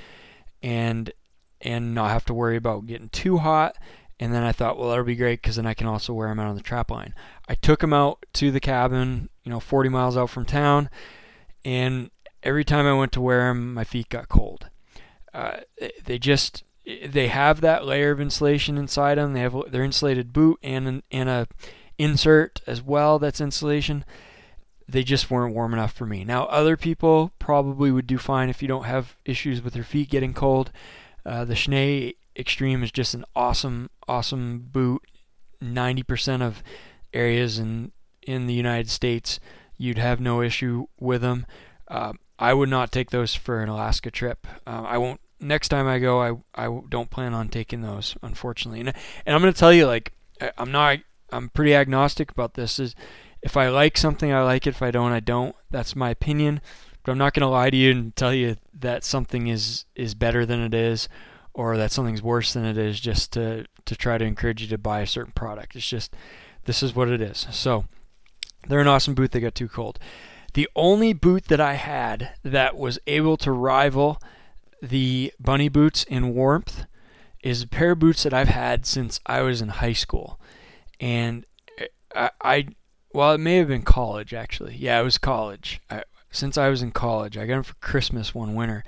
and 0.62 1.12
and 1.60 1.94
not 1.94 2.10
have 2.10 2.24
to 2.26 2.34
worry 2.34 2.56
about 2.56 2.86
getting 2.86 3.10
too 3.10 3.38
hot. 3.38 3.76
And 4.18 4.34
then 4.34 4.42
I 4.42 4.52
thought, 4.52 4.78
well, 4.78 4.90
that'll 4.90 5.04
be 5.04 5.16
great 5.16 5.40
because 5.40 5.56
then 5.56 5.66
I 5.66 5.74
can 5.74 5.86
also 5.86 6.12
wear 6.12 6.28
them 6.28 6.38
out 6.38 6.48
on 6.48 6.56
the 6.56 6.62
trap 6.62 6.90
line. 6.90 7.14
I 7.50 7.56
took 7.56 7.80
them 7.80 7.92
out 7.92 8.24
to 8.34 8.52
the 8.52 8.60
cabin, 8.60 9.28
you 9.42 9.50
know, 9.50 9.58
40 9.58 9.88
miles 9.88 10.16
out 10.16 10.30
from 10.30 10.44
town, 10.44 10.88
and 11.64 12.12
every 12.44 12.64
time 12.64 12.86
I 12.86 12.94
went 12.94 13.10
to 13.12 13.20
wear 13.20 13.48
them, 13.48 13.74
my 13.74 13.82
feet 13.82 14.08
got 14.08 14.28
cold. 14.28 14.70
Uh, 15.34 15.58
they 16.04 16.16
just 16.16 16.62
they 16.86 17.26
have 17.26 17.60
that 17.60 17.84
layer 17.84 18.12
of 18.12 18.20
insulation 18.20 18.78
inside 18.78 19.16
them. 19.16 19.32
They 19.32 19.40
have 19.40 19.56
their 19.72 19.82
insulated 19.82 20.32
boot 20.32 20.60
and 20.62 21.02
and 21.10 21.28
a 21.28 21.48
insert 21.98 22.60
as 22.66 22.82
well 22.82 23.18
that's 23.18 23.40
insulation 23.40 24.04
they 24.90 25.02
just 25.02 25.30
weren't 25.30 25.54
warm 25.54 25.72
enough 25.72 25.92
for 25.92 26.06
me. 26.06 26.24
Now, 26.24 26.46
other 26.46 26.76
people 26.76 27.32
probably 27.38 27.90
would 27.90 28.06
do 28.06 28.18
fine 28.18 28.48
if 28.48 28.60
you 28.60 28.68
don't 28.68 28.84
have 28.84 29.16
issues 29.24 29.62
with 29.62 29.76
your 29.76 29.84
feet 29.84 30.10
getting 30.10 30.34
cold. 30.34 30.72
Uh, 31.24 31.44
the 31.44 31.54
Schnee 31.54 32.14
Extreme 32.36 32.82
is 32.82 32.90
just 32.90 33.14
an 33.14 33.24
awesome, 33.36 33.90
awesome 34.08 34.68
boot. 34.72 35.02
90% 35.62 36.42
of 36.42 36.62
areas 37.12 37.58
in 37.58 37.92
in 38.22 38.46
the 38.46 38.54
United 38.54 38.90
States, 38.90 39.40
you'd 39.76 39.98
have 39.98 40.20
no 40.20 40.42
issue 40.42 40.86
with 40.98 41.22
them. 41.22 41.46
Uh, 41.88 42.12
I 42.38 42.54
would 42.54 42.68
not 42.68 42.92
take 42.92 43.10
those 43.10 43.34
for 43.34 43.62
an 43.62 43.68
Alaska 43.68 44.10
trip. 44.10 44.46
Uh, 44.66 44.84
I 44.86 44.98
won't. 44.98 45.20
Next 45.40 45.68
time 45.68 45.86
I 45.86 45.98
go, 45.98 46.20
I 46.20 46.66
I 46.66 46.80
don't 46.88 47.10
plan 47.10 47.34
on 47.34 47.48
taking 47.48 47.80
those, 47.80 48.16
unfortunately. 48.22 48.80
And 48.80 48.92
and 49.26 49.34
I'm 49.34 49.40
gonna 49.40 49.52
tell 49.52 49.72
you, 49.72 49.86
like, 49.86 50.12
I'm 50.58 50.72
not. 50.72 50.98
I'm 51.32 51.48
pretty 51.48 51.74
agnostic 51.74 52.30
about 52.30 52.54
this. 52.54 52.78
Is 52.78 52.94
if 53.42 53.56
I 53.56 53.68
like 53.68 53.96
something, 53.96 54.32
I 54.32 54.42
like 54.42 54.66
it. 54.66 54.70
If 54.70 54.82
I 54.82 54.90
don't, 54.90 55.12
I 55.12 55.20
don't. 55.20 55.54
That's 55.70 55.96
my 55.96 56.10
opinion. 56.10 56.60
But 57.02 57.12
I'm 57.12 57.18
not 57.18 57.32
going 57.32 57.42
to 57.42 57.48
lie 57.48 57.70
to 57.70 57.76
you 57.76 57.90
and 57.92 58.14
tell 58.14 58.34
you 58.34 58.56
that 58.74 59.04
something 59.04 59.46
is 59.46 59.86
is 59.94 60.14
better 60.14 60.44
than 60.44 60.60
it 60.60 60.74
is, 60.74 61.08
or 61.54 61.76
that 61.76 61.92
something's 61.92 62.22
worse 62.22 62.52
than 62.52 62.64
it 62.64 62.76
is, 62.76 63.00
just 63.00 63.32
to 63.32 63.64
to 63.86 63.96
try 63.96 64.18
to 64.18 64.24
encourage 64.24 64.62
you 64.62 64.68
to 64.68 64.78
buy 64.78 65.00
a 65.00 65.06
certain 65.06 65.32
product. 65.32 65.76
It's 65.76 65.88
just 65.88 66.14
this 66.64 66.82
is 66.82 66.94
what 66.94 67.08
it 67.08 67.20
is. 67.20 67.46
So 67.50 67.84
they're 68.68 68.80
an 68.80 68.88
awesome 68.88 69.14
boot. 69.14 69.32
They 69.32 69.40
got 69.40 69.54
too 69.54 69.68
cold. 69.68 69.98
The 70.54 70.68
only 70.74 71.12
boot 71.12 71.44
that 71.46 71.60
I 71.60 71.74
had 71.74 72.32
that 72.42 72.76
was 72.76 72.98
able 73.06 73.36
to 73.38 73.52
rival 73.52 74.20
the 74.82 75.32
bunny 75.38 75.68
boots 75.68 76.04
in 76.04 76.34
warmth 76.34 76.86
is 77.42 77.62
a 77.62 77.68
pair 77.68 77.92
of 77.92 77.98
boots 77.98 78.22
that 78.22 78.34
I've 78.34 78.48
had 78.48 78.86
since 78.86 79.20
I 79.26 79.42
was 79.42 79.60
in 79.60 79.68
high 79.68 79.92
school, 79.92 80.40
and 80.98 81.46
I, 82.14 82.30
I 82.40 82.68
well, 83.12 83.32
it 83.32 83.38
may 83.38 83.56
have 83.56 83.68
been 83.68 83.82
college 83.82 84.34
actually. 84.34 84.76
Yeah, 84.76 85.00
it 85.00 85.04
was 85.04 85.18
college. 85.18 85.80
I, 85.90 86.04
since 86.30 86.56
I 86.56 86.68
was 86.68 86.82
in 86.82 86.92
college, 86.92 87.36
I 87.36 87.46
got 87.46 87.54
them 87.54 87.62
for 87.62 87.74
Christmas 87.74 88.34
one 88.34 88.54
winter, 88.54 88.84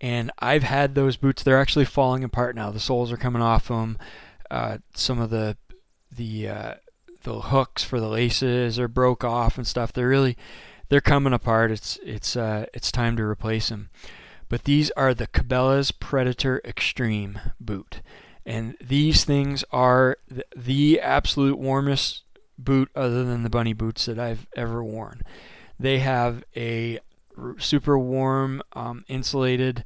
and 0.00 0.30
I've 0.38 0.64
had 0.64 0.94
those 0.94 1.16
boots. 1.16 1.42
They're 1.42 1.60
actually 1.60 1.84
falling 1.84 2.24
apart 2.24 2.54
now. 2.54 2.70
The 2.70 2.80
soles 2.80 3.12
are 3.12 3.16
coming 3.16 3.42
off 3.42 3.68
them. 3.68 3.98
Uh, 4.50 4.78
some 4.94 5.20
of 5.20 5.30
the 5.30 5.56
the 6.10 6.48
uh, 6.48 6.74
the 7.22 7.40
hooks 7.40 7.84
for 7.84 8.00
the 8.00 8.08
laces 8.08 8.78
are 8.78 8.88
broke 8.88 9.24
off 9.24 9.56
and 9.56 9.66
stuff. 9.66 9.92
They're 9.92 10.08
really 10.08 10.36
they're 10.88 11.00
coming 11.00 11.32
apart. 11.32 11.70
It's 11.70 11.98
it's 12.02 12.36
uh, 12.36 12.66
it's 12.74 12.92
time 12.92 13.16
to 13.16 13.22
replace 13.22 13.68
them. 13.68 13.90
But 14.48 14.64
these 14.64 14.90
are 14.92 15.14
the 15.14 15.26
Cabela's 15.26 15.92
Predator 15.92 16.60
Extreme 16.64 17.40
boot, 17.58 18.02
and 18.44 18.76
these 18.80 19.24
things 19.24 19.64
are 19.72 20.18
the, 20.28 20.44
the 20.54 21.00
absolute 21.00 21.58
warmest 21.58 22.24
boot 22.58 22.90
other 22.94 23.24
than 23.24 23.42
the 23.42 23.50
bunny 23.50 23.72
boots 23.72 24.04
that 24.04 24.18
I've 24.18 24.46
ever 24.54 24.84
worn. 24.84 25.22
They 25.80 26.00
have 26.00 26.44
a 26.54 26.98
super 27.58 27.98
warm 27.98 28.62
um, 28.74 29.04
insulated 29.08 29.84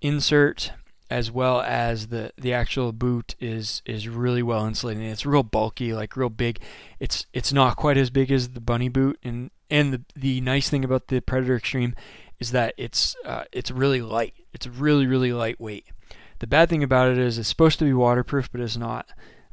insert 0.00 0.72
as 1.10 1.30
well 1.30 1.60
as 1.60 2.06
the 2.06 2.32
the 2.38 2.52
actual 2.52 2.92
boot 2.92 3.34
is 3.40 3.82
is 3.84 4.08
really 4.08 4.42
well 4.42 4.64
insulated. 4.64 5.02
It's 5.02 5.26
real 5.26 5.42
bulky, 5.42 5.92
like 5.92 6.16
real 6.16 6.30
big. 6.30 6.60
It's 7.00 7.26
it's 7.32 7.52
not 7.52 7.76
quite 7.76 7.96
as 7.96 8.10
big 8.10 8.30
as 8.30 8.50
the 8.50 8.60
bunny 8.60 8.88
boot, 8.88 9.18
and 9.24 9.50
and 9.68 9.92
the 9.92 10.02
the 10.14 10.40
nice 10.40 10.70
thing 10.70 10.84
about 10.84 11.08
the 11.08 11.20
Predator 11.20 11.56
Extreme 11.56 11.96
is 12.38 12.52
that 12.52 12.74
it's 12.76 13.16
uh, 13.24 13.44
it's 13.50 13.70
really 13.70 14.00
light. 14.00 14.34
It's 14.52 14.68
really 14.68 15.06
really 15.06 15.32
lightweight. 15.32 15.86
The 16.38 16.46
bad 16.46 16.70
thing 16.70 16.82
about 16.82 17.10
it 17.10 17.18
is 17.18 17.38
it's 17.38 17.48
supposed 17.48 17.78
to 17.80 17.84
be 17.84 17.92
waterproof, 17.92 18.50
but 18.50 18.60
it's 18.60 18.76
not. 18.76 19.08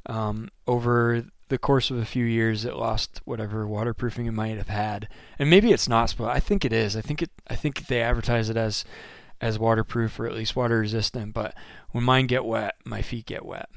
Um, 0.06 0.50
over 0.66 1.26
the 1.50 1.58
course 1.58 1.92
of 1.92 1.98
a 1.98 2.06
few 2.06 2.24
years, 2.24 2.64
it 2.64 2.78
lost 2.78 3.20
whatever 3.26 3.68
waterproofing 3.68 4.26
it 4.26 4.32
might 4.32 4.56
have 4.58 4.70
had, 4.70 5.10
and 5.40 5.50
maybe 5.50 5.74
it's 5.74 5.90
not. 5.90 6.14
But 6.18 6.30
I 6.30 6.40
think 6.40 6.64
it 6.64 6.72
is. 6.72 6.96
I 6.96 7.02
think 7.02 7.24
it. 7.24 7.32
I 7.48 7.56
think 7.56 7.88
they 7.88 8.02
advertise 8.02 8.50
it 8.50 8.58
as 8.58 8.86
as 9.42 9.60
waterproof 9.60 10.20
or 10.20 10.28
at 10.28 10.36
least 10.36 10.56
water 10.56 10.80
resistant. 10.80 11.34
But 11.34 11.54
when 11.92 12.04
mine 12.04 12.28
get 12.28 12.46
wet, 12.46 12.76
my 12.86 13.02
feet 13.02 13.26
get 13.26 13.46
wet. 13.46 13.70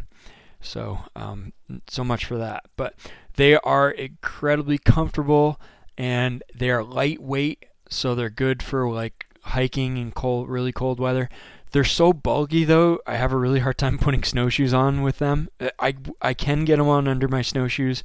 So 0.61 1.01
um, 1.17 1.53
so 1.89 2.05
much 2.05 2.25
for 2.25 2.37
that. 2.39 2.65
But 2.77 2.95
they 3.37 3.57
are 3.57 3.91
incredibly 3.91 4.79
comfortable 4.79 5.61
and 5.97 6.43
they 6.55 6.71
are 6.71 6.83
lightweight, 6.83 7.67
so 7.89 8.15
they're 8.15 8.31
good 8.31 8.63
for 8.63 8.91
like 8.91 9.27
hiking 9.43 9.97
in 9.97 10.13
cold, 10.13 10.49
really 10.49 10.73
cold 10.73 11.01
weather. 11.01 11.29
They're 11.73 11.85
so 11.85 12.13
bulky 12.13 12.65
though. 12.65 13.01
I 13.07 13.17
have 13.17 13.33
a 13.33 13.39
really 13.39 13.61
hard 13.61 13.79
time 13.79 13.99
putting 14.01 14.23
snowshoes 14.23 14.75
on 14.75 15.03
with 15.03 15.19
them. 15.19 15.49
I 15.79 15.97
I 16.21 16.35
can 16.35 16.65
get 16.65 16.77
them 16.79 16.89
on 16.89 17.09
under 17.09 17.29
my 17.29 17.43
snowshoes 17.43 18.03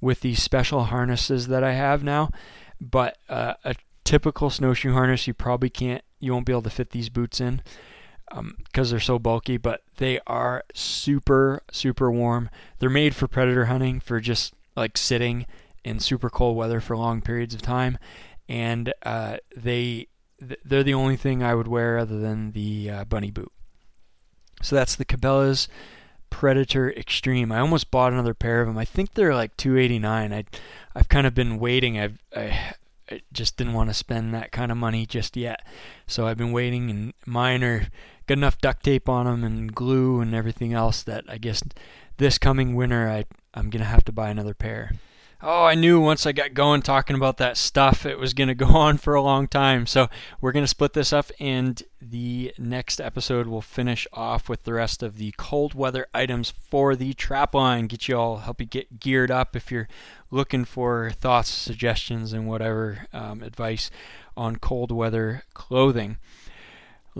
with 0.00 0.20
these 0.20 0.42
special 0.42 0.84
harnesses 0.84 1.48
that 1.48 1.64
I 1.64 1.72
have 1.72 2.04
now, 2.04 2.30
but 2.80 3.18
uh, 3.28 3.54
a 3.64 3.74
typical 4.08 4.48
snowshoe 4.48 4.94
harness 4.94 5.26
you 5.26 5.34
probably 5.34 5.68
can't. 5.68 6.02
You 6.18 6.32
won't 6.32 6.46
be 6.46 6.52
able 6.52 6.62
to 6.62 6.70
fit 6.70 6.90
these 6.90 7.10
boots 7.10 7.42
in. 7.42 7.60
because 8.64 8.90
they're 8.90 9.00
so 9.00 9.18
bulky, 9.18 9.58
but 9.58 9.82
they 9.98 10.18
are 10.26 10.64
super, 10.72 11.62
super 11.70 12.10
warm. 12.10 12.48
They're 12.78 12.88
made 12.88 13.14
for 13.14 13.28
predator 13.28 13.66
hunting, 13.66 14.00
for 14.00 14.18
just 14.18 14.54
like 14.74 14.96
sitting 14.96 15.44
in 15.84 16.00
super 16.00 16.30
cold 16.30 16.56
weather 16.56 16.80
for 16.80 16.96
long 16.96 17.20
periods 17.20 17.54
of 17.54 17.60
time, 17.60 17.98
and 18.48 18.94
uh, 19.02 19.36
they 19.54 20.08
they're 20.64 20.82
the 20.82 20.94
only 20.94 21.16
thing 21.16 21.42
I 21.42 21.54
would 21.54 21.68
wear 21.68 21.98
other 21.98 22.18
than 22.18 22.52
the 22.52 22.90
uh, 22.90 23.04
bunny 23.04 23.30
boot. 23.30 23.52
So 24.62 24.74
that's 24.74 24.96
the 24.96 25.04
Cabela's 25.04 25.68
Predator 26.30 26.90
Extreme. 26.92 27.52
I 27.52 27.60
almost 27.60 27.90
bought 27.90 28.12
another 28.14 28.34
pair 28.34 28.62
of 28.62 28.68
them. 28.68 28.78
I 28.78 28.84
think 28.86 29.12
they're 29.12 29.34
like 29.34 29.54
289. 29.58 30.32
I 30.32 30.44
I've 30.94 31.08
kind 31.10 31.26
of 31.26 31.34
been 31.34 31.58
waiting. 31.58 31.98
I've 31.98 32.18
I, 32.34 32.74
I 33.10 33.20
just 33.32 33.56
didn't 33.56 33.72
want 33.72 33.90
to 33.90 33.94
spend 33.94 34.34
that 34.34 34.52
kind 34.52 34.70
of 34.70 34.78
money 34.78 35.06
just 35.06 35.36
yet. 35.36 35.66
So 36.06 36.26
I've 36.26 36.36
been 36.36 36.52
waiting 36.52 36.90
and 36.90 37.14
mine 37.26 37.64
are 37.64 37.88
got 38.26 38.38
enough 38.38 38.58
duct 38.58 38.84
tape 38.84 39.08
on 39.08 39.26
them 39.26 39.44
and 39.44 39.74
glue 39.74 40.20
and 40.20 40.34
everything 40.34 40.72
else 40.72 41.02
that 41.04 41.24
I 41.28 41.38
guess 41.38 41.62
this 42.18 42.38
coming 42.38 42.74
winter 42.74 43.08
I 43.08 43.24
I'm 43.54 43.70
to 43.70 43.84
have 43.84 44.04
to 44.04 44.12
buy 44.12 44.28
another 44.30 44.54
pair. 44.54 44.92
Oh, 45.40 45.64
I 45.64 45.76
knew 45.76 46.00
once 46.00 46.26
I 46.26 46.32
got 46.32 46.52
going 46.52 46.82
talking 46.82 47.14
about 47.14 47.36
that 47.36 47.56
stuff, 47.56 48.04
it 48.04 48.18
was 48.18 48.34
going 48.34 48.48
to 48.48 48.56
go 48.56 48.66
on 48.66 48.98
for 48.98 49.14
a 49.14 49.22
long 49.22 49.46
time. 49.46 49.86
So 49.86 50.08
we're 50.40 50.50
going 50.50 50.64
to 50.64 50.68
split 50.68 50.94
this 50.94 51.12
up, 51.12 51.30
and 51.38 51.80
the 52.02 52.52
next 52.58 53.00
episode 53.00 53.46
will 53.46 53.62
finish 53.62 54.04
off 54.12 54.48
with 54.48 54.64
the 54.64 54.72
rest 54.72 55.00
of 55.00 55.16
the 55.16 55.32
cold 55.36 55.74
weather 55.74 56.08
items 56.12 56.50
for 56.50 56.96
the 56.96 57.12
trap 57.12 57.54
line. 57.54 57.86
Get 57.86 58.08
you 58.08 58.18
all, 58.18 58.38
help 58.38 58.60
you 58.60 58.66
get 58.66 58.98
geared 58.98 59.30
up 59.30 59.54
if 59.54 59.70
you're 59.70 59.88
looking 60.32 60.64
for 60.64 61.10
thoughts, 61.10 61.50
suggestions, 61.50 62.32
and 62.32 62.48
whatever 62.48 63.06
um, 63.12 63.40
advice 63.44 63.92
on 64.36 64.56
cold 64.56 64.90
weather 64.90 65.44
clothing. 65.54 66.16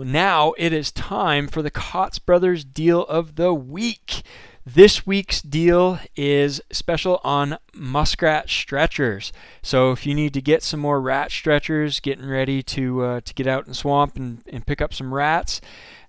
Now 0.05 0.53
it 0.57 0.71
is 0.71 0.91
time 0.91 1.47
for 1.47 1.61
the 1.61 1.71
Kaatz 1.71 2.23
Brothers 2.23 2.63
deal 2.63 3.03
of 3.03 3.35
the 3.35 3.53
week. 3.53 4.21
This 4.65 5.05
week's 5.05 5.41
deal 5.41 5.99
is 6.15 6.61
special 6.71 7.19
on 7.23 7.57
muskrat 7.73 8.49
stretchers. 8.49 9.33
So 9.61 9.91
if 9.91 10.05
you 10.05 10.15
need 10.15 10.33
to 10.35 10.41
get 10.41 10.63
some 10.63 10.79
more 10.79 11.01
rat 11.01 11.31
stretchers, 11.31 11.99
getting 11.99 12.27
ready 12.27 12.63
to 12.63 13.03
uh, 13.03 13.21
to 13.21 13.33
get 13.33 13.47
out 13.47 13.65
in 13.65 13.71
the 13.71 13.75
swamp 13.75 14.15
and, 14.15 14.41
and 14.47 14.65
pick 14.65 14.81
up 14.81 14.93
some 14.93 15.13
rats, 15.13 15.59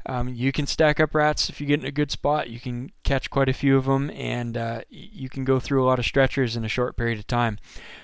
um, 0.06 0.28
you 0.28 0.52
can 0.52 0.66
stack 0.66 1.00
up 1.00 1.14
rats 1.14 1.48
if 1.48 1.60
you 1.60 1.66
get 1.66 1.80
in 1.80 1.86
a 1.86 1.90
good 1.90 2.10
spot. 2.10 2.48
You 2.48 2.60
can 2.60 2.92
catch 3.02 3.28
quite 3.28 3.48
a 3.48 3.54
few 3.54 3.76
of 3.76 3.86
them, 3.86 4.10
and 4.10 4.56
uh, 4.56 4.82
you 4.88 5.28
can 5.28 5.44
go 5.44 5.58
through 5.58 5.82
a 5.82 5.86
lot 5.86 5.98
of 5.98 6.04
stretchers 6.04 6.56
in 6.56 6.64
a 6.64 6.68
short 6.68 6.96
period 6.96 7.18
of 7.18 7.26
time. 7.26 7.58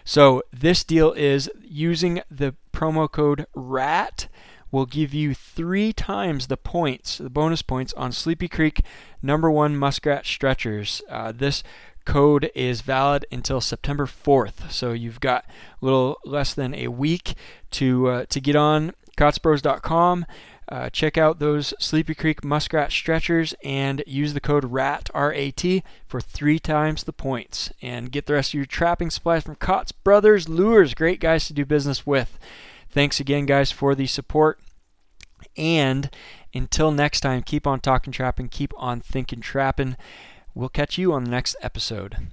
So 0.04 0.42
this 0.52 0.84
deal 0.84 1.12
is 1.12 1.50
using 1.62 2.22
the 2.30 2.54
promo 2.72 3.10
code 3.10 3.46
RAT 3.54 4.28
will 4.76 4.84
give 4.84 5.14
you 5.14 5.32
three 5.32 5.90
times 5.90 6.48
the 6.48 6.56
points, 6.58 7.16
the 7.16 7.30
bonus 7.30 7.62
points 7.62 7.94
on 7.94 8.12
Sleepy 8.12 8.46
Creek 8.46 8.82
number 9.22 9.50
one 9.50 9.74
muskrat 9.74 10.26
stretchers. 10.26 11.00
Uh, 11.08 11.32
this 11.32 11.62
code 12.04 12.50
is 12.54 12.82
valid 12.82 13.24
until 13.32 13.62
September 13.62 14.04
4th, 14.04 14.70
so 14.70 14.92
you've 14.92 15.18
got 15.18 15.46
a 15.80 15.84
little 15.84 16.18
less 16.26 16.52
than 16.52 16.74
a 16.74 16.88
week 16.88 17.36
to 17.70 18.08
uh, 18.08 18.26
to 18.26 18.38
get 18.38 18.54
on 18.54 18.92
kaatzbros.com. 19.16 20.26
Uh, 20.68 20.90
check 20.90 21.16
out 21.16 21.38
those 21.38 21.72
Sleepy 21.78 22.14
Creek 22.14 22.44
muskrat 22.44 22.92
stretchers 22.92 23.54
and 23.64 24.04
use 24.06 24.34
the 24.34 24.40
code 24.40 24.64
RAT 24.66 25.08
R-A-T 25.14 25.82
for 26.06 26.20
three 26.20 26.58
times 26.58 27.04
the 27.04 27.14
points 27.14 27.72
and 27.80 28.12
get 28.12 28.26
the 28.26 28.34
rest 28.34 28.50
of 28.50 28.54
your 28.54 28.66
trapping 28.66 29.08
supplies 29.08 29.44
from 29.44 29.56
Kaatz 29.56 29.92
Brothers 30.04 30.50
Lures. 30.50 30.92
Great 30.92 31.20
guys 31.20 31.46
to 31.46 31.54
do 31.54 31.64
business 31.64 32.06
with. 32.06 32.38
Thanks 32.90 33.20
again, 33.20 33.46
guys, 33.46 33.70
for 33.70 33.94
the 33.94 34.06
support. 34.06 34.58
And 35.56 36.10
until 36.54 36.90
next 36.90 37.20
time, 37.20 37.42
keep 37.42 37.66
on 37.66 37.80
talking 37.80 38.12
trapping, 38.12 38.48
keep 38.48 38.72
on 38.76 39.00
thinking 39.00 39.40
trapping. 39.40 39.96
We'll 40.54 40.68
catch 40.68 40.98
you 40.98 41.12
on 41.12 41.24
the 41.24 41.30
next 41.30 41.56
episode. 41.62 42.28